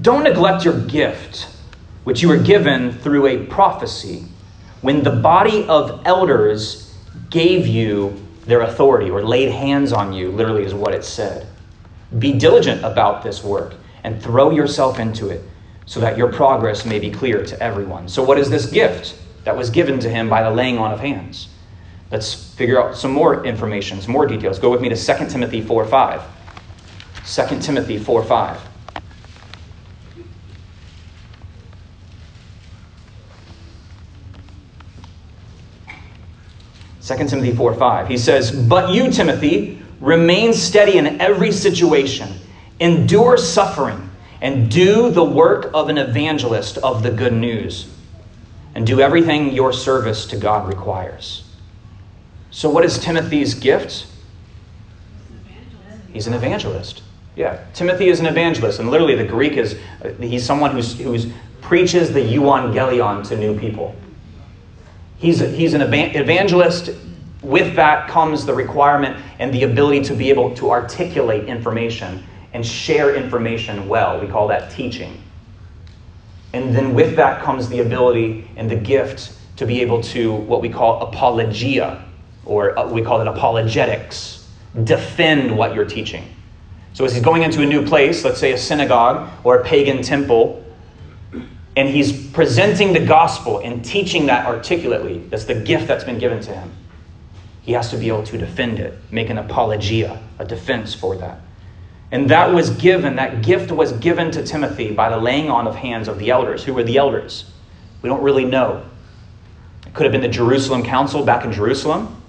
don't 0.00 0.24
neglect 0.24 0.64
your 0.64 0.78
gift, 0.78 1.48
which 2.04 2.20
you 2.22 2.28
were 2.28 2.36
given 2.36 2.92
through 2.92 3.26
a 3.26 3.46
prophecy, 3.46 4.24
when 4.82 5.02
the 5.02 5.10
body 5.10 5.66
of 5.66 6.02
elders 6.04 6.89
gave 7.30 7.66
you 7.66 8.20
their 8.44 8.62
authority 8.62 9.10
or 9.10 9.22
laid 9.22 9.50
hands 9.50 9.92
on 9.92 10.12
you, 10.12 10.30
literally 10.30 10.64
is 10.64 10.74
what 10.74 10.94
it 10.94 11.04
said. 11.04 11.46
Be 12.18 12.32
diligent 12.32 12.84
about 12.84 13.22
this 13.22 13.44
work 13.44 13.74
and 14.02 14.20
throw 14.20 14.50
yourself 14.50 14.98
into 14.98 15.28
it 15.28 15.42
so 15.86 16.00
that 16.00 16.18
your 16.18 16.32
progress 16.32 16.84
may 16.84 16.98
be 16.98 17.10
clear 17.10 17.44
to 17.44 17.62
everyone. 17.62 18.08
So, 18.08 18.22
what 18.22 18.38
is 18.38 18.50
this 18.50 18.66
gift 18.66 19.16
that 19.44 19.56
was 19.56 19.70
given 19.70 19.98
to 20.00 20.10
him 20.10 20.28
by 20.28 20.42
the 20.42 20.50
laying 20.50 20.78
on 20.78 20.92
of 20.92 21.00
hands? 21.00 21.48
Let's 22.10 22.34
figure 22.34 22.82
out 22.82 22.96
some 22.96 23.12
more 23.12 23.44
information, 23.44 24.00
some 24.00 24.12
more 24.12 24.26
details. 24.26 24.58
Go 24.58 24.70
with 24.70 24.80
me 24.80 24.88
to 24.88 24.96
2 24.96 25.26
Timothy 25.28 25.60
4 25.60 25.86
5. 25.86 26.22
2 27.26 27.60
Timothy 27.60 27.98
4 27.98 28.24
5. 28.24 28.69
Second 37.10 37.26
Timothy 37.26 37.52
4 37.52 37.74
5. 37.74 38.06
He 38.06 38.16
says, 38.16 38.52
But 38.52 38.94
you, 38.94 39.10
Timothy, 39.10 39.82
remain 40.00 40.52
steady 40.52 40.96
in 40.96 41.20
every 41.20 41.50
situation, 41.50 42.28
endure 42.78 43.36
suffering, 43.36 44.08
and 44.40 44.70
do 44.70 45.10
the 45.10 45.24
work 45.24 45.72
of 45.74 45.88
an 45.88 45.98
evangelist 45.98 46.78
of 46.78 47.02
the 47.02 47.10
good 47.10 47.32
news, 47.32 47.92
and 48.76 48.86
do 48.86 49.00
everything 49.00 49.50
your 49.50 49.72
service 49.72 50.24
to 50.26 50.36
God 50.36 50.68
requires. 50.68 51.42
So, 52.52 52.70
what 52.70 52.84
is 52.84 52.96
Timothy's 52.96 53.54
gift? 53.54 54.06
He's 56.12 56.28
an 56.28 56.34
evangelist. 56.34 57.02
Yeah, 57.34 57.58
Timothy 57.74 58.06
is 58.06 58.20
an 58.20 58.26
evangelist, 58.26 58.78
and 58.78 58.88
literally 58.88 59.16
the 59.16 59.24
Greek 59.24 59.54
is 59.54 59.76
uh, 60.04 60.10
he's 60.20 60.46
someone 60.46 60.70
who's, 60.70 60.96
who's 60.96 61.26
preaches 61.60 62.12
the 62.12 62.20
euangelion 62.20 63.26
to 63.26 63.36
new 63.36 63.58
people. 63.58 63.96
He's, 65.20 65.40
he's 65.40 65.74
an 65.74 65.82
evangelist. 65.82 66.90
With 67.42 67.74
that 67.76 68.08
comes 68.08 68.44
the 68.44 68.54
requirement 68.54 69.16
and 69.38 69.52
the 69.52 69.62
ability 69.62 70.04
to 70.04 70.14
be 70.14 70.28
able 70.28 70.54
to 70.56 70.70
articulate 70.70 71.44
information 71.46 72.22
and 72.52 72.66
share 72.66 73.14
information 73.14 73.88
well. 73.88 74.20
We 74.20 74.26
call 74.26 74.48
that 74.48 74.70
teaching. 74.70 75.22
And 76.52 76.74
then 76.74 76.94
with 76.94 77.16
that 77.16 77.42
comes 77.42 77.68
the 77.68 77.80
ability 77.80 78.50
and 78.56 78.70
the 78.70 78.76
gift 78.76 79.32
to 79.56 79.66
be 79.66 79.80
able 79.80 80.02
to 80.02 80.32
what 80.32 80.60
we 80.60 80.68
call 80.68 81.02
apologia, 81.02 82.04
or 82.44 82.78
uh, 82.78 82.88
we 82.88 83.02
call 83.02 83.20
it 83.20 83.26
apologetics. 83.26 84.48
Defend 84.84 85.56
what 85.56 85.74
you're 85.74 85.84
teaching. 85.84 86.24
So 86.92 87.04
as 87.04 87.14
he's 87.14 87.22
going 87.22 87.42
into 87.42 87.62
a 87.62 87.66
new 87.66 87.86
place, 87.86 88.24
let's 88.24 88.40
say 88.40 88.52
a 88.52 88.58
synagogue 88.58 89.30
or 89.44 89.58
a 89.58 89.64
pagan 89.64 90.02
temple, 90.02 90.64
and 91.76 91.88
he's 91.88 92.28
presenting 92.30 92.92
the 92.92 93.04
gospel 93.04 93.60
and 93.60 93.84
teaching 93.84 94.26
that 94.26 94.46
articulately, 94.46 95.18
that's 95.28 95.44
the 95.44 95.54
gift 95.54 95.86
that's 95.86 96.04
been 96.04 96.18
given 96.18 96.40
to 96.42 96.52
him. 96.52 96.72
He 97.62 97.72
has 97.72 97.90
to 97.90 97.96
be 97.96 98.08
able 98.08 98.24
to 98.24 98.38
defend 98.38 98.78
it, 98.78 98.98
make 99.10 99.28
an 99.30 99.38
apologia, 99.38 100.22
a 100.38 100.44
defense 100.44 100.94
for 100.94 101.16
that. 101.16 101.40
And 102.12 102.28
that 102.30 102.52
was 102.52 102.70
given, 102.70 103.16
that 103.16 103.42
gift 103.42 103.70
was 103.70 103.92
given 103.92 104.30
to 104.32 104.42
Timothy 104.42 104.92
by 104.92 105.08
the 105.10 105.16
laying 105.16 105.48
on 105.50 105.66
of 105.68 105.76
hands 105.76 106.08
of 106.08 106.18
the 106.18 106.30
elders. 106.30 106.64
Who 106.64 106.74
were 106.74 106.82
the 106.82 106.96
elders? 106.96 107.50
We 108.02 108.08
don't 108.08 108.22
really 108.22 108.44
know. 108.44 108.84
It 109.86 109.94
could 109.94 110.04
have 110.04 110.12
been 110.12 110.22
the 110.22 110.28
Jerusalem 110.28 110.82
Council 110.82 111.24
back 111.24 111.44
in 111.44 111.52
Jerusalem. 111.52 112.20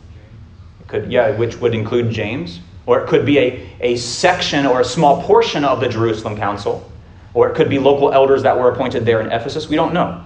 It 0.82 0.88
could, 0.88 1.11
yeah, 1.11 1.36
which 1.36 1.57
would 1.57 1.73
include 1.73 2.11
James. 2.11 2.59
Or 2.86 3.01
it 3.01 3.07
could 3.07 3.25
be 3.25 3.39
a, 3.39 3.69
a 3.79 3.95
section 3.95 4.65
or 4.65 4.82
a 4.82 4.86
small 4.86 5.23
portion 5.23 5.63
of 5.63 5.79
the 5.79 5.88
Jerusalem 5.88 6.36
Council. 6.36 6.91
Or 7.34 7.49
it 7.49 7.55
could 7.55 7.69
be 7.69 7.79
local 7.79 8.11
elders 8.11 8.43
that 8.43 8.57
were 8.59 8.69
appointed 8.69 9.05
there 9.05 9.21
in 9.21 9.32
Ephesus. 9.32 9.69
We 9.69 9.77
don't 9.77 9.93
know. 9.93 10.23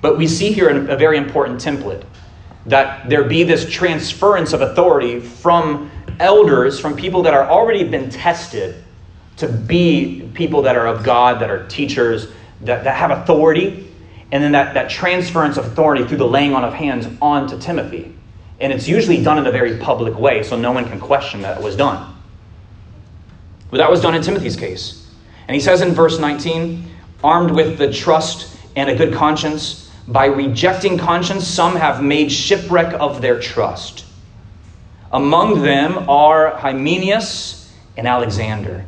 But 0.00 0.16
we 0.16 0.26
see 0.26 0.52
here 0.52 0.68
a 0.68 0.96
very 0.96 1.18
important 1.18 1.60
template 1.60 2.04
that 2.66 3.08
there 3.08 3.24
be 3.24 3.42
this 3.42 3.68
transference 3.68 4.52
of 4.52 4.60
authority 4.60 5.20
from 5.20 5.90
elders, 6.20 6.78
from 6.78 6.96
people 6.96 7.22
that 7.22 7.34
are 7.34 7.48
already 7.48 7.84
been 7.84 8.08
tested, 8.10 8.82
to 9.36 9.48
be 9.48 10.30
people 10.34 10.62
that 10.62 10.76
are 10.76 10.86
of 10.86 11.02
God, 11.02 11.40
that 11.40 11.50
are 11.50 11.66
teachers, 11.66 12.28
that, 12.60 12.84
that 12.84 12.94
have 12.94 13.10
authority, 13.10 13.92
and 14.30 14.42
then 14.42 14.52
that, 14.52 14.74
that 14.74 14.88
transference 14.88 15.56
of 15.56 15.66
authority 15.66 16.06
through 16.06 16.18
the 16.18 16.26
laying 16.26 16.54
on 16.54 16.64
of 16.64 16.72
hands 16.72 17.06
onto 17.20 17.58
Timothy. 17.58 18.14
And 18.60 18.72
it's 18.72 18.86
usually 18.86 19.22
done 19.22 19.38
in 19.38 19.46
a 19.46 19.52
very 19.52 19.78
public 19.78 20.16
way, 20.16 20.42
so 20.42 20.56
no 20.56 20.72
one 20.72 20.84
can 20.84 21.00
question 21.00 21.42
that 21.42 21.58
it 21.58 21.62
was 21.62 21.76
done. 21.76 22.14
But 23.70 23.78
that 23.78 23.90
was 23.90 24.00
done 24.00 24.14
in 24.14 24.22
Timothy's 24.22 24.56
case. 24.56 25.10
And 25.48 25.54
he 25.54 25.60
says 25.60 25.80
in 25.80 25.92
verse 25.92 26.18
19, 26.18 26.88
armed 27.24 27.50
with 27.50 27.78
the 27.78 27.92
trust 27.92 28.56
and 28.76 28.88
a 28.88 28.94
good 28.94 29.12
conscience, 29.12 29.90
by 30.08 30.26
rejecting 30.26 30.98
conscience, 30.98 31.46
some 31.46 31.76
have 31.76 32.02
made 32.02 32.32
shipwreck 32.32 32.92
of 32.94 33.22
their 33.22 33.38
trust. 33.40 34.04
Among 35.12 35.62
them 35.62 36.08
are 36.08 36.56
Hymenaeus 36.56 37.72
and 37.96 38.08
Alexander. 38.08 38.84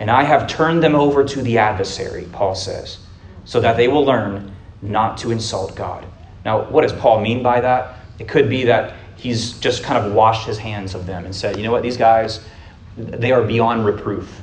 And 0.00 0.10
I 0.10 0.22
have 0.22 0.48
turned 0.48 0.82
them 0.82 0.94
over 0.94 1.24
to 1.24 1.42
the 1.42 1.58
adversary, 1.58 2.28
Paul 2.32 2.54
says, 2.54 2.98
so 3.44 3.60
that 3.60 3.76
they 3.76 3.88
will 3.88 4.04
learn 4.04 4.54
not 4.80 5.18
to 5.18 5.32
insult 5.32 5.74
God. 5.74 6.06
Now, 6.44 6.62
what 6.70 6.82
does 6.82 6.92
Paul 6.92 7.20
mean 7.20 7.42
by 7.42 7.60
that? 7.60 7.96
It 8.18 8.28
could 8.28 8.48
be 8.48 8.64
that 8.64 8.94
he's 9.16 9.58
just 9.58 9.82
kind 9.82 10.04
of 10.04 10.12
washed 10.12 10.46
his 10.46 10.56
hands 10.56 10.94
of 10.94 11.04
them 11.04 11.24
and 11.24 11.34
said, 11.34 11.56
you 11.56 11.64
know 11.64 11.72
what, 11.72 11.82
these 11.82 11.96
guys, 11.96 12.40
they 12.96 13.32
are 13.32 13.42
beyond 13.42 13.84
reproof. 13.84 14.40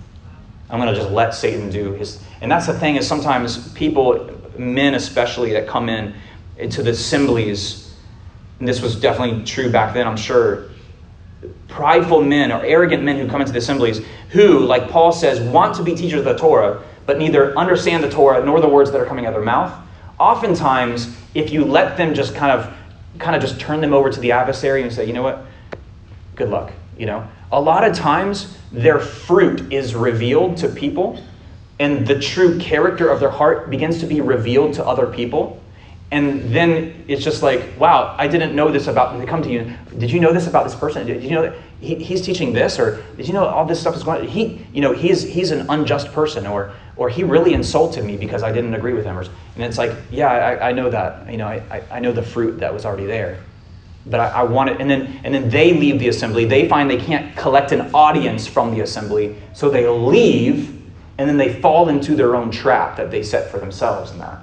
I'm 0.69 0.79
going 0.79 0.93
to 0.93 0.99
just 0.99 1.11
let 1.11 1.33
Satan 1.33 1.69
do 1.69 1.93
his. 1.93 2.19
And 2.41 2.51
that's 2.51 2.67
the 2.67 2.77
thing 2.77 2.97
is 2.97 3.07
sometimes 3.07 3.71
people, 3.73 4.34
men 4.59 4.95
especially, 4.95 5.53
that 5.53 5.67
come 5.67 5.89
in 5.89 6.13
into 6.57 6.83
the 6.83 6.91
assemblies, 6.91 7.93
and 8.59 8.67
this 8.67 8.81
was 8.81 8.95
definitely 8.95 9.43
true 9.43 9.69
back 9.69 9.93
then, 9.93 10.07
I'm 10.07 10.17
sure. 10.17 10.69
Prideful 11.67 12.21
men 12.21 12.51
or 12.51 12.63
arrogant 12.63 13.03
men 13.03 13.17
who 13.17 13.27
come 13.27 13.41
into 13.41 13.51
the 13.51 13.59
assemblies 13.59 14.01
who, 14.29 14.59
like 14.59 14.89
Paul 14.89 15.11
says, 15.11 15.39
want 15.39 15.75
to 15.75 15.83
be 15.83 15.95
teachers 15.95 16.19
of 16.19 16.25
the 16.25 16.37
Torah, 16.37 16.83
but 17.05 17.17
neither 17.17 17.57
understand 17.57 18.03
the 18.03 18.09
Torah 18.09 18.43
nor 18.43 18.61
the 18.61 18.67
words 18.67 18.91
that 18.91 19.01
are 19.01 19.05
coming 19.05 19.25
out 19.25 19.29
of 19.29 19.35
their 19.35 19.43
mouth. 19.43 19.73
Oftentimes, 20.19 21.15
if 21.33 21.51
you 21.51 21.65
let 21.65 21.97
them 21.97 22.13
just 22.13 22.33
kind 22.35 22.51
of 22.51 22.73
kind 23.19 23.35
of 23.35 23.41
just 23.41 23.59
turn 23.59 23.79
them 23.79 23.93
over 23.93 24.09
to 24.09 24.19
the 24.19 24.31
adversary 24.31 24.81
and 24.83 24.91
say, 24.91 25.05
you 25.05 25.13
know 25.13 25.23
what, 25.23 25.45
good 26.35 26.49
luck, 26.49 26.71
you 26.97 27.05
know, 27.05 27.25
a 27.51 27.59
lot 27.59 27.87
of 27.87 27.95
times 27.95 28.57
their 28.71 28.99
fruit 28.99 29.71
is 29.71 29.95
revealed 29.95 30.57
to 30.57 30.67
people 30.67 31.21
and 31.79 32.07
the 32.07 32.19
true 32.19 32.57
character 32.59 33.09
of 33.09 33.19
their 33.19 33.29
heart 33.29 33.69
begins 33.69 33.99
to 33.99 34.05
be 34.05 34.21
revealed 34.21 34.73
to 34.75 34.85
other 34.85 35.07
people. 35.07 35.61
And 36.11 36.53
then 36.53 37.03
it's 37.07 37.23
just 37.23 37.41
like, 37.43 37.63
wow, 37.79 38.15
I 38.17 38.27
didn't 38.27 38.55
know 38.55 38.71
this 38.71 38.87
about. 38.87 39.19
They 39.19 39.25
come 39.25 39.41
to 39.41 39.49
you. 39.49 39.73
Did 39.97 40.11
you 40.11 40.19
know 40.19 40.31
this 40.31 40.47
about 40.47 40.63
this 40.63 40.75
person? 40.75 41.05
Did 41.05 41.23
you 41.23 41.31
know 41.31 41.41
that 41.41 41.55
he, 41.81 41.95
he's 41.95 42.21
teaching 42.21 42.53
this, 42.53 42.79
or 42.79 43.03
did 43.17 43.27
you 43.27 43.33
know 43.33 43.45
all 43.45 43.65
this 43.65 43.81
stuff 43.81 43.95
is 43.95 44.03
going? 44.03 44.27
He, 44.27 44.65
you 44.71 44.81
know, 44.81 44.93
he's 44.93 45.23
he's 45.23 45.51
an 45.51 45.65
unjust 45.67 46.13
person, 46.13 46.45
or 46.45 46.71
or 46.95 47.09
he 47.09 47.23
really 47.23 47.53
insulted 47.53 48.05
me 48.05 48.17
because 48.17 48.43
I 48.43 48.51
didn't 48.51 48.75
agree 48.75 48.93
with 48.93 49.03
him. 49.03 49.17
And 49.17 49.63
it's 49.63 49.79
like, 49.79 49.91
yeah, 50.11 50.29
I, 50.29 50.69
I 50.69 50.71
know 50.73 50.89
that. 50.91 51.29
You 51.29 51.37
know, 51.37 51.47
I, 51.47 51.83
I 51.91 51.99
know 51.99 52.11
the 52.13 52.23
fruit 52.23 52.59
that 52.59 52.73
was 52.73 52.85
already 52.85 53.07
there 53.07 53.39
but 54.07 54.19
I, 54.19 54.27
I, 54.27 54.43
want 54.43 54.69
it. 54.69 54.79
And 54.79 54.89
then, 54.89 55.19
and 55.23 55.33
then 55.33 55.49
they 55.49 55.73
leave 55.73 55.99
the 55.99 56.09
assembly. 56.09 56.45
They 56.45 56.69
find 56.69 56.89
they 56.89 56.97
can't 56.97 57.35
collect 57.35 57.71
an 57.71 57.93
audience 57.93 58.45
from 58.45 58.71
the 58.71 58.81
assembly, 58.81 59.35
so 59.53 59.69
they 59.69 59.87
leave, 59.87 60.74
and 61.17 61.29
then 61.29 61.37
they 61.37 61.61
fall 61.61 61.89
into 61.89 62.15
their 62.15 62.35
own 62.35 62.51
trap 62.51 62.97
that 62.97 63.11
they 63.11 63.23
set 63.23 63.49
for 63.49 63.57
themselves 63.57 64.11
in 64.11 64.19
that. 64.19 64.39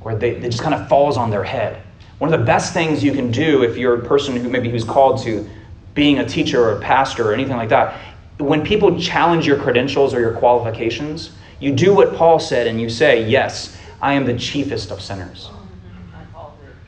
Or 0.00 0.14
they, 0.14 0.30
it 0.30 0.50
just 0.50 0.62
kind 0.62 0.74
of 0.74 0.88
falls 0.88 1.16
on 1.16 1.30
their 1.30 1.44
head. 1.44 1.82
One 2.18 2.32
of 2.32 2.38
the 2.38 2.44
best 2.44 2.74
things 2.74 3.02
you 3.02 3.12
can 3.12 3.30
do 3.30 3.62
if 3.62 3.76
you're 3.76 3.94
a 3.94 4.04
person 4.04 4.36
who 4.36 4.48
maybe 4.48 4.70
who's 4.70 4.84
called 4.84 5.22
to 5.22 5.48
being 5.94 6.18
a 6.18 6.28
teacher 6.28 6.62
or 6.62 6.76
a 6.76 6.80
pastor 6.80 7.30
or 7.30 7.34
anything 7.34 7.56
like 7.56 7.70
that, 7.70 7.98
when 8.38 8.64
people 8.64 8.98
challenge 8.98 9.46
your 9.46 9.58
credentials 9.58 10.14
or 10.14 10.20
your 10.20 10.34
qualifications, 10.34 11.32
you 11.60 11.72
do 11.72 11.94
what 11.94 12.14
Paul 12.14 12.38
said 12.38 12.66
and 12.66 12.80
you 12.80 12.88
say, 12.88 13.26
Yes, 13.26 13.76
I 14.00 14.14
am 14.14 14.24
the 14.24 14.38
chiefest 14.38 14.90
of 14.90 15.00
sinners 15.02 15.50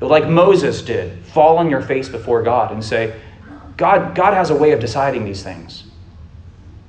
like 0.08 0.28
Moses 0.28 0.82
did, 0.82 1.24
fall 1.26 1.58
on 1.58 1.70
your 1.70 1.80
face 1.80 2.08
before 2.08 2.42
God 2.42 2.72
and 2.72 2.84
say, 2.84 3.18
God, 3.76 4.14
God 4.14 4.34
has 4.34 4.50
a 4.50 4.54
way 4.54 4.72
of 4.72 4.80
deciding 4.80 5.24
these 5.24 5.42
things. 5.42 5.84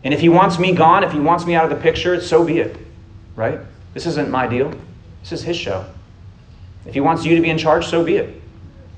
And 0.04 0.14
if 0.14 0.20
He 0.20 0.30
wants 0.30 0.60
me 0.60 0.74
gone, 0.74 1.04
if 1.04 1.12
He 1.12 1.20
wants 1.20 1.46
me 1.46 1.56
out 1.56 1.64
of 1.64 1.70
the 1.70 1.82
picture, 1.82 2.20
so 2.22 2.44
be 2.44 2.60
it. 2.60 2.78
Right? 3.36 3.60
This 3.94 4.06
isn't 4.06 4.30
my 4.30 4.48
deal. 4.48 4.74
This 5.22 5.32
is 5.32 5.44
His 5.44 5.58
show. 5.58 5.86
If 6.86 6.94
He 6.94 7.00
wants 7.00 7.26
you 7.26 7.36
to 7.36 7.42
be 7.42 7.50
in 7.50 7.58
charge, 7.58 7.86
so 7.86 8.04
be 8.04 8.18
it. 8.18 8.42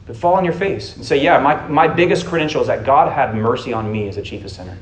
But 0.07 0.15
fall 0.15 0.35
on 0.35 0.45
your 0.45 0.53
face 0.53 0.95
and 0.95 1.05
say, 1.05 1.21
Yeah, 1.21 1.39
my, 1.39 1.67
my 1.67 1.87
biggest 1.87 2.25
credential 2.25 2.61
is 2.61 2.67
that 2.67 2.85
God 2.85 3.11
had 3.11 3.35
mercy 3.35 3.73
on 3.73 3.91
me 3.91 4.07
as 4.07 4.17
a 4.17 4.21
chief 4.21 4.43
of 4.43 4.51
sinner. 4.51 4.77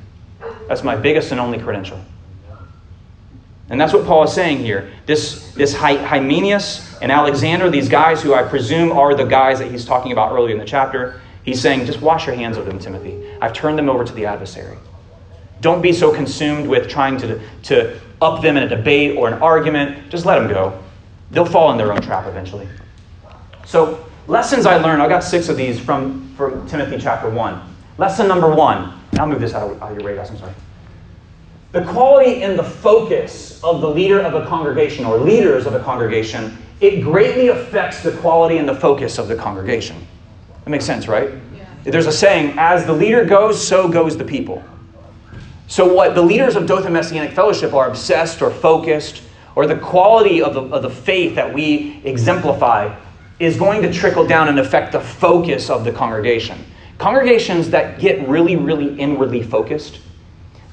That's 0.68 0.84
my 0.84 0.96
biggest 0.96 1.32
and 1.32 1.40
only 1.40 1.60
credential. 1.60 2.00
And 3.70 3.80
that's 3.80 3.94
what 3.94 4.06
Paul 4.06 4.24
is 4.24 4.34
saying 4.34 4.60
here. 4.60 4.92
This, 5.06 5.52
this 5.54 5.74
Hymenaeus 5.74 7.02
and 7.02 7.12
Alexander, 7.12 7.70
these 7.70 7.90
guys 7.90 8.22
who 8.22 8.34
I 8.34 8.44
presume 8.44 8.92
are 8.92 9.16
the 9.16 9.24
guys 9.24 9.60
that 9.60 9.72
he's 9.72 9.86
talking 9.86 10.12
about 10.12 10.34
earlier 10.34 10.54
in 10.54 10.60
the 10.60 10.66
chapter, 10.66 11.22
he's 11.44 11.62
saying, 11.62 11.86
just 11.86 12.02
wash 12.02 12.28
your 12.28 12.36
hands 12.36 12.58
of 12.58 12.66
them, 12.66 12.78
Timothy. 12.78 13.26
I've 13.42 13.54
turned 13.54 13.78
them 13.78 13.90
over 13.90 14.04
to 14.04 14.14
the 14.14 14.26
adversary. 14.26 14.78
Don't 15.64 15.82
be 15.82 15.94
so 15.94 16.14
consumed 16.14 16.68
with 16.68 16.90
trying 16.90 17.18
to, 17.20 17.40
to 17.64 17.98
up 18.22 18.42
them 18.42 18.58
in 18.58 18.64
a 18.64 18.68
debate 18.68 19.16
or 19.18 19.30
an 19.30 19.42
argument. 19.42 20.10
Just 20.10 20.26
let 20.26 20.38
them 20.38 20.50
go. 20.50 20.78
They'll 21.32 21.46
fall 21.46 21.72
in 21.72 21.78
their 21.78 21.94
own 21.94 22.02
trap 22.02 22.28
eventually. 22.28 22.68
So, 23.66 24.06
lessons 24.28 24.66
I 24.66 24.76
learned, 24.76 25.02
I 25.02 25.08
got 25.08 25.24
six 25.24 25.48
of 25.48 25.56
these 25.56 25.80
from, 25.80 26.36
from 26.36 26.68
Timothy 26.68 26.98
chapter 27.00 27.30
1. 27.30 27.62
Lesson 27.98 28.28
number 28.28 28.54
one, 28.54 29.00
I'll 29.18 29.26
move 29.26 29.40
this 29.40 29.54
out 29.54 29.72
of, 29.72 29.82
out 29.82 29.92
of 29.94 29.98
your 29.98 30.06
radar, 30.06 30.26
I'm 30.26 30.38
sorry. 30.38 30.54
The 31.72 31.86
quality 31.86 32.44
and 32.44 32.60
the 32.60 32.64
focus 32.64 33.64
of 33.64 33.80
the 33.80 33.90
leader 33.90 34.20
of 34.20 34.34
a 34.34 34.46
congregation 34.46 35.06
or 35.06 35.18
leaders 35.18 35.66
of 35.66 35.76
a 35.76 35.80
congregation, 35.80 36.58
it 36.82 37.02
greatly 37.02 37.48
affects 37.48 38.04
the 38.04 38.12
quality 38.18 38.58
and 38.58 38.68
the 38.68 38.76
focus 38.76 39.18
of 39.18 39.30
the 39.30 39.36
congregation. 39.38 40.06
That 40.66 40.72
makes 40.72 40.84
sense, 40.84 41.08
right? 41.08 41.30
Yeah. 41.56 41.66
There's 41.86 42.08
a 42.08 42.12
saying, 42.12 42.56
as 42.58 42.86
the 42.86 42.94
leader 42.94 43.24
goes, 43.24 43.66
so 43.66 43.88
goes 43.88 44.18
the 44.18 44.26
people. 44.26 44.62
So, 45.74 45.92
what 45.92 46.14
the 46.14 46.22
leaders 46.22 46.56
of 46.56 46.68
Dothan 46.68 46.94
Messianic 46.94 47.32
Fellowship 47.32 47.74
are 47.74 47.90
obsessed 47.90 48.44
or 48.44 48.52
focused, 48.52 49.24
or 49.56 49.66
the 49.66 49.78
quality 49.78 50.40
of 50.40 50.54
the, 50.54 50.62
of 50.62 50.84
the 50.84 50.90
faith 50.92 51.34
that 51.34 51.52
we 51.52 52.00
exemplify, 52.04 52.96
is 53.40 53.58
going 53.58 53.82
to 53.82 53.92
trickle 53.92 54.24
down 54.24 54.50
and 54.50 54.60
affect 54.60 54.92
the 54.92 55.00
focus 55.00 55.72
of 55.72 55.84
the 55.84 55.92
congregation. 55.92 56.64
Congregations 57.00 57.72
that 57.72 58.00
get 58.00 58.28
really, 58.28 58.56
really 58.56 58.96
inwardly 59.00 59.42
focused 59.42 60.00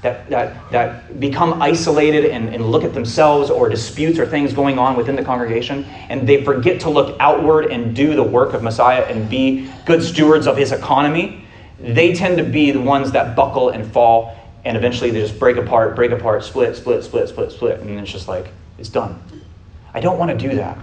that, 0.03 0.29
that, 0.29 0.71
that 0.71 1.19
become 1.19 1.63
isolated 1.63 2.27
and, 2.27 2.55
and 2.55 2.71
look 2.71 2.85
at 2.85 2.93
themselves 2.93 3.49
or 3.49 3.71
disputes 3.71 4.19
or 4.19 4.27
things 4.27 4.53
going 4.53 4.79
on 4.79 4.97
within 4.99 5.17
the 5.17 5.25
congregation, 5.25 5.85
and 6.11 6.29
they 6.29 6.45
forget 6.45 6.79
to 6.81 6.91
look 6.91 7.17
outward 7.21 7.73
and 7.73 7.97
do 7.97 8.15
the 8.15 8.23
work 8.23 8.53
of 8.53 8.63
Messiah 8.63 9.05
and 9.05 9.31
be 9.31 9.73
good 9.87 10.03
stewards 10.03 10.47
of 10.47 10.59
his 10.59 10.73
economy, 10.73 11.47
they 11.79 12.13
tend 12.13 12.37
to 12.37 12.45
be 12.45 12.71
the 12.71 12.81
ones 12.81 13.13
that 13.13 13.35
buckle 13.35 13.71
and 13.71 13.91
fall, 13.91 14.37
and 14.65 14.77
eventually 14.77 15.11
they 15.11 15.21
just 15.21 15.39
break 15.39 15.57
apart, 15.57 15.97
break 15.97 16.11
apart, 16.11 16.45
split, 16.45 16.77
split, 16.77 17.03
split, 17.05 17.29
split, 17.29 17.53
split, 17.53 17.81
and 17.81 17.99
it's 17.99 18.11
just 18.11 18.29
like, 18.29 18.49
it's 18.79 18.89
done. 18.89 19.23
I 19.95 20.01
don't 20.01 20.19
want 20.19 20.31
to 20.31 20.37
do 20.37 20.57
that. 20.57 20.79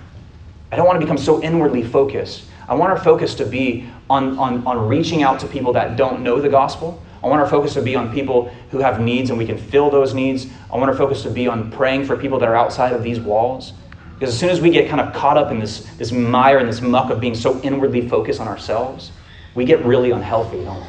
I 0.71 0.75
don't 0.75 0.85
want 0.85 0.99
to 0.99 1.05
become 1.05 1.17
so 1.17 1.41
inwardly 1.41 1.83
focused. 1.83 2.45
I 2.67 2.75
want 2.75 2.91
our 2.91 2.99
focus 2.99 3.35
to 3.35 3.45
be 3.45 3.87
on, 4.09 4.37
on, 4.37 4.65
on 4.67 4.87
reaching 4.87 5.23
out 5.23 5.39
to 5.39 5.47
people 5.47 5.73
that 5.73 5.95
don't 5.95 6.21
know 6.21 6.41
the 6.41 6.49
gospel 6.49 7.01
I 7.23 7.27
want 7.27 7.41
our 7.41 7.49
focus 7.49 7.73
to 7.73 7.81
be 7.81 7.95
on 7.95 8.13
people 8.13 8.53
who 8.69 8.79
have 8.79 9.01
needs 9.01 9.29
and 9.29 9.39
we 9.39 9.45
can 9.45 9.57
fill 9.57 9.89
those 9.89 10.13
needs. 10.13 10.47
I 10.71 10.77
want 10.77 10.89
our 10.89 10.95
focus 10.95 11.23
to 11.23 11.29
be 11.29 11.47
on 11.47 11.71
praying 11.71 12.05
for 12.05 12.15
people 12.15 12.39
that 12.39 12.47
are 12.47 12.55
outside 12.55 12.93
of 12.93 13.03
these 13.03 13.19
walls. 13.19 13.73
Because 14.13 14.33
as 14.33 14.39
soon 14.39 14.49
as 14.49 14.61
we 14.61 14.69
get 14.69 14.89
kind 14.89 15.01
of 15.01 15.13
caught 15.13 15.37
up 15.37 15.51
in 15.51 15.59
this, 15.59 15.85
this 15.97 16.11
mire 16.11 16.57
and 16.59 16.67
this 16.69 16.81
muck 16.81 17.11
of 17.11 17.19
being 17.19 17.35
so 17.35 17.59
inwardly 17.61 18.07
focused 18.07 18.39
on 18.39 18.47
ourselves, 18.47 19.11
we 19.55 19.65
get 19.65 19.83
really 19.83 20.11
unhealthy, 20.11 20.63
don't 20.63 20.79
we? 20.79 20.87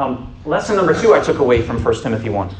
Um, 0.00 0.34
lesson 0.46 0.76
number 0.76 0.98
two 0.98 1.12
I 1.12 1.20
took 1.20 1.40
away 1.40 1.60
from 1.60 1.84
1 1.84 2.02
Timothy 2.02 2.30
1. 2.30 2.54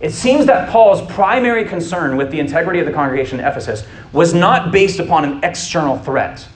It 0.00 0.10
seems 0.10 0.44
that 0.46 0.70
Paul's 0.70 1.00
primary 1.12 1.64
concern 1.64 2.16
with 2.16 2.32
the 2.32 2.40
integrity 2.40 2.80
of 2.80 2.86
the 2.86 2.92
congregation 2.92 3.38
in 3.38 3.46
Ephesus 3.46 3.86
was 4.12 4.34
not 4.34 4.72
based 4.72 4.98
upon 4.98 5.24
an 5.24 5.44
external 5.44 5.98
threat, 5.98 6.48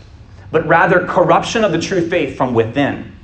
but 0.51 0.67
rather 0.67 1.07
corruption 1.07 1.63
of 1.63 1.71
the 1.71 1.79
true 1.79 2.09
faith 2.09 2.37
from 2.37 2.53
within. 2.53 3.15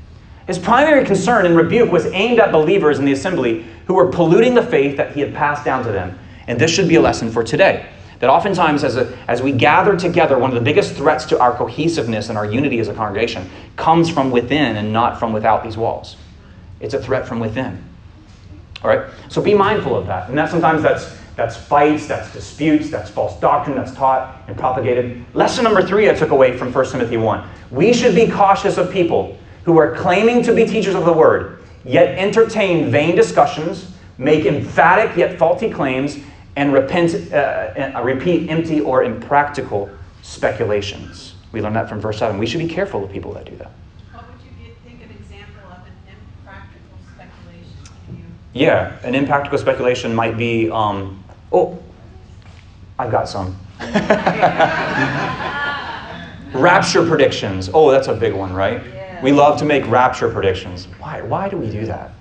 His 0.46 0.56
primary 0.56 1.04
concern 1.04 1.46
and 1.46 1.56
rebuke 1.56 1.90
was 1.90 2.06
aimed 2.06 2.38
at 2.38 2.52
believers 2.52 3.00
in 3.00 3.06
the 3.06 3.12
assembly 3.12 3.66
who 3.86 3.94
were 3.94 4.06
polluting 4.06 4.54
the 4.54 4.62
faith 4.62 4.96
that 4.96 5.12
he 5.12 5.20
had 5.20 5.34
passed 5.34 5.64
down 5.64 5.82
to 5.86 5.90
them. 5.90 6.16
And 6.46 6.60
this 6.60 6.70
should 6.70 6.88
be 6.88 6.94
a 6.94 7.00
lesson 7.00 7.28
for 7.28 7.42
today. 7.42 7.86
that 8.20 8.30
oftentimes 8.30 8.84
as, 8.84 8.96
a, 8.96 9.18
as 9.26 9.42
we 9.42 9.50
gather 9.50 9.96
together, 9.96 10.38
one 10.38 10.50
of 10.50 10.54
the 10.54 10.64
biggest 10.64 10.94
threats 10.94 11.24
to 11.24 11.40
our 11.40 11.56
cohesiveness 11.56 12.28
and 12.28 12.38
our 12.38 12.46
unity 12.46 12.78
as 12.78 12.86
a 12.86 12.94
congregation 12.94 13.50
comes 13.74 14.08
from 14.08 14.30
within 14.30 14.76
and 14.76 14.92
not 14.92 15.18
from 15.18 15.32
without 15.32 15.64
these 15.64 15.76
walls. 15.76 16.16
It's 16.80 16.94
a 16.94 17.02
threat 17.02 17.28
from 17.28 17.40
within. 17.40 17.82
All 18.82 18.90
right? 18.90 19.10
So 19.28 19.42
be 19.42 19.54
mindful 19.54 19.96
of 19.96 20.06
that. 20.06 20.28
And 20.28 20.38
that 20.38 20.50
sometimes 20.50 20.82
that's 20.82 21.16
that's 21.36 21.56
fights, 21.56 22.06
that's 22.06 22.30
disputes, 22.34 22.90
that's 22.90 23.08
false 23.08 23.38
doctrine 23.40 23.74
that's 23.74 23.94
taught 23.94 24.42
and 24.46 24.56
propagated. 24.58 25.24
Lesson 25.32 25.64
number 25.64 25.80
three 25.80 26.10
I 26.10 26.14
took 26.14 26.30
away 26.32 26.56
from 26.56 26.70
1 26.70 26.86
Timothy 26.90 27.16
1. 27.16 27.48
We 27.70 27.94
should 27.94 28.14
be 28.14 28.28
cautious 28.28 28.76
of 28.76 28.90
people 28.90 29.38
who 29.64 29.78
are 29.78 29.94
claiming 29.94 30.42
to 30.42 30.54
be 30.54 30.66
teachers 30.66 30.94
of 30.94 31.06
the 31.06 31.12
word, 31.12 31.62
yet 31.84 32.18
entertain 32.18 32.90
vain 32.90 33.16
discussions, 33.16 33.90
make 34.18 34.44
emphatic 34.44 35.16
yet 35.16 35.38
faulty 35.38 35.70
claims, 35.70 36.18
and 36.56 36.72
repent, 36.72 37.32
uh, 37.32 37.36
uh, 37.96 38.02
repeat 38.04 38.50
empty 38.50 38.80
or 38.80 39.04
impractical 39.04 39.88
speculations. 40.22 41.34
We 41.52 41.62
learn 41.62 41.72
that 41.72 41.88
from 41.88 42.00
verse 42.00 42.18
7. 42.18 42.38
We 42.38 42.46
should 42.46 42.60
be 42.60 42.68
careful 42.68 43.04
of 43.04 43.10
people 43.10 43.32
that 43.34 43.46
do 43.46 43.56
that. 43.56 43.70
What 44.12 44.26
would 44.28 44.40
you 44.42 44.74
think 44.84 45.02
an 45.02 45.10
example 45.10 45.70
of 45.70 45.78
an 45.78 45.92
impractical 46.06 46.98
speculation? 47.14 48.36
Yeah, 48.52 48.98
an 49.02 49.14
impractical 49.14 49.58
speculation 49.58 50.14
might 50.14 50.36
be 50.36 50.70
um, 50.70 51.22
oh, 51.52 51.78
I've 52.98 53.10
got 53.10 53.28
some. 53.28 53.56
rapture 56.52 57.06
predictions. 57.06 57.70
Oh, 57.72 57.90
that's 57.90 58.08
a 58.08 58.14
big 58.14 58.34
one, 58.34 58.52
right? 58.52 58.84
Yeah. 58.84 59.22
We 59.22 59.32
love 59.32 59.58
to 59.60 59.64
make 59.64 59.86
rapture 59.86 60.28
predictions. 60.30 60.86
Why? 60.98 61.22
Why 61.22 61.48
do 61.48 61.56
we 61.56 61.70
do 61.70 61.86
that? 61.86 62.12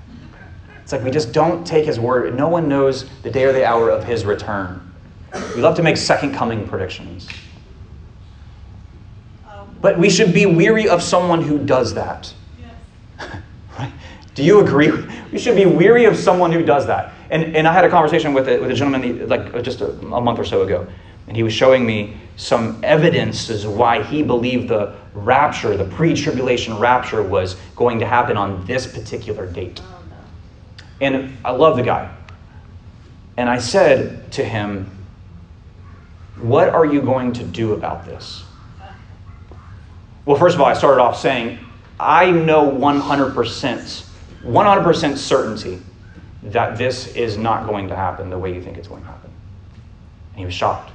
It's 0.83 0.91
like 0.91 1.03
we 1.03 1.11
just 1.11 1.31
don't 1.31 1.65
take 1.65 1.85
his 1.85 1.99
word. 1.99 2.35
No 2.35 2.47
one 2.47 2.67
knows 2.67 3.09
the 3.21 3.29
day 3.29 3.43
or 3.43 3.53
the 3.53 3.65
hour 3.65 3.89
of 3.89 4.03
his 4.03 4.25
return. 4.25 4.81
We 5.55 5.61
love 5.61 5.75
to 5.75 5.83
make 5.83 5.97
second 5.97 6.33
coming 6.33 6.67
predictions. 6.67 7.27
Um, 9.47 9.75
but 9.81 9.99
we 9.99 10.09
should 10.09 10.33
be 10.33 10.45
weary 10.45 10.89
of 10.89 11.03
someone 11.03 11.41
who 11.41 11.59
does 11.59 11.93
that. 11.93 12.33
Do 14.39 14.45
you 14.45 14.61
agree? 14.61 14.91
We 15.33 15.37
should 15.37 15.57
be 15.57 15.67
weary 15.67 16.05
of 16.05 16.17
someone 16.17 16.51
who 16.51 16.63
does 16.63 16.87
that. 16.87 17.13
And, 17.29 17.55
and 17.55 17.67
I 17.67 17.73
had 17.73 17.85
a 17.85 17.89
conversation 17.89 18.33
with 18.33 18.47
a, 18.47 18.57
with 18.57 18.71
a 18.71 18.73
gentleman 18.73 19.27
like 19.27 19.61
just 19.61 19.81
a, 19.81 19.91
a 19.91 20.21
month 20.21 20.39
or 20.39 20.43
so 20.43 20.63
ago, 20.63 20.87
and 21.27 21.37
he 21.37 21.43
was 21.43 21.53
showing 21.53 21.85
me 21.85 22.17
some 22.35 22.79
evidence 22.81 23.51
as 23.51 23.67
why 23.67 24.01
he 24.01 24.23
believed 24.23 24.67
the 24.69 24.95
rapture, 25.13 25.77
the 25.77 25.85
pre 25.85 26.15
tribulation 26.15 26.75
rapture, 26.79 27.21
was 27.21 27.57
going 27.75 27.99
to 27.99 28.07
happen 28.07 28.37
on 28.37 28.65
this 28.65 28.87
particular 28.87 29.45
date. 29.45 29.81
And 30.99 31.37
I 31.45 31.51
love 31.51 31.77
the 31.77 31.83
guy. 31.83 32.09
And 33.37 33.47
I 33.47 33.59
said 33.59 34.31
to 34.31 34.43
him, 34.43 34.89
What 36.37 36.69
are 36.69 36.85
you 36.85 37.01
going 37.01 37.33
to 37.33 37.43
do 37.43 37.73
about 37.73 38.05
this? 38.05 38.43
Well, 40.25 40.39
first 40.39 40.55
of 40.55 40.61
all, 40.61 40.67
I 40.67 40.73
started 40.73 41.01
off 41.01 41.19
saying, 41.19 41.59
I 41.99 42.31
know 42.31 42.71
100%, 42.71 44.08
100% 44.43 45.17
certainty 45.17 45.79
that 46.43 46.77
this 46.77 47.07
is 47.15 47.37
not 47.37 47.67
going 47.67 47.87
to 47.89 47.95
happen 47.95 48.29
the 48.29 48.37
way 48.37 48.53
you 48.53 48.61
think 48.61 48.77
it's 48.77 48.87
going 48.87 49.01
to 49.01 49.07
happen. 49.07 49.29
And 50.31 50.39
he 50.39 50.45
was 50.45 50.53
shocked. 50.53 50.91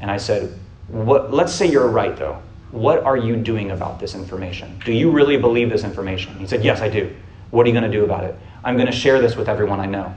And 0.00 0.10
I 0.10 0.16
said, 0.16 0.58
what, 0.88 1.32
Let's 1.32 1.54
say 1.54 1.66
you're 1.66 1.88
right, 1.88 2.16
though. 2.16 2.40
What 2.70 3.02
are 3.02 3.16
you 3.16 3.36
doing 3.36 3.70
about 3.70 3.98
this 3.98 4.14
information? 4.14 4.80
Do 4.84 4.92
you 4.92 5.10
really 5.10 5.36
believe 5.36 5.70
this 5.70 5.84
information? 5.84 6.36
He 6.38 6.46
said, 6.46 6.62
Yes, 6.62 6.80
I 6.80 6.88
do. 6.88 7.14
What 7.50 7.66
are 7.66 7.68
you 7.68 7.72
going 7.72 7.90
to 7.90 7.96
do 7.96 8.04
about 8.04 8.24
it? 8.24 8.36
I'm 8.62 8.76
going 8.76 8.86
to 8.86 8.92
share 8.92 9.20
this 9.20 9.34
with 9.34 9.48
everyone 9.48 9.80
I 9.80 9.86
know. 9.86 10.14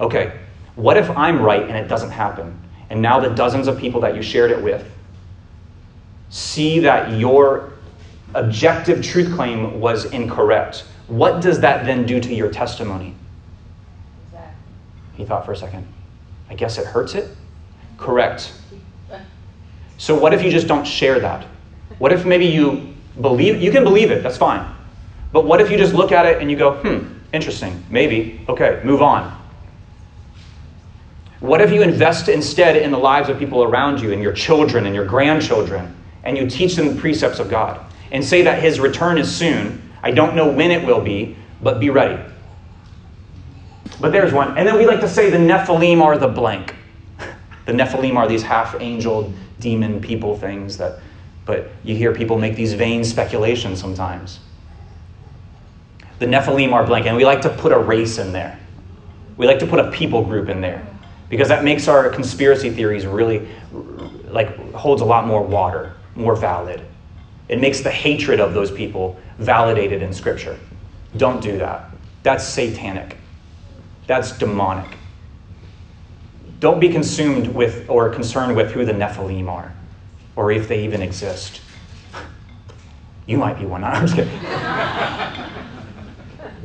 Okay, 0.00 0.38
what 0.76 0.96
if 0.96 1.08
I'm 1.10 1.40
right 1.40 1.62
and 1.62 1.76
it 1.76 1.88
doesn't 1.88 2.10
happen? 2.10 2.58
And 2.90 3.00
now 3.00 3.20
the 3.20 3.30
dozens 3.30 3.68
of 3.68 3.78
people 3.78 4.00
that 4.02 4.14
you 4.14 4.22
shared 4.22 4.50
it 4.50 4.62
with 4.62 4.90
see 6.28 6.80
that 6.80 7.18
your 7.18 7.72
objective 8.34 9.02
truth 9.02 9.34
claim 9.34 9.80
was 9.80 10.06
incorrect. 10.06 10.84
What 11.06 11.42
does 11.42 11.60
that 11.60 11.84
then 11.84 12.06
do 12.06 12.20
to 12.20 12.34
your 12.34 12.50
testimony? 12.50 13.14
He 15.14 15.24
thought 15.24 15.44
for 15.44 15.52
a 15.52 15.56
second. 15.56 15.86
I 16.50 16.54
guess 16.54 16.78
it 16.78 16.86
hurts 16.86 17.14
it? 17.14 17.36
Correct. 17.98 18.52
So, 19.96 20.18
what 20.18 20.34
if 20.34 20.42
you 20.42 20.50
just 20.50 20.66
don't 20.66 20.84
share 20.84 21.20
that? 21.20 21.46
What 21.98 22.12
if 22.12 22.26
maybe 22.26 22.46
you 22.46 22.94
believe, 23.20 23.62
you 23.62 23.70
can 23.70 23.84
believe 23.84 24.10
it, 24.10 24.22
that's 24.22 24.36
fine. 24.36 24.74
But 25.32 25.46
what 25.46 25.60
if 25.60 25.70
you 25.70 25.78
just 25.78 25.94
look 25.94 26.10
at 26.10 26.26
it 26.26 26.40
and 26.40 26.50
you 26.50 26.56
go, 26.56 26.74
hmm, 26.74 27.14
Interesting. 27.34 27.84
Maybe. 27.90 28.40
Okay, 28.48 28.80
move 28.84 29.02
on. 29.02 29.36
What 31.40 31.60
if 31.60 31.72
you 31.72 31.82
invest 31.82 32.28
instead 32.28 32.76
in 32.76 32.92
the 32.92 32.98
lives 32.98 33.28
of 33.28 33.40
people 33.40 33.64
around 33.64 34.00
you 34.00 34.12
and 34.12 34.22
your 34.22 34.32
children 34.32 34.86
and 34.86 34.94
your 34.94 35.04
grandchildren 35.04 35.96
and 36.22 36.38
you 36.38 36.48
teach 36.48 36.76
them 36.76 36.94
the 36.94 37.00
precepts 37.00 37.40
of 37.40 37.50
God 37.50 37.84
and 38.12 38.24
say 38.24 38.42
that 38.42 38.62
His 38.62 38.78
return 38.78 39.18
is 39.18 39.34
soon? 39.34 39.82
I 40.04 40.12
don't 40.12 40.36
know 40.36 40.46
when 40.46 40.70
it 40.70 40.86
will 40.86 41.00
be, 41.00 41.36
but 41.60 41.80
be 41.80 41.90
ready. 41.90 42.22
But 44.00 44.12
there's 44.12 44.32
one. 44.32 44.56
And 44.56 44.68
then 44.68 44.78
we 44.78 44.86
like 44.86 45.00
to 45.00 45.08
say 45.08 45.30
the 45.30 45.38
Nephilim 45.38 46.00
are 46.00 46.16
the 46.16 46.28
blank. 46.28 46.74
The 47.66 47.72
Nephilim 47.72 48.16
are 48.16 48.28
these 48.28 48.42
half 48.42 48.76
angel, 48.78 49.32
demon 49.58 50.00
people 50.00 50.36
things 50.38 50.76
that, 50.76 51.00
but 51.46 51.70
you 51.82 51.96
hear 51.96 52.14
people 52.14 52.38
make 52.38 52.54
these 52.54 52.74
vain 52.74 53.02
speculations 53.02 53.80
sometimes 53.80 54.38
the 56.18 56.26
Nephilim 56.26 56.72
are 56.72 56.86
blank, 56.86 57.06
and 57.06 57.16
we 57.16 57.24
like 57.24 57.42
to 57.42 57.50
put 57.50 57.72
a 57.72 57.78
race 57.78 58.18
in 58.18 58.32
there. 58.32 58.58
We 59.36 59.46
like 59.46 59.58
to 59.60 59.66
put 59.66 59.80
a 59.80 59.90
people 59.90 60.24
group 60.24 60.48
in 60.48 60.60
there 60.60 60.86
because 61.28 61.48
that 61.48 61.64
makes 61.64 61.88
our 61.88 62.08
conspiracy 62.08 62.70
theories 62.70 63.04
really 63.06 63.48
like 64.28 64.56
holds 64.72 65.02
a 65.02 65.04
lot 65.04 65.26
more 65.26 65.42
water, 65.42 65.94
more 66.14 66.36
valid. 66.36 66.80
It 67.48 67.60
makes 67.60 67.80
the 67.80 67.90
hatred 67.90 68.40
of 68.40 68.54
those 68.54 68.70
people 68.70 69.18
validated 69.38 70.02
in 70.02 70.12
Scripture. 70.12 70.58
Don't 71.16 71.42
do 71.42 71.58
that. 71.58 71.90
That's 72.22 72.44
satanic. 72.44 73.16
That's 74.06 74.36
demonic. 74.38 74.96
Don't 76.60 76.80
be 76.80 76.88
consumed 76.88 77.48
with 77.48 77.88
or 77.88 78.08
concerned 78.08 78.56
with 78.56 78.72
who 78.72 78.84
the 78.84 78.92
Nephilim 78.92 79.48
are 79.48 79.74
or 80.36 80.50
if 80.50 80.68
they 80.68 80.84
even 80.84 81.02
exist. 81.02 81.60
You 83.26 83.38
might 83.38 83.58
be 83.58 83.66
one. 83.66 83.84
I'm 83.84 84.06
just 84.06 84.16
kidding. 84.16 84.40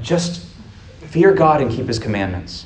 Just 0.01 0.45
fear 1.07 1.33
God 1.33 1.61
and 1.61 1.71
keep 1.71 1.87
his 1.87 1.99
commandments. 1.99 2.65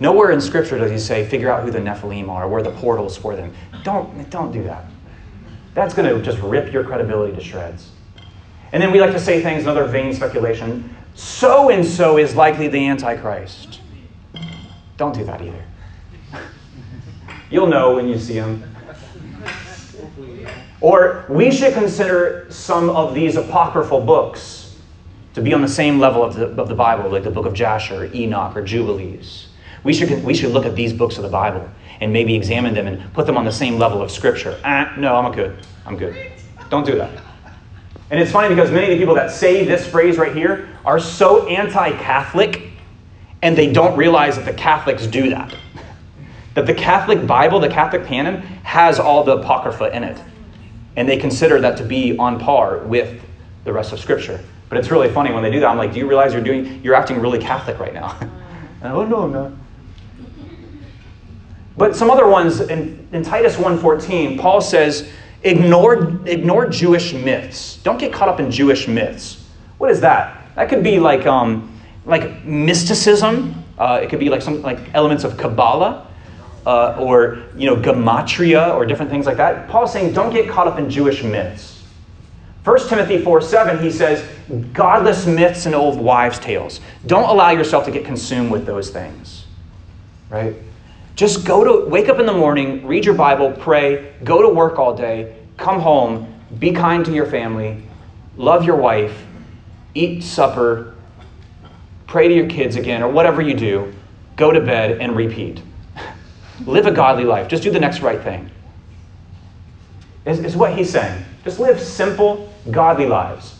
Nowhere 0.00 0.30
in 0.30 0.40
Scripture 0.40 0.78
does 0.78 0.90
he 0.90 0.98
say, 0.98 1.28
figure 1.28 1.50
out 1.50 1.64
who 1.64 1.70
the 1.70 1.80
Nephilim 1.80 2.28
are, 2.28 2.44
or 2.44 2.48
where 2.48 2.62
the 2.62 2.70
portals 2.70 3.16
for 3.16 3.34
them. 3.34 3.52
Don't, 3.82 4.30
don't 4.30 4.52
do 4.52 4.62
that. 4.64 4.84
That's 5.78 5.94
going 5.94 6.12
to 6.12 6.20
just 6.20 6.42
rip 6.42 6.72
your 6.72 6.82
credibility 6.82 7.36
to 7.36 7.40
shreds. 7.40 7.90
And 8.72 8.82
then 8.82 8.90
we 8.90 9.00
like 9.00 9.12
to 9.12 9.20
say 9.20 9.40
things, 9.40 9.62
another 9.62 9.84
vain 9.84 10.12
speculation. 10.12 10.92
So 11.14 11.70
and 11.70 11.86
so 11.86 12.18
is 12.18 12.34
likely 12.34 12.66
the 12.66 12.88
Antichrist. 12.88 13.80
Don't 14.96 15.14
do 15.14 15.24
that 15.24 15.40
either. 15.40 15.64
You'll 17.50 17.68
know 17.68 17.94
when 17.94 18.08
you 18.08 18.18
see 18.18 18.34
him. 18.34 18.64
Or 20.80 21.24
we 21.28 21.52
should 21.52 21.74
consider 21.74 22.48
some 22.50 22.90
of 22.90 23.14
these 23.14 23.36
apocryphal 23.36 24.00
books 24.00 24.76
to 25.34 25.40
be 25.40 25.54
on 25.54 25.62
the 25.62 25.68
same 25.68 26.00
level 26.00 26.24
of 26.24 26.34
the, 26.34 26.46
of 26.60 26.68
the 26.68 26.74
Bible, 26.74 27.08
like 27.08 27.22
the 27.22 27.30
book 27.30 27.46
of 27.46 27.54
Jasher, 27.54 28.10
Enoch, 28.12 28.56
or 28.56 28.62
Jubilees. 28.62 29.46
We 29.84 29.94
should, 29.94 30.24
we 30.24 30.34
should 30.34 30.50
look 30.50 30.66
at 30.66 30.74
these 30.74 30.92
books 30.92 31.18
of 31.18 31.22
the 31.22 31.28
Bible 31.28 31.70
and 32.00 32.12
maybe 32.12 32.34
examine 32.34 32.74
them 32.74 32.86
and 32.86 33.12
put 33.12 33.26
them 33.26 33.36
on 33.36 33.44
the 33.44 33.52
same 33.52 33.78
level 33.78 34.02
of 34.02 34.10
Scripture. 34.10 34.58
Ah, 34.64 34.94
no, 34.96 35.16
I'm 35.16 35.32
good. 35.32 35.58
I'm 35.84 35.96
good. 35.96 36.16
Don't 36.70 36.86
do 36.86 36.96
that. 36.96 37.10
And 38.10 38.20
it's 38.20 38.32
funny 38.32 38.48
because 38.48 38.70
many 38.70 38.86
of 38.86 38.90
the 38.92 38.98
people 38.98 39.14
that 39.16 39.30
say 39.30 39.64
this 39.64 39.86
phrase 39.86 40.16
right 40.16 40.34
here 40.34 40.68
are 40.84 40.98
so 40.98 41.46
anti 41.46 41.90
Catholic 41.98 42.62
and 43.42 43.56
they 43.56 43.72
don't 43.72 43.96
realize 43.96 44.36
that 44.36 44.44
the 44.44 44.54
Catholics 44.54 45.06
do 45.06 45.30
that. 45.30 45.54
That 46.54 46.66
the 46.66 46.74
Catholic 46.74 47.26
Bible, 47.26 47.60
the 47.60 47.68
Catholic 47.68 48.06
canon, 48.06 48.40
has 48.64 48.98
all 48.98 49.22
the 49.22 49.38
Apocrypha 49.38 49.94
in 49.94 50.02
it. 50.02 50.20
And 50.96 51.08
they 51.08 51.16
consider 51.16 51.60
that 51.60 51.76
to 51.78 51.84
be 51.84 52.16
on 52.18 52.40
par 52.40 52.78
with 52.78 53.20
the 53.64 53.72
rest 53.72 53.92
of 53.92 54.00
Scripture. 54.00 54.42
But 54.68 54.78
it's 54.78 54.90
really 54.90 55.08
funny 55.08 55.32
when 55.32 55.42
they 55.42 55.50
do 55.50 55.60
that. 55.60 55.68
I'm 55.68 55.78
like, 55.78 55.92
do 55.92 56.00
you 56.00 56.08
realize 56.08 56.32
you're 56.32 56.42
doing, 56.42 56.82
you're 56.82 56.94
acting 56.94 57.20
really 57.20 57.38
Catholic 57.38 57.78
right 57.78 57.94
now? 57.94 58.18
oh 58.82 59.04
no, 59.04 59.22
I'm 59.22 59.32
not. 59.32 59.52
But 61.78 61.94
some 61.94 62.10
other 62.10 62.26
ones 62.26 62.60
in, 62.60 63.08
in 63.12 63.22
Titus 63.22 63.56
1:14, 63.56 64.38
Paul 64.38 64.60
says, 64.60 65.08
ignore, 65.44 66.20
ignore 66.26 66.68
Jewish 66.68 67.14
myths. 67.14 67.76
Don't 67.84 67.98
get 67.98 68.12
caught 68.12 68.28
up 68.28 68.40
in 68.40 68.50
Jewish 68.50 68.88
myths. 68.88 69.46
What 69.78 69.90
is 69.90 70.00
that? 70.00 70.54
That 70.56 70.68
could 70.68 70.82
be 70.82 70.98
like, 70.98 71.24
um, 71.26 71.72
like 72.04 72.44
mysticism. 72.44 73.64
Uh, 73.78 74.00
it 74.02 74.10
could 74.10 74.18
be 74.18 74.28
like 74.28 74.42
some 74.42 74.60
like 74.60 74.80
elements 74.92 75.22
of 75.22 75.36
Kabbalah. 75.36 76.06
Uh, 76.66 76.96
or 77.00 77.44
you 77.56 77.64
know 77.64 77.76
gematria 77.76 78.74
or 78.74 78.84
different 78.84 79.10
things 79.10 79.24
like 79.24 79.38
that. 79.38 79.68
Paul's 79.68 79.90
saying 79.90 80.12
don't 80.12 80.34
get 80.34 80.50
caught 80.50 80.66
up 80.66 80.78
in 80.78 80.90
Jewish 80.90 81.22
myths. 81.22 81.82
1 82.64 82.88
Timothy 82.88 83.22
4 83.22 83.40
7, 83.40 83.82
he 83.82 83.90
says, 83.90 84.22
godless 84.74 85.26
myths 85.26 85.64
and 85.64 85.74
old 85.74 85.98
wives' 85.98 86.38
tales. 86.38 86.80
Don't 87.06 87.26
allow 87.26 87.50
yourself 87.50 87.86
to 87.86 87.90
get 87.90 88.04
consumed 88.04 88.50
with 88.50 88.66
those 88.66 88.90
things. 88.90 89.46
Right? 90.28 90.54
Just 91.18 91.44
go 91.44 91.64
to, 91.64 91.88
wake 91.88 92.08
up 92.08 92.20
in 92.20 92.26
the 92.26 92.32
morning, 92.32 92.86
read 92.86 93.04
your 93.04 93.16
Bible, 93.16 93.50
pray, 93.50 94.14
go 94.22 94.40
to 94.40 94.48
work 94.48 94.78
all 94.78 94.94
day, 94.94 95.34
come 95.56 95.80
home, 95.80 96.32
be 96.60 96.70
kind 96.70 97.04
to 97.06 97.12
your 97.12 97.26
family, 97.26 97.82
love 98.36 98.64
your 98.64 98.76
wife, 98.76 99.26
eat 99.94 100.22
supper, 100.22 100.94
pray 102.06 102.28
to 102.28 102.34
your 102.34 102.48
kids 102.48 102.76
again, 102.76 103.02
or 103.02 103.08
whatever 103.08 103.42
you 103.42 103.54
do, 103.54 103.92
go 104.36 104.52
to 104.52 104.60
bed 104.60 105.00
and 105.00 105.16
repeat. 105.16 105.60
live 106.66 106.86
a 106.86 106.92
godly 106.92 107.24
life. 107.24 107.48
Just 107.48 107.64
do 107.64 107.72
the 107.72 107.80
next 107.80 107.98
right 107.98 108.22
thing. 108.22 108.48
Is, 110.24 110.38
is 110.38 110.54
what 110.54 110.78
he's 110.78 110.88
saying. 110.88 111.24
Just 111.42 111.58
live 111.58 111.80
simple, 111.80 112.48
godly 112.70 113.06
lives. 113.06 113.58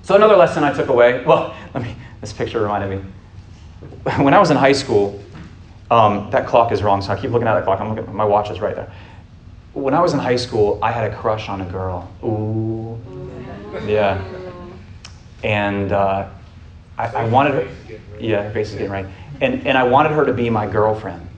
So, 0.00 0.14
another 0.14 0.36
lesson 0.36 0.64
I 0.64 0.72
took 0.72 0.88
away 0.88 1.22
well, 1.26 1.54
let 1.74 1.82
me, 1.82 1.94
this 2.22 2.32
picture 2.32 2.62
reminded 2.62 2.98
me. 2.98 3.10
When 4.24 4.32
I 4.32 4.38
was 4.38 4.50
in 4.50 4.56
high 4.56 4.72
school, 4.72 5.20
um, 5.94 6.28
that 6.30 6.46
clock 6.48 6.72
is 6.72 6.82
wrong, 6.82 7.00
so 7.00 7.12
I 7.12 7.20
keep 7.20 7.30
looking 7.30 7.46
at 7.46 7.54
that 7.54 7.64
clock. 7.64 7.80
I'm 7.80 7.94
looking, 7.94 8.12
my 8.12 8.24
watch 8.24 8.50
is 8.50 8.60
right 8.60 8.74
there. 8.74 8.92
When 9.74 9.94
I 9.94 10.00
was 10.00 10.12
in 10.12 10.18
high 10.18 10.36
school, 10.36 10.80
I 10.82 10.90
had 10.90 11.08
a 11.10 11.16
crush 11.16 11.48
on 11.48 11.60
a 11.60 11.64
girl. 11.64 12.10
Ooh. 12.24 13.00
Yeah. 13.86 14.22
And 15.44 15.92
uh, 15.92 16.28
I, 16.98 17.06
I, 17.06 17.28
wanted 17.28 17.54
her, 17.54 17.98
yeah, 18.18 18.52
getting 18.52 18.90
right. 18.90 19.06
And, 19.40 19.64
and 19.66 19.78
I 19.78 19.84
wanted 19.84 20.10
her 20.12 20.24
to 20.26 20.32
be 20.32 20.50
my 20.50 20.66
girlfriend. 20.66 21.28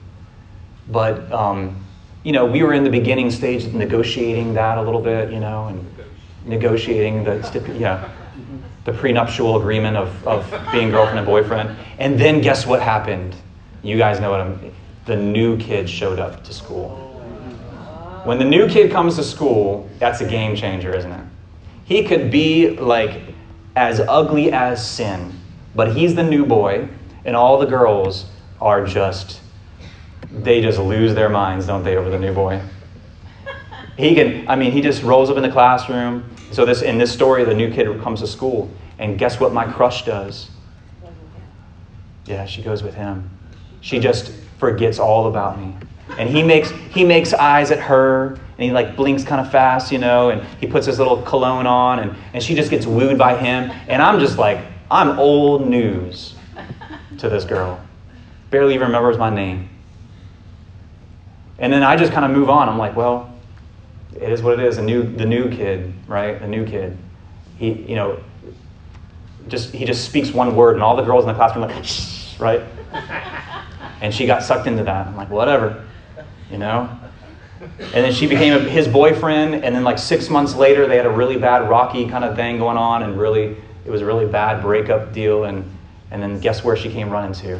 But, 0.89 1.31
um, 1.31 1.83
you 2.23 2.31
know, 2.31 2.45
we 2.45 2.63
were 2.63 2.73
in 2.73 2.83
the 2.83 2.89
beginning 2.89 3.29
stage 3.29 3.63
of 3.63 3.75
negotiating 3.75 4.55
that 4.55 4.79
a 4.79 4.81
little 4.81 5.01
bit, 5.01 5.31
you 5.31 5.39
know, 5.39 5.67
and 5.67 5.85
negotiating 6.45 7.23
the, 7.23 7.75
yeah, 7.77 8.09
the 8.85 8.93
prenuptial 8.93 9.57
agreement 9.57 9.97
of, 9.97 10.27
of 10.27 10.71
being 10.71 10.89
girlfriend 10.89 11.19
and 11.19 11.27
boyfriend. 11.27 11.77
And 11.99 12.19
then 12.19 12.41
guess 12.41 12.65
what 12.65 12.81
happened? 12.81 13.35
You 13.83 13.97
guys 13.97 14.19
know 14.19 14.31
what 14.31 14.41
I'm. 14.41 14.73
The 15.05 15.15
new 15.15 15.57
kid 15.57 15.89
showed 15.89 16.19
up 16.19 16.43
to 16.43 16.53
school. 16.53 17.03
When 18.25 18.39
the 18.39 18.45
new 18.45 18.67
kid 18.67 18.91
comes 18.91 19.15
to 19.15 19.23
school, 19.23 19.89
that's 19.99 20.19
a 20.19 20.27
game 20.27 20.55
changer, 20.55 20.93
isn't 20.93 21.11
it? 21.11 21.25
He 21.85 22.03
could 22.03 22.29
be 22.29 22.71
like 22.71 23.21
as 23.77 24.01
ugly 24.01 24.51
as 24.51 24.85
sin, 24.85 25.39
but 25.75 25.95
he's 25.95 26.13
the 26.15 26.23
new 26.23 26.45
boy, 26.45 26.89
and 27.23 27.35
all 27.35 27.57
the 27.57 27.65
girls 27.65 28.25
are 28.59 28.85
just, 28.85 29.39
they 30.29 30.59
just 30.61 30.79
lose 30.79 31.15
their 31.15 31.29
minds, 31.29 31.67
don't 31.67 31.83
they, 31.83 31.95
over 31.95 32.09
the 32.09 32.19
new 32.19 32.33
boy? 32.33 32.61
He 33.97 34.13
can, 34.13 34.47
I 34.49 34.57
mean, 34.57 34.73
he 34.73 34.81
just 34.81 35.03
rolls 35.03 35.29
up 35.29 35.37
in 35.37 35.43
the 35.43 35.51
classroom. 35.51 36.29
So 36.51 36.65
this 36.65 36.81
in 36.81 36.97
this 36.97 37.13
story, 37.13 37.45
the 37.45 37.53
new 37.53 37.71
kid 37.71 38.01
comes 38.01 38.19
to 38.19 38.27
school, 38.27 38.69
and 38.99 39.17
guess 39.17 39.39
what 39.39 39.53
my 39.53 39.71
crush 39.71 40.03
does? 40.03 40.49
Yeah, 42.25 42.45
she 42.45 42.61
goes 42.61 42.83
with 42.83 42.95
him. 42.95 43.36
She 43.87 43.99
just 43.99 44.33
forgets 44.59 44.99
all 44.99 45.27
about 45.27 45.57
me. 45.57 45.73
And 46.17 46.27
he 46.27 46.43
makes 46.43 46.71
he 46.71 47.05
makes 47.05 47.31
eyes 47.33 47.71
at 47.71 47.79
her 47.79 48.31
and 48.31 48.59
he 48.59 48.69
like 48.69 48.97
blinks 48.97 49.23
kind 49.23 49.39
of 49.39 49.49
fast, 49.49 49.93
you 49.93 49.97
know, 49.97 50.29
and 50.29 50.45
he 50.59 50.67
puts 50.67 50.85
his 50.85 50.99
little 50.99 51.21
cologne 51.21 51.65
on 51.65 51.99
and, 51.99 52.13
and 52.33 52.43
she 52.43 52.53
just 52.53 52.69
gets 52.69 52.85
wooed 52.85 53.17
by 53.17 53.37
him. 53.37 53.71
And 53.87 54.01
I'm 54.01 54.19
just 54.19 54.37
like, 54.37 54.59
I'm 54.91 55.17
old 55.17 55.69
news 55.69 56.35
to 57.19 57.29
this 57.29 57.45
girl. 57.45 57.79
Barely 58.49 58.73
even 58.73 58.87
remembers 58.87 59.17
my 59.17 59.29
name. 59.29 59.69
And 61.57 61.71
then 61.71 61.81
I 61.81 61.95
just 61.95 62.11
kind 62.11 62.25
of 62.25 62.31
move 62.31 62.49
on. 62.49 62.67
I'm 62.67 62.77
like, 62.77 62.93
well, 62.93 63.33
it 64.19 64.29
is 64.29 64.41
what 64.41 64.59
it 64.59 64.65
is. 64.65 64.75
The 64.75 64.81
new 64.81 65.03
the 65.03 65.25
new 65.25 65.49
kid, 65.49 65.93
right? 66.07 66.37
The 66.41 66.47
new 66.47 66.65
kid. 66.65 66.97
He, 67.57 67.71
you 67.71 67.95
know, 67.95 68.19
just 69.47 69.73
he 69.73 69.85
just 69.85 70.03
speaks 70.03 70.31
one 70.31 70.57
word 70.57 70.73
and 70.73 70.83
all 70.83 70.97
the 70.97 71.03
girls 71.03 71.23
in 71.23 71.29
the 71.29 71.35
classroom 71.35 71.63
are 71.63 71.67
like, 71.69 71.85
right? 72.37 72.61
And 74.01 74.13
she 74.13 74.25
got 74.25 74.43
sucked 74.43 74.67
into 74.67 74.83
that. 74.83 75.07
I'm 75.07 75.15
like, 75.15 75.29
whatever, 75.29 75.85
you 76.51 76.57
know? 76.57 76.89
And 77.59 77.93
then 77.93 78.13
she 78.13 78.27
became 78.27 78.67
his 78.67 78.87
boyfriend, 78.87 79.55
and 79.65 79.75
then 79.75 79.83
like 79.83 79.97
six 79.97 80.29
months 80.29 80.53
later, 80.53 80.87
they 80.87 80.97
had 80.97 81.05
a 81.05 81.11
really 81.11 81.37
bad 81.37 81.69
rocky 81.69 82.07
kind 82.07 82.23
of 82.23 82.35
thing 82.35 82.59
going 82.59 82.77
on, 82.77 83.03
and 83.03 83.19
really, 83.19 83.57
it 83.85 83.89
was 83.89 84.01
a 84.01 84.05
really 84.05 84.25
bad 84.25 84.61
breakup 84.61 85.13
deal. 85.13 85.45
And, 85.45 85.65
and 86.11 86.21
then 86.21 86.39
guess 86.39 86.63
where 86.63 86.75
she 86.75 86.91
came 86.91 87.09
running 87.09 87.33
to? 87.33 87.59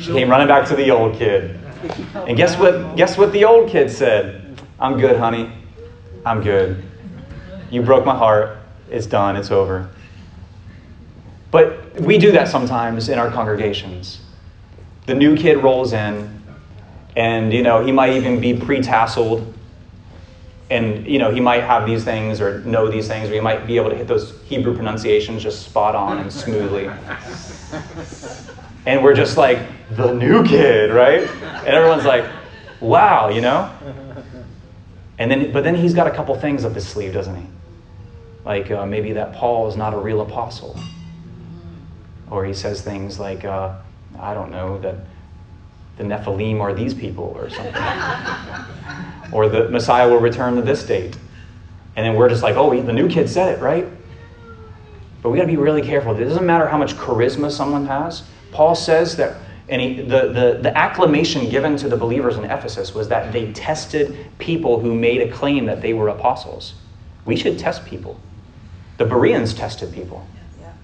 she 0.00 0.12
came 0.12 0.30
running 0.30 0.46
back 0.48 0.68
to 0.68 0.76
the 0.76 0.90
old 0.90 1.16
kid. 1.16 1.58
And 2.14 2.36
guess 2.36 2.56
what? 2.56 2.96
Guess 2.96 3.18
what 3.18 3.32
the 3.32 3.44
old 3.44 3.68
kid 3.68 3.90
said? 3.90 4.60
I'm 4.78 4.98
good, 4.98 5.16
honey. 5.16 5.52
I'm 6.24 6.42
good. 6.42 6.84
You 7.70 7.82
broke 7.82 8.04
my 8.04 8.16
heart. 8.16 8.58
It's 8.90 9.06
done. 9.06 9.36
It's 9.36 9.50
over. 9.50 9.90
But 11.50 12.00
we 12.00 12.18
do 12.18 12.32
that 12.32 12.48
sometimes 12.48 13.08
in 13.08 13.18
our 13.18 13.30
congregations. 13.30 14.20
The 15.06 15.14
new 15.14 15.36
kid 15.36 15.62
rolls 15.62 15.92
in, 15.92 16.42
and 17.16 17.52
you 17.52 17.62
know 17.62 17.84
he 17.84 17.92
might 17.92 18.12
even 18.14 18.40
be 18.40 18.54
pre-tasseled, 18.54 19.52
and 20.70 21.06
you 21.06 21.18
know 21.18 21.30
he 21.30 21.40
might 21.40 21.62
have 21.62 21.86
these 21.86 22.04
things 22.04 22.40
or 22.40 22.60
know 22.60 22.90
these 22.90 23.08
things, 23.08 23.30
or 23.30 23.32
he 23.32 23.40
might 23.40 23.66
be 23.66 23.76
able 23.76 23.90
to 23.90 23.96
hit 23.96 24.06
those 24.06 24.38
Hebrew 24.44 24.74
pronunciations 24.74 25.42
just 25.42 25.62
spot 25.62 25.94
on 25.94 26.18
and 26.18 26.32
smoothly. 26.32 26.90
and 28.86 29.02
we're 29.02 29.14
just 29.14 29.38
like 29.38 29.58
the 29.96 30.12
new 30.12 30.44
kid, 30.44 30.92
right? 30.92 31.22
And 31.22 31.68
everyone's 31.68 32.04
like, 32.04 32.26
"Wow," 32.80 33.30
you 33.30 33.40
know. 33.40 33.72
And 35.18 35.30
then, 35.30 35.50
but 35.50 35.64
then 35.64 35.74
he's 35.74 35.94
got 35.94 36.06
a 36.06 36.10
couple 36.10 36.38
things 36.38 36.64
up 36.64 36.74
his 36.74 36.86
sleeve, 36.86 37.12
doesn't 37.12 37.34
he? 37.34 37.46
Like 38.44 38.70
uh, 38.70 38.86
maybe 38.86 39.12
that 39.14 39.32
Paul 39.32 39.68
is 39.68 39.76
not 39.76 39.94
a 39.94 39.98
real 39.98 40.20
apostle. 40.20 40.78
Or 42.30 42.44
he 42.44 42.52
says 42.52 42.82
things 42.82 43.18
like, 43.18 43.44
uh, 43.44 43.76
I 44.18 44.34
don't 44.34 44.50
know, 44.50 44.78
that 44.80 44.96
the 45.96 46.04
Nephilim 46.04 46.60
are 46.60 46.74
these 46.74 46.94
people 46.94 47.24
or 47.36 47.50
something. 47.50 47.74
or 49.32 49.48
the 49.48 49.68
Messiah 49.70 50.08
will 50.08 50.20
return 50.20 50.56
to 50.56 50.62
this 50.62 50.84
date. 50.84 51.16
And 51.96 52.06
then 52.06 52.14
we're 52.14 52.28
just 52.28 52.42
like, 52.42 52.56
oh, 52.56 52.80
the 52.80 52.92
new 52.92 53.08
kid 53.08 53.28
said 53.28 53.58
it, 53.58 53.60
right? 53.60 53.86
But 55.22 55.30
we 55.30 55.36
got 55.36 55.44
to 55.44 55.48
be 55.48 55.56
really 55.56 55.82
careful. 55.82 56.16
It 56.16 56.24
doesn't 56.24 56.46
matter 56.46 56.68
how 56.68 56.78
much 56.78 56.94
charisma 56.94 57.50
someone 57.50 57.86
has. 57.86 58.22
Paul 58.52 58.74
says 58.74 59.16
that 59.16 59.36
and 59.68 59.82
he, 59.82 60.00
the, 60.00 60.28
the, 60.28 60.58
the 60.62 60.76
acclamation 60.76 61.50
given 61.50 61.76
to 61.76 61.88
the 61.88 61.96
believers 61.96 62.36
in 62.36 62.44
Ephesus 62.44 62.94
was 62.94 63.08
that 63.08 63.32
they 63.32 63.52
tested 63.52 64.16
people 64.38 64.80
who 64.80 64.94
made 64.94 65.20
a 65.20 65.30
claim 65.30 65.66
that 65.66 65.82
they 65.82 65.92
were 65.92 66.08
apostles. 66.08 66.74
We 67.26 67.36
should 67.36 67.58
test 67.58 67.84
people. 67.84 68.18
The 68.96 69.04
Bereans 69.04 69.52
tested 69.52 69.92
people. 69.92 70.26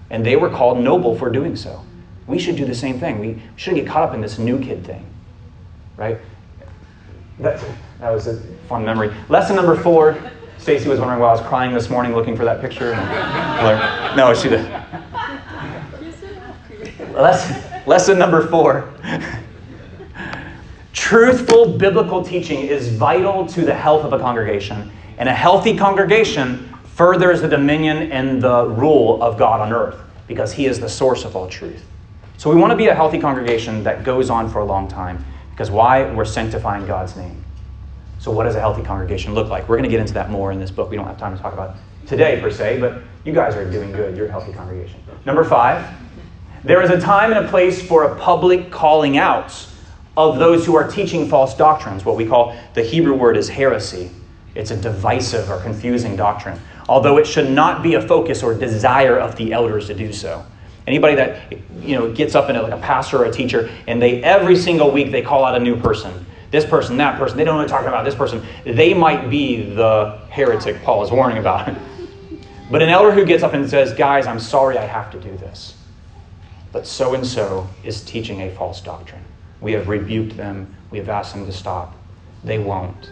And 0.09 0.25
they 0.25 0.35
were 0.35 0.49
called 0.49 0.79
noble 0.79 1.17
for 1.17 1.29
doing 1.29 1.55
so. 1.55 1.83
We 2.27 2.39
should 2.39 2.55
do 2.55 2.65
the 2.65 2.75
same 2.75 2.99
thing. 2.99 3.19
We 3.19 3.41
shouldn't 3.55 3.83
get 3.83 3.91
caught 3.91 4.03
up 4.03 4.13
in 4.13 4.21
this 4.21 4.39
new 4.39 4.59
kid 4.59 4.85
thing, 4.85 5.05
right? 5.97 6.17
That, 7.39 7.63
that 7.99 8.09
was 8.11 8.27
a 8.27 8.41
fun 8.67 8.85
memory. 8.85 9.13
Lesson 9.29 9.55
number 9.55 9.75
four. 9.75 10.17
Stacy 10.57 10.89
was 10.89 10.99
wondering 10.99 11.19
why 11.19 11.27
I 11.27 11.31
was 11.31 11.41
crying 11.41 11.73
this 11.73 11.89
morning 11.89 12.15
looking 12.15 12.35
for 12.35 12.45
that 12.45 12.61
picture. 12.61 12.91
no, 14.15 14.33
she 14.33 14.49
did. 14.49 14.65
Lesson, 17.13 17.63
lesson 17.85 18.17
number 18.17 18.47
four. 18.47 18.91
Truthful 20.93 21.77
biblical 21.77 22.23
teaching 22.23 22.61
is 22.61 22.89
vital 22.89 23.45
to 23.47 23.61
the 23.61 23.73
health 23.73 24.05
of 24.05 24.13
a 24.13 24.19
congregation. 24.19 24.91
And 25.17 25.29
a 25.29 25.33
healthy 25.33 25.77
congregation 25.77 26.74
furthers 26.95 27.41
the 27.41 27.47
dominion 27.49 28.09
and 28.13 28.41
the 28.41 28.65
rule 28.67 29.21
of 29.21 29.37
God 29.37 29.59
on 29.59 29.73
earth 29.73 29.99
because 30.27 30.53
he 30.53 30.65
is 30.65 30.79
the 30.79 30.87
source 30.87 31.25
of 31.25 31.35
all 31.35 31.47
truth. 31.47 31.85
So 32.37 32.49
we 32.49 32.55
want 32.55 32.71
to 32.71 32.77
be 32.77 32.87
a 32.87 32.95
healthy 32.95 33.19
congregation 33.19 33.83
that 33.83 34.05
goes 34.05 34.29
on 34.29 34.49
for 34.49 34.59
a 34.59 34.65
long 34.65 34.87
time 34.87 35.23
because 35.51 35.69
why? 35.69 36.09
We're 36.13 36.25
sanctifying 36.25 36.87
God's 36.87 37.15
name. 37.17 37.43
So, 38.19 38.31
what 38.31 38.45
does 38.45 38.55
a 38.55 38.59
healthy 38.59 38.81
congregation 38.81 39.33
look 39.33 39.49
like? 39.49 39.67
We're 39.67 39.75
going 39.75 39.89
to 39.89 39.89
get 39.89 39.99
into 39.99 40.13
that 40.13 40.29
more 40.29 40.51
in 40.51 40.59
this 40.59 40.71
book. 40.71 40.89
We 40.89 40.95
don't 40.95 41.05
have 41.05 41.17
time 41.17 41.35
to 41.35 41.41
talk 41.41 41.53
about 41.53 41.75
today 42.07 42.39
per 42.41 42.49
se, 42.49 42.79
but 42.79 43.01
you 43.25 43.33
guys 43.33 43.55
are 43.55 43.69
doing 43.69 43.91
good. 43.91 44.17
You're 44.17 44.27
a 44.27 44.31
healthy 44.31 44.53
congregation. 44.53 44.99
Number 45.25 45.43
five, 45.43 45.85
there 46.63 46.81
is 46.81 46.89
a 46.89 46.99
time 46.99 47.31
and 47.31 47.45
a 47.45 47.49
place 47.49 47.85
for 47.85 48.05
a 48.05 48.15
public 48.15 48.71
calling 48.71 49.17
out 49.17 49.67
of 50.17 50.39
those 50.39 50.65
who 50.65 50.75
are 50.75 50.89
teaching 50.89 51.27
false 51.29 51.55
doctrines. 51.55 52.05
What 52.05 52.15
we 52.15 52.25
call 52.25 52.57
the 52.73 52.83
Hebrew 52.83 53.15
word 53.15 53.35
is 53.37 53.49
heresy. 53.49 54.11
It's 54.55 54.71
a 54.71 54.77
divisive 54.77 55.49
or 55.49 55.59
confusing 55.59 56.15
doctrine 56.15 56.59
although 56.87 57.17
it 57.17 57.25
should 57.25 57.49
not 57.49 57.81
be 57.81 57.95
a 57.95 58.01
focus 58.01 58.43
or 58.43 58.53
desire 58.53 59.17
of 59.17 59.35
the 59.35 59.53
elders 59.53 59.87
to 59.87 59.93
do 59.93 60.13
so. 60.13 60.45
Anybody 60.87 61.15
that 61.15 61.53
you 61.79 61.97
know 61.97 62.11
gets 62.11 62.35
up 62.35 62.49
in 62.49 62.55
a, 62.55 62.61
like 62.61 62.73
a 62.73 62.77
pastor 62.77 63.17
or 63.17 63.25
a 63.25 63.31
teacher 63.31 63.71
and 63.87 64.01
they 64.01 64.23
every 64.23 64.55
single 64.55 64.91
week 64.91 65.11
they 65.11 65.21
call 65.21 65.43
out 65.43 65.55
a 65.55 65.59
new 65.59 65.79
person, 65.79 66.25
this 66.51 66.65
person, 66.65 66.97
that 66.97 67.17
person, 67.17 67.37
they 67.37 67.43
don't 67.43 67.57
what 67.57 67.63
to 67.63 67.69
talk 67.69 67.85
about 67.85 68.05
this 68.05 68.15
person. 68.15 68.45
They 68.63 68.93
might 68.93 69.29
be 69.29 69.63
the 69.63 70.19
heretic 70.29 70.83
Paul 70.83 71.03
is 71.03 71.11
warning 71.11 71.39
about. 71.39 71.75
but 72.71 72.81
an 72.81 72.89
elder 72.89 73.11
who 73.11 73.25
gets 73.25 73.41
up 73.41 73.53
and 73.53 73.67
says, 73.67 73.93
"Guys, 73.93 74.27
I'm 74.27 74.39
sorry 74.39 74.77
I 74.77 74.85
have 74.85 75.11
to 75.11 75.19
do 75.19 75.35
this." 75.37 75.75
But 76.71 76.85
so 76.85 77.13
and 77.15 77.25
so 77.25 77.67
is 77.83 78.03
teaching 78.03 78.41
a 78.41 78.51
false 78.51 78.81
doctrine. 78.81 79.23
We 79.61 79.71
have 79.71 79.87
rebuked 79.87 80.37
them. 80.37 80.75
We 80.91 80.97
have 80.99 81.09
asked 81.09 81.33
them 81.33 81.45
to 81.45 81.51
stop. 81.53 81.95
They 82.43 82.59
won't. 82.59 83.11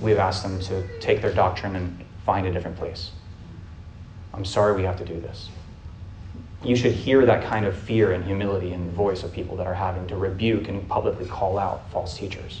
We 0.00 0.10
have 0.10 0.20
asked 0.20 0.42
them 0.42 0.60
to 0.62 0.98
take 0.98 1.22
their 1.22 1.32
doctrine 1.32 1.76
and 1.76 2.04
find 2.26 2.46
a 2.46 2.52
different 2.52 2.76
place. 2.76 3.12
I'm 4.34 4.44
sorry 4.44 4.74
we 4.74 4.82
have 4.82 4.98
to 4.98 5.04
do 5.04 5.18
this. 5.20 5.48
you 6.64 6.74
should 6.74 6.92
hear 6.92 7.24
that 7.24 7.44
kind 7.44 7.64
of 7.64 7.76
fear 7.76 8.12
and 8.12 8.24
humility 8.24 8.72
in 8.72 8.84
the 8.86 8.92
voice 8.92 9.22
of 9.22 9.32
people 9.32 9.56
that 9.56 9.66
are 9.66 9.74
having 9.74 10.06
to 10.08 10.16
rebuke 10.16 10.68
and 10.68 10.86
publicly 10.88 11.24
call 11.26 11.58
out 11.58 11.88
false 11.92 12.18
teachers. 12.18 12.60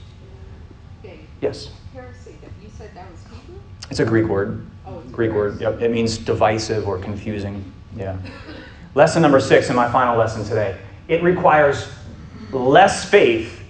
Dave, 1.02 1.18
Yes, 1.40 1.70
heresy, 1.92 2.36
that 2.42 2.50
you 2.62 2.70
said 2.78 2.90
that 2.94 3.10
was 3.10 3.20
Hebrew? 3.24 3.60
it's 3.90 3.98
a 4.00 4.04
Greek 4.04 4.26
word. 4.28 4.64
Oh, 4.86 5.00
Greek 5.10 5.32
word. 5.32 5.60
Yep, 5.60 5.82
it 5.82 5.90
means 5.90 6.16
divisive 6.18 6.86
or 6.86 6.98
confusing. 6.98 7.72
Yeah. 7.96 8.16
Lesson 8.94 9.20
number 9.20 9.40
six, 9.40 9.68
in 9.68 9.74
my 9.76 9.90
final 9.90 10.16
lesson 10.16 10.44
today, 10.44 10.78
it 11.08 11.22
requires 11.22 11.88
less 12.52 13.08
faith 13.08 13.60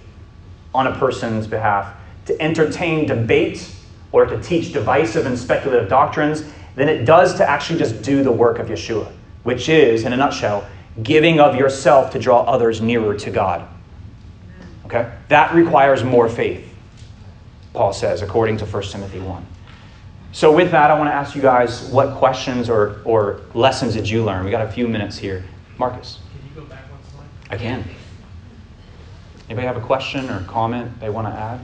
on 0.75 0.85
a 0.87 0.95
person's 0.97 1.47
behalf 1.47 1.95
to 2.27 2.39
entertain 2.41 3.07
debate 3.07 3.73
or 4.11 4.25
to 4.25 4.41
teach 4.41 4.73
divisive 4.73 5.25
and 5.25 5.37
speculative 5.37 5.89
doctrines 5.89 6.43
than 6.75 6.87
it 6.87 7.05
does 7.05 7.35
to 7.35 7.49
actually 7.49 7.79
just 7.79 8.01
do 8.01 8.23
the 8.23 8.31
work 8.31 8.59
of 8.59 8.67
Yeshua, 8.67 9.11
which 9.43 9.69
is, 9.69 10.03
in 10.03 10.13
a 10.13 10.17
nutshell, 10.17 10.67
giving 11.03 11.39
of 11.39 11.55
yourself 11.55 12.11
to 12.11 12.19
draw 12.19 12.43
others 12.43 12.81
nearer 12.81 13.15
to 13.15 13.31
God. 13.31 13.67
Okay? 14.85 15.11
That 15.27 15.53
requires 15.53 16.03
more 16.03 16.29
faith, 16.29 16.67
Paul 17.73 17.93
says, 17.93 18.21
according 18.21 18.57
to 18.57 18.65
1 18.65 18.83
Timothy 18.83 19.19
1. 19.19 19.45
So, 20.31 20.55
with 20.55 20.71
that, 20.71 20.91
I 20.91 20.97
want 20.97 21.09
to 21.09 21.13
ask 21.13 21.35
you 21.35 21.41
guys 21.41 21.89
what 21.89 22.15
questions 22.17 22.69
or, 22.69 23.01
or 23.05 23.41
lessons 23.53 23.95
did 23.95 24.07
you 24.07 24.23
learn? 24.23 24.45
We 24.45 24.51
got 24.51 24.65
a 24.65 24.71
few 24.71 24.87
minutes 24.87 25.17
here. 25.17 25.43
Marcus, 25.77 26.19
Can 26.31 26.49
you 26.49 26.61
go 26.61 26.67
back 26.67 26.89
one 26.91 26.99
slide? 27.11 27.27
I 27.49 27.57
can. 27.57 27.83
Anybody 29.49 29.67
have 29.67 29.77
a 29.77 29.81
question 29.81 30.29
or 30.29 30.43
comment 30.43 30.99
they 30.99 31.09
want 31.09 31.27
to 31.27 31.33
add? 31.33 31.59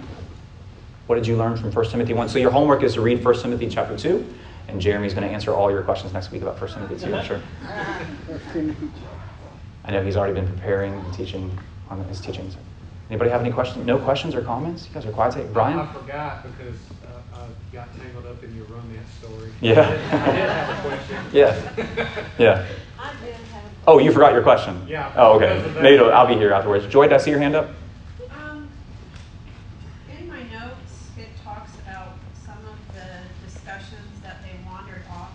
What 1.07 1.15
did 1.15 1.27
you 1.27 1.35
learn 1.35 1.57
from 1.57 1.71
1 1.71 1.85
Timothy 1.89 2.13
1? 2.13 2.29
So, 2.29 2.39
your 2.39 2.51
homework 2.51 2.83
is 2.83 2.93
to 2.93 3.01
read 3.01 3.23
1 3.23 3.35
Timothy 3.39 3.67
chapter 3.69 3.97
2, 3.97 4.25
and 4.69 4.79
Jeremy's 4.79 5.13
going 5.13 5.27
to 5.27 5.33
answer 5.33 5.53
all 5.53 5.69
your 5.69 5.81
questions 5.83 6.13
next 6.13 6.31
week 6.31 6.41
about 6.41 6.59
1 6.59 6.69
Timothy 6.71 7.05
2, 7.05 7.13
I'm 7.13 7.25
sure. 7.25 7.41
I 9.85 9.91
know 9.91 10.01
he's 10.01 10.15
already 10.15 10.33
been 10.33 10.47
preparing 10.47 10.93
and 10.93 11.13
teaching 11.13 11.57
on 11.89 12.03
his 12.05 12.21
teachings. 12.21 12.55
Anybody 13.09 13.29
have 13.31 13.41
any 13.41 13.51
questions? 13.51 13.85
No 13.85 13.97
questions 13.99 14.33
or 14.33 14.41
comments? 14.41 14.87
You 14.87 14.93
guys 14.93 15.05
are 15.05 15.11
quiet 15.11 15.33
today. 15.33 15.49
Brian? 15.51 15.77
I 15.77 15.91
forgot 15.91 16.43
because 16.43 16.77
uh, 17.35 17.39
I 17.41 17.75
got 17.75 17.89
tangled 17.97 18.25
up 18.25 18.41
in 18.41 18.55
your 18.55 18.65
romance 18.65 19.09
story. 19.21 19.51
Yeah. 19.59 19.81
I 19.81 20.31
did, 20.31 20.49
I 20.49 20.53
have 20.53 20.85
a 20.85 20.87
question. 20.87 21.17
Yeah. 21.33 22.25
Yeah. 22.39 22.65
I 22.97 23.11
did 23.23 23.33
have. 23.33 23.63
Oh, 23.85 23.99
you 23.99 24.11
forgot 24.13 24.31
your 24.31 24.41
question? 24.41 24.85
Yeah. 24.87 25.11
Oh, 25.17 25.33
okay. 25.33 25.49
Because 25.49 25.65
of 25.65 25.73
that. 25.73 25.83
Maybe 25.83 25.99
I'll 26.01 26.25
be 26.27 26.35
here 26.35 26.53
afterwards. 26.53 26.87
Joy, 26.87 27.03
did 27.03 27.13
I 27.13 27.17
see 27.17 27.31
your 27.31 27.39
hand 27.41 27.55
up? 27.55 27.69
Um, 28.39 28.69
in 30.17 30.27
my 30.29 30.41
notes, 30.43 31.09
it 31.17 31.27
talks 31.43 31.71
about 31.85 32.13
some 32.45 32.57
of 32.65 32.95
the 32.95 33.05
discussions 33.45 34.21
that 34.23 34.37
they 34.43 34.55
wandered 34.65 35.01
off 35.11 35.31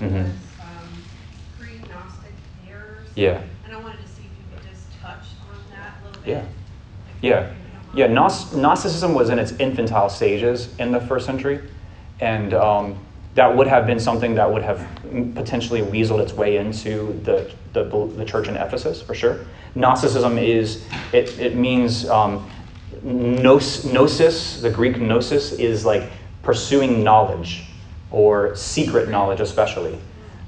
Mhm. 0.00 0.24
um, 0.24 0.30
pre-Gnostic 1.58 2.32
errors. 2.70 3.06
Yeah. 3.14 3.40
And 3.64 3.74
I 3.74 3.80
wanted 3.80 4.00
to 4.00 4.08
see 4.08 4.22
if 4.22 4.30
you 4.38 4.56
could 4.58 4.68
just 4.70 4.86
touch 5.02 5.26
on 5.50 5.58
that 5.72 5.94
a 6.02 6.06
little 6.06 6.22
bit. 6.22 6.30
Yeah. 6.30 6.38
if- 6.38 6.44
Yeah. 7.22 7.40
if 7.40 7.46
you 7.94 8.04
don't 8.04 8.14
Yeah, 8.52 8.60
Gnosticism 8.60 9.14
was 9.14 9.30
in 9.30 9.38
its 9.38 9.52
infantile 9.58 10.08
stages 10.08 10.68
in 10.78 10.92
the 10.92 11.00
first 11.00 11.26
century, 11.26 11.60
and 12.20 12.54
um, 12.54 12.96
that 13.34 13.56
would 13.56 13.66
have 13.66 13.86
been 13.86 13.98
something 14.00 14.34
that 14.36 14.52
would 14.52 14.62
have 14.62 14.86
potentially 15.34 15.80
weaseled 15.82 16.20
its 16.20 16.32
way 16.32 16.56
into 16.58 17.18
the, 17.24 17.50
the, 17.72 17.84
the 18.16 18.24
church 18.24 18.48
in 18.48 18.56
Ephesus, 18.56 19.00
for 19.02 19.14
sure. 19.14 19.38
Gnosticism 19.74 20.38
is, 20.38 20.84
it, 21.12 21.38
it 21.38 21.54
means 21.56 22.08
um, 22.08 22.48
gnosis, 23.02 24.60
the 24.60 24.70
Greek 24.70 24.98
gnosis, 25.00 25.52
is 25.52 25.84
like 25.84 26.04
pursuing 26.42 27.02
knowledge, 27.04 27.64
or 28.10 28.54
secret 28.56 29.08
knowledge, 29.08 29.40
especially. 29.40 29.98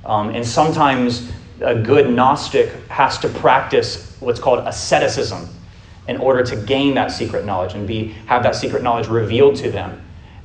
Um, 0.05 0.31
and 0.31 0.47
sometimes 0.47 1.31
a 1.61 1.75
good 1.75 2.11
Gnostic 2.11 2.71
has 2.89 3.19
to 3.19 3.29
practice 3.29 4.17
what's 4.21 4.41
called 4.41 4.67
asceticism 4.67 5.49
in 6.09 6.17
order 6.17 6.43
to 6.43 6.57
gain 6.57 6.95
that 6.95 7.11
secret 7.11 7.45
knowledge 7.45 7.75
and 7.75 7.87
be 7.87 8.09
have 8.27 8.43
that 8.43 8.57
secret 8.57 8.83
knowledge 8.83 9.09
revealed 9.09 9.57
to 9.57 9.71
them. 9.71 10.01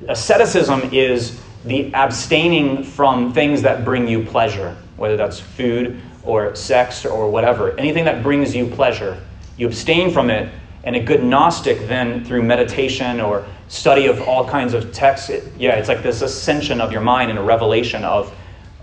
Asceticism 0.07 0.89
is 0.91 1.39
the 1.63 1.91
abstaining 1.93 2.83
from 2.83 3.33
things 3.33 3.61
that 3.61 3.85
bring 3.85 4.07
you 4.07 4.23
pleasure, 4.23 4.75
whether 4.97 5.17
that's 5.17 5.39
food 5.39 5.99
or 6.23 6.53
sex 6.55 7.05
or 7.05 7.29
whatever. 7.29 7.77
Anything 7.79 8.05
that 8.05 8.21
brings 8.21 8.55
you 8.55 8.67
pleasure, 8.67 9.19
you 9.57 9.67
abstain 9.67 10.11
from 10.11 10.29
it. 10.29 10.51
And 10.85 10.95
a 10.95 10.99
good 10.99 11.23
Gnostic, 11.23 11.87
then 11.87 12.23
through 12.23 12.43
meditation 12.43 13.19
or 13.19 13.45
study 13.67 14.05
of 14.05 14.21
all 14.21 14.47
kinds 14.47 14.73
of 14.73 14.93
texts, 14.93 15.29
it, 15.29 15.43
yeah, 15.57 15.75
it's 15.75 15.89
like 15.89 16.03
this 16.03 16.21
ascension 16.21 16.79
of 16.79 16.91
your 16.91 17.01
mind 17.01 17.31
and 17.31 17.39
a 17.39 17.43
revelation 17.43 18.03
of, 18.03 18.33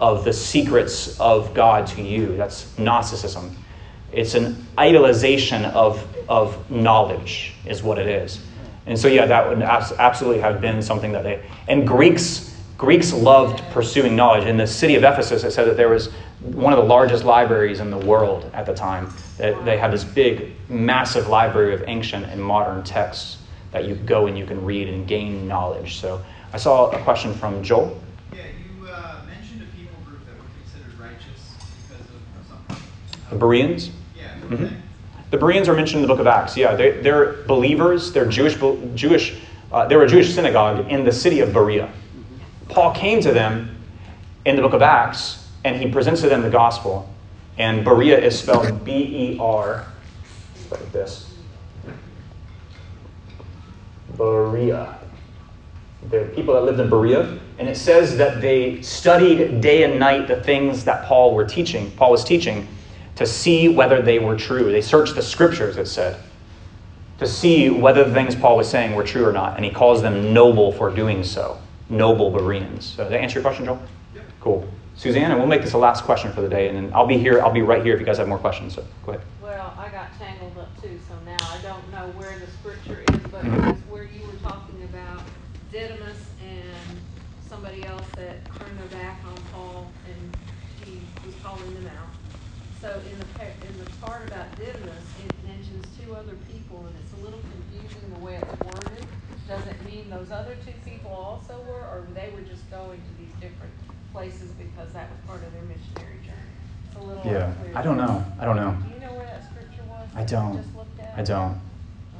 of 0.00 0.24
the 0.24 0.32
secrets 0.32 1.18
of 1.20 1.55
God 1.55 1.86
to 1.88 2.03
you. 2.03 2.36
That's 2.36 2.76
Gnosticism. 2.76 3.57
It's 4.12 4.34
an 4.34 4.55
idolization 4.76 5.70
of, 5.72 6.05
of 6.28 6.70
knowledge, 6.70 7.55
is 7.64 7.82
what 7.82 7.98
it 7.98 8.09
is. 8.09 8.40
And 8.86 8.98
so, 8.98 9.07
yeah, 9.07 9.26
that 9.26 9.48
would 9.48 9.62
absolutely 9.62 10.40
have 10.40 10.61
been 10.61 10.82
something 10.82 11.12
that 11.12 11.22
they. 11.22 11.44
And 11.68 11.86
Greeks, 11.86 12.51
Greeks 12.83 13.12
loved 13.12 13.62
pursuing 13.70 14.16
knowledge. 14.16 14.45
In 14.45 14.57
the 14.57 14.66
city 14.66 14.97
of 14.97 15.05
Ephesus, 15.05 15.45
it 15.45 15.53
said 15.53 15.68
that 15.68 15.76
there 15.76 15.89
was 15.89 16.09
one 16.41 16.72
of 16.72 16.80
the 16.80 16.85
largest 16.85 17.22
libraries 17.22 17.78
in 17.78 17.93
the 17.93 17.97
world 17.97 18.51
at 18.53 18.66
the 18.66 18.74
time. 18.74 19.09
That 19.39 19.64
they 19.64 19.78
had 19.78 19.93
this 19.93 20.03
big, 20.03 20.57
massive 20.68 21.28
library 21.28 21.74
of 21.74 21.85
ancient 21.87 22.26
and 22.26 22.43
modern 22.43 22.83
texts 22.83 23.39
that 23.70 23.85
you 23.85 23.95
go 23.95 24.26
and 24.26 24.37
you 24.37 24.45
can 24.45 24.64
read 24.64 24.89
and 24.89 25.07
gain 25.07 25.47
knowledge. 25.47 26.01
So, 26.01 26.20
I 26.53 26.57
saw 26.57 26.91
a 26.91 26.99
question 27.05 27.33
from 27.33 27.62
Joel. 27.62 28.01
Yeah, 28.35 28.41
you 28.49 28.89
uh, 28.89 29.20
mentioned 29.28 29.62
a 29.62 29.76
people 29.76 29.95
group 30.05 30.18
that 30.26 30.35
were 30.35 30.51
considered 30.61 30.99
righteous 30.99 31.55
because 31.89 32.05
of 32.07 32.49
something. 32.49 32.85
The 33.30 33.37
Bereans. 33.37 33.91
Yeah. 34.18 34.35
Mhm. 34.49 34.72
The 35.30 35.37
Bereans 35.39 35.68
are 35.68 35.74
mentioned 35.76 36.03
in 36.03 36.09
the 36.09 36.12
book 36.12 36.18
of 36.20 36.26
Acts. 36.26 36.57
Yeah, 36.57 36.74
they, 36.74 36.91
they're 37.01 37.45
believers. 37.45 38.12
They're 38.12 38.26
Jewish. 38.26 38.57
Jewish. 38.97 39.37
Uh, 39.70 39.87
they 39.87 39.95
were 39.95 40.03
a 40.03 40.09
Jewish 40.09 40.35
synagogue 40.35 40.91
in 40.91 41.05
the 41.05 41.12
city 41.12 41.39
of 41.39 41.53
Berea. 41.53 41.89
Paul 42.72 42.94
came 42.94 43.20
to 43.20 43.32
them 43.32 43.76
in 44.44 44.56
the 44.56 44.62
book 44.62 44.72
of 44.72 44.82
Acts, 44.82 45.48
and 45.64 45.76
he 45.76 45.90
presents 45.90 46.22
to 46.22 46.28
them 46.28 46.42
the 46.42 46.50
gospel. 46.50 47.08
And 47.58 47.84
Berea 47.84 48.18
is 48.18 48.38
spelled 48.38 48.84
B-E-R, 48.84 49.86
like 50.70 50.92
this. 50.92 51.34
Berea. 54.16 54.98
The 56.10 56.30
people 56.34 56.54
that 56.54 56.64
lived 56.64 56.80
in 56.80 56.88
Berea, 56.88 57.38
and 57.58 57.68
it 57.68 57.76
says 57.76 58.16
that 58.16 58.40
they 58.40 58.82
studied 58.82 59.60
day 59.60 59.84
and 59.84 60.00
night 60.00 60.26
the 60.26 60.42
things 60.42 60.84
that 60.84 61.04
Paul 61.04 61.34
were 61.34 61.44
teaching. 61.44 61.90
Paul 61.92 62.10
was 62.10 62.24
teaching 62.24 62.66
to 63.16 63.26
see 63.26 63.68
whether 63.68 64.02
they 64.02 64.18
were 64.18 64.36
true. 64.36 64.72
They 64.72 64.80
searched 64.80 65.14
the 65.14 65.22
scriptures, 65.22 65.76
it 65.76 65.86
said, 65.86 66.18
to 67.18 67.26
see 67.26 67.70
whether 67.70 68.02
the 68.04 68.12
things 68.12 68.34
Paul 68.34 68.56
was 68.56 68.68
saying 68.68 68.96
were 68.96 69.04
true 69.04 69.24
or 69.24 69.32
not. 69.32 69.56
And 69.56 69.64
he 69.64 69.70
calls 69.70 70.02
them 70.02 70.32
noble 70.32 70.72
for 70.72 70.90
doing 70.90 71.22
so. 71.22 71.58
Noble 71.89 72.30
Bereans. 72.30 72.85
So, 72.85 73.05
did 73.05 73.12
that 73.12 73.20
answer 73.20 73.35
your 73.35 73.43
question, 73.43 73.64
Joel? 73.64 73.83
Yep. 74.14 74.24
Cool. 74.41 74.68
Suzanne, 74.95 75.30
and 75.30 75.39
we'll 75.39 75.49
make 75.49 75.62
this 75.62 75.72
the 75.72 75.78
last 75.78 76.05
question 76.05 76.33
for 76.33 76.43
the 76.43 76.49
day, 76.49 76.68
and 76.68 76.76
then 76.76 76.93
I'll 76.95 77.07
be 77.07 77.18
here. 77.18 77.41
I'll 77.41 77.53
be 77.53 77.62
right 77.62 77.83
here 77.85 77.95
if 77.95 78.01
you 78.01 78.07
guys 78.07 78.18
have 78.18 78.28
more 78.28 78.39
questions. 78.39 78.74
So, 78.74 78.85
go 79.05 79.12
ahead. 79.12 79.24
Well, 79.43 79.74
I 79.78 79.89
got 79.89 80.16
tangled 80.18 80.57
up 80.59 80.80
too, 80.83 80.99
so 81.09 81.14
now 81.24 81.37
I 81.51 81.59
don't 81.62 81.91
know 81.91 82.09
where 82.18 82.39
the 82.39 82.47
scripture 82.47 83.03
is, 83.12 83.20
but 83.30 83.43
Mhm. 83.43 83.72
it's 83.72 83.80
where 83.91 84.05
you 84.05 84.26
were 84.26 84.39
talking 84.49 84.83
about 84.85 85.22
Didymus 85.72 86.30
and 86.45 87.01
somebody 87.49 87.85
else 87.87 88.07
that 88.16 88.45
turned 88.59 88.78
their 88.78 88.99
back 89.01 89.18
on 89.26 89.37
Paul 89.53 89.87
and 90.07 90.37
he 90.85 91.01
was 91.24 91.35
calling 91.43 91.74
them 91.74 91.87
out. 91.99 92.09
So 92.80 93.01
in 93.11 93.18
the, 93.18 93.45
in 93.68 93.78
the 93.78 93.91
part 94.05 94.26
about 94.28 94.51
Didymus, 94.57 95.05
it 95.24 95.33
mentions 95.47 95.87
two 95.97 96.14
other 96.14 96.37
people 96.53 96.85
and 96.87 96.95
it's 97.01 97.12
a 97.14 97.24
little 97.24 97.41
confusing 97.41 98.05
the 98.12 98.20
way 98.24 98.37
it's 98.37 98.61
worded. 98.64 99.07
Does 99.49 99.66
it 99.66 99.76
mean 99.85 100.11
those 100.11 100.30
other 100.30 100.57
two 100.64 100.72
people 101.12 101.24
also 101.24 101.60
were, 101.68 101.80
or 101.80 102.06
they 102.14 102.32
were 102.34 102.40
just 102.42 102.68
going 102.70 102.98
to 102.98 103.22
these 103.22 103.32
different 103.34 103.72
places 104.12 104.50
because 104.52 104.92
that 104.92 105.10
was 105.10 105.18
part 105.26 105.42
of 105.42 105.52
their 105.52 105.62
missionary 105.62 106.18
journey? 106.24 106.38
It's 106.86 106.96
a 106.96 107.00
little 107.00 107.24
Yeah, 107.24 107.48
unclear. 107.48 107.72
I 107.76 107.82
don't 107.82 107.96
know. 107.96 108.24
I 108.40 108.44
don't 108.44 108.56
know. 108.56 108.76
Do 108.86 108.94
you 108.94 109.00
know 109.00 109.12
where 109.14 109.26
that 109.26 109.44
scripture 109.44 109.82
was? 109.88 110.08
I 110.14 110.24
don't. 110.24 110.56
Just 110.56 110.74
looked 110.74 110.98
at? 111.00 111.12
I 111.16 111.22
don't. 111.22 111.60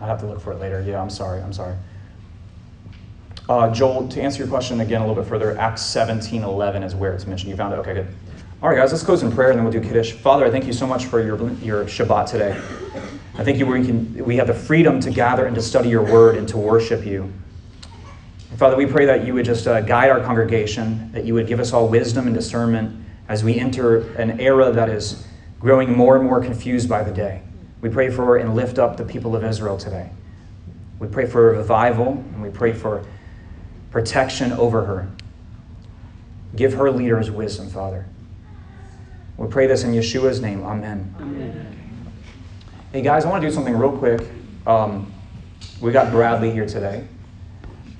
I'd 0.01 0.07
have 0.09 0.21
to 0.21 0.27
look 0.27 0.41
for 0.41 0.53
it 0.53 0.61
later. 0.61 0.83
Yeah, 0.87 1.01
I'm 1.01 1.11
sorry. 1.11 1.41
I'm 1.41 1.53
sorry. 1.53 1.77
Uh, 3.49 3.73
Joel, 3.73 4.09
to 4.09 4.21
answer 4.21 4.39
your 4.41 4.49
question 4.49 4.81
again 4.81 5.01
a 5.01 5.07
little 5.07 5.21
bit 5.21 5.29
further, 5.29 5.59
Acts 5.59 5.83
17 5.83 6.43
11 6.43 6.83
is 6.83 6.95
where 6.95 7.13
it's 7.13 7.27
mentioned. 7.27 7.51
You 7.51 7.57
found 7.57 7.73
it? 7.73 7.79
Okay, 7.79 7.95
good. 7.95 8.09
All 8.63 8.69
right, 8.69 8.77
guys, 8.77 8.93
let's 8.93 9.03
close 9.03 9.23
in 9.23 9.33
prayer 9.33 9.51
and 9.51 9.59
then 9.59 9.65
we'll 9.65 9.73
do 9.73 9.81
Kiddush. 9.81 10.13
Father, 10.13 10.45
I 10.45 10.51
thank 10.51 10.67
you 10.67 10.73
so 10.73 10.87
much 10.87 11.07
for 11.07 11.21
your, 11.21 11.37
your 11.55 11.85
Shabbat 11.85 12.31
today. 12.31 12.53
I 13.35 13.43
thank 13.43 13.59
you 13.59 13.67
we, 13.67 13.85
can, 13.85 14.25
we 14.25 14.37
have 14.37 14.47
the 14.47 14.55
freedom 14.55 15.01
to 15.01 15.11
gather 15.11 15.47
and 15.47 15.55
to 15.57 15.63
study 15.63 15.89
your 15.89 16.03
word 16.03 16.37
and 16.37 16.47
to 16.51 16.59
worship 16.59 17.05
you. 17.05 17.33
And 18.53 18.59
Father, 18.59 18.77
we 18.77 18.85
pray 18.85 19.07
that 19.07 19.27
you 19.27 19.33
would 19.33 19.47
just 19.47 19.67
uh, 19.67 19.81
guide 19.81 20.11
our 20.11 20.21
congregation, 20.21 21.11
that 21.13 21.25
you 21.25 21.33
would 21.33 21.47
give 21.47 21.59
us 21.59 21.73
all 21.73 21.89
wisdom 21.89 22.27
and 22.27 22.37
discernment 22.37 23.03
as 23.27 23.43
we 23.43 23.59
enter 23.59 24.15
an 24.17 24.39
era 24.41 24.71
that 24.71 24.91
is 24.91 25.27
growing 25.59 25.97
more 25.97 26.19
and 26.19 26.27
more 26.27 26.39
confused 26.39 26.87
by 26.87 27.03
the 27.03 27.11
day. 27.11 27.41
We 27.81 27.89
pray 27.89 28.11
for 28.11 28.37
and 28.37 28.55
lift 28.55 28.79
up 28.79 28.99
the 28.99 29.07
people 29.07 29.35
of 29.35 29.43
Israel 29.43 29.79
today. 29.79 30.11
We 30.99 31.09
pray 31.09 31.25
for 31.25 31.53
revival 31.53 32.09
and 32.09 32.43
we 32.43 32.51
pray 32.51 32.75
for 32.75 33.07
protection 33.91 34.53
over 34.53 34.85
her. 34.85 35.09
Give 36.55 36.75
her 36.75 36.91
leaders 36.91 37.31
wisdom, 37.31 37.71
Father. 37.71 38.05
We 39.39 39.49
pray 39.49 39.67
this 39.67 39.83
in 39.83 39.93
Yeshua's 39.93 40.43
name. 40.43 40.63
Amen. 40.63 41.15
Amen. 41.19 41.77
Hey 42.93 43.01
guys, 43.01 43.25
I 43.25 43.31
want 43.31 43.41
to 43.41 43.49
do 43.49 43.55
something 43.55 43.75
real 43.75 43.97
quick. 43.97 44.21
Um, 44.67 45.11
we 45.81 45.91
got 45.91 46.11
Bradley 46.11 46.51
here 46.51 46.67
today. 46.67 47.09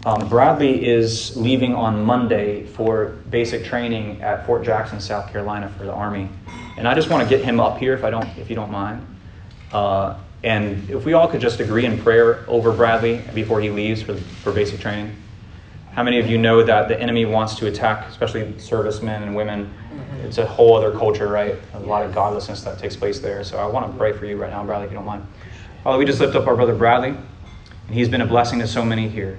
Um, 0.05 0.29
Bradley 0.29 0.85
is 0.85 1.37
leaving 1.37 1.77
on 1.77 2.05
Monday 2.05 2.67
for 2.67 3.19
basic 3.31 3.65
training 3.65 4.21
at 4.21 4.45
Fort 4.47 4.65
Jackson, 4.65 4.99
South 4.99 5.31
Carolina, 5.31 5.73
for 5.79 5.85
the 5.85 5.93
Army, 5.93 6.29
and 6.77 6.89
I 6.89 6.95
just 6.95 7.09
want 7.09 7.23
to 7.23 7.29
get 7.29 7.45
him 7.45 7.61
up 7.61 7.79
here, 7.79 7.95
if 7.95 8.03
I 8.03 8.11
don't, 8.11 8.27
if 8.37 8.51
you 8.51 8.57
don't 8.57 8.73
mind. 8.73 9.07
Uh, 9.73 10.19
and 10.43 10.91
if 10.91 11.05
we 11.05 11.13
all 11.13 11.29
could 11.29 11.41
just 11.41 11.61
agree 11.61 11.85
in 11.87 12.03
prayer 12.03 12.45
over 12.49 12.73
Bradley 12.73 13.23
before 13.33 13.61
he 13.61 13.71
leaves 13.71 14.03
for, 14.03 14.17
for 14.17 14.51
basic 14.51 14.81
training. 14.81 15.15
How 15.93 16.03
many 16.03 16.19
of 16.19 16.27
you 16.27 16.37
know 16.37 16.65
that 16.65 16.89
the 16.89 17.01
enemy 17.01 17.25
wants 17.25 17.55
to 17.57 17.69
attack, 17.69 18.09
especially 18.09 18.59
servicemen 18.59 19.23
and 19.23 19.37
women? 19.37 19.73
It's 20.25 20.39
a 20.39 20.47
whole 20.47 20.77
other 20.77 20.91
culture, 20.99 21.29
right? 21.29 21.55
A 21.75 21.79
lot 21.79 22.05
of 22.05 22.13
godlessness 22.13 22.63
that 22.63 22.81
takes 22.81 22.97
place 22.97 23.21
there. 23.21 23.45
So 23.45 23.57
I 23.57 23.67
want 23.67 23.93
to 23.93 23.97
pray 23.97 24.13
for 24.13 24.27
you 24.27 24.37
right 24.37 24.51
now, 24.51 24.65
Bradley, 24.65 24.87
if 24.87 24.91
you 24.91 24.97
don't 24.97 25.07
mind. 25.07 25.25
Father, 25.85 25.97
we 25.97 26.05
just 26.05 26.19
lift 26.19 26.35
up 26.35 26.49
our 26.49 26.57
brother 26.57 26.75
Bradley, 26.75 27.11
and 27.11 27.95
he's 27.95 28.09
been 28.09 28.23
a 28.23 28.27
blessing 28.27 28.59
to 28.59 28.67
so 28.67 28.85
many 28.85 29.09
here. 29.09 29.39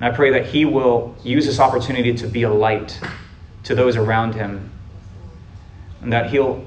And 0.00 0.12
I 0.12 0.16
pray 0.16 0.30
that 0.30 0.46
he 0.46 0.64
will 0.64 1.16
use 1.24 1.46
this 1.46 1.58
opportunity 1.58 2.14
to 2.14 2.26
be 2.26 2.42
a 2.44 2.52
light 2.52 2.98
to 3.64 3.74
those 3.74 3.96
around 3.96 4.34
him, 4.34 4.70
and 6.00 6.12
that 6.12 6.30
he'll 6.30 6.64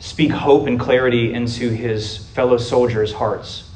speak 0.00 0.32
hope 0.32 0.66
and 0.66 0.78
clarity 0.78 1.32
into 1.32 1.70
his 1.70 2.18
fellow 2.18 2.58
soldiers' 2.58 3.12
hearts. 3.12 3.70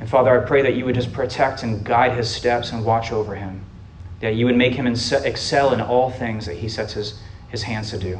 And 0.00 0.08
Father, 0.08 0.42
I 0.42 0.46
pray 0.46 0.62
that 0.62 0.74
you 0.74 0.84
would 0.86 0.94
just 0.94 1.12
protect 1.12 1.62
and 1.62 1.84
guide 1.84 2.16
his 2.16 2.28
steps 2.28 2.72
and 2.72 2.84
watch 2.84 3.12
over 3.12 3.36
him, 3.36 3.64
that 4.20 4.34
you 4.34 4.46
would 4.46 4.56
make 4.56 4.74
him 4.74 4.86
excel 4.86 5.72
in 5.72 5.80
all 5.80 6.10
things 6.10 6.46
that 6.46 6.56
he 6.56 6.68
sets 6.68 6.94
his, 6.94 7.20
his 7.48 7.62
hands 7.62 7.90
to 7.90 7.98
do. 7.98 8.18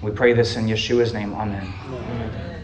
We 0.00 0.12
pray 0.12 0.32
this 0.32 0.56
in 0.56 0.66
Yeshua's 0.66 1.12
name. 1.12 1.34
Amen. 1.34 1.72
Amen. 1.86 2.57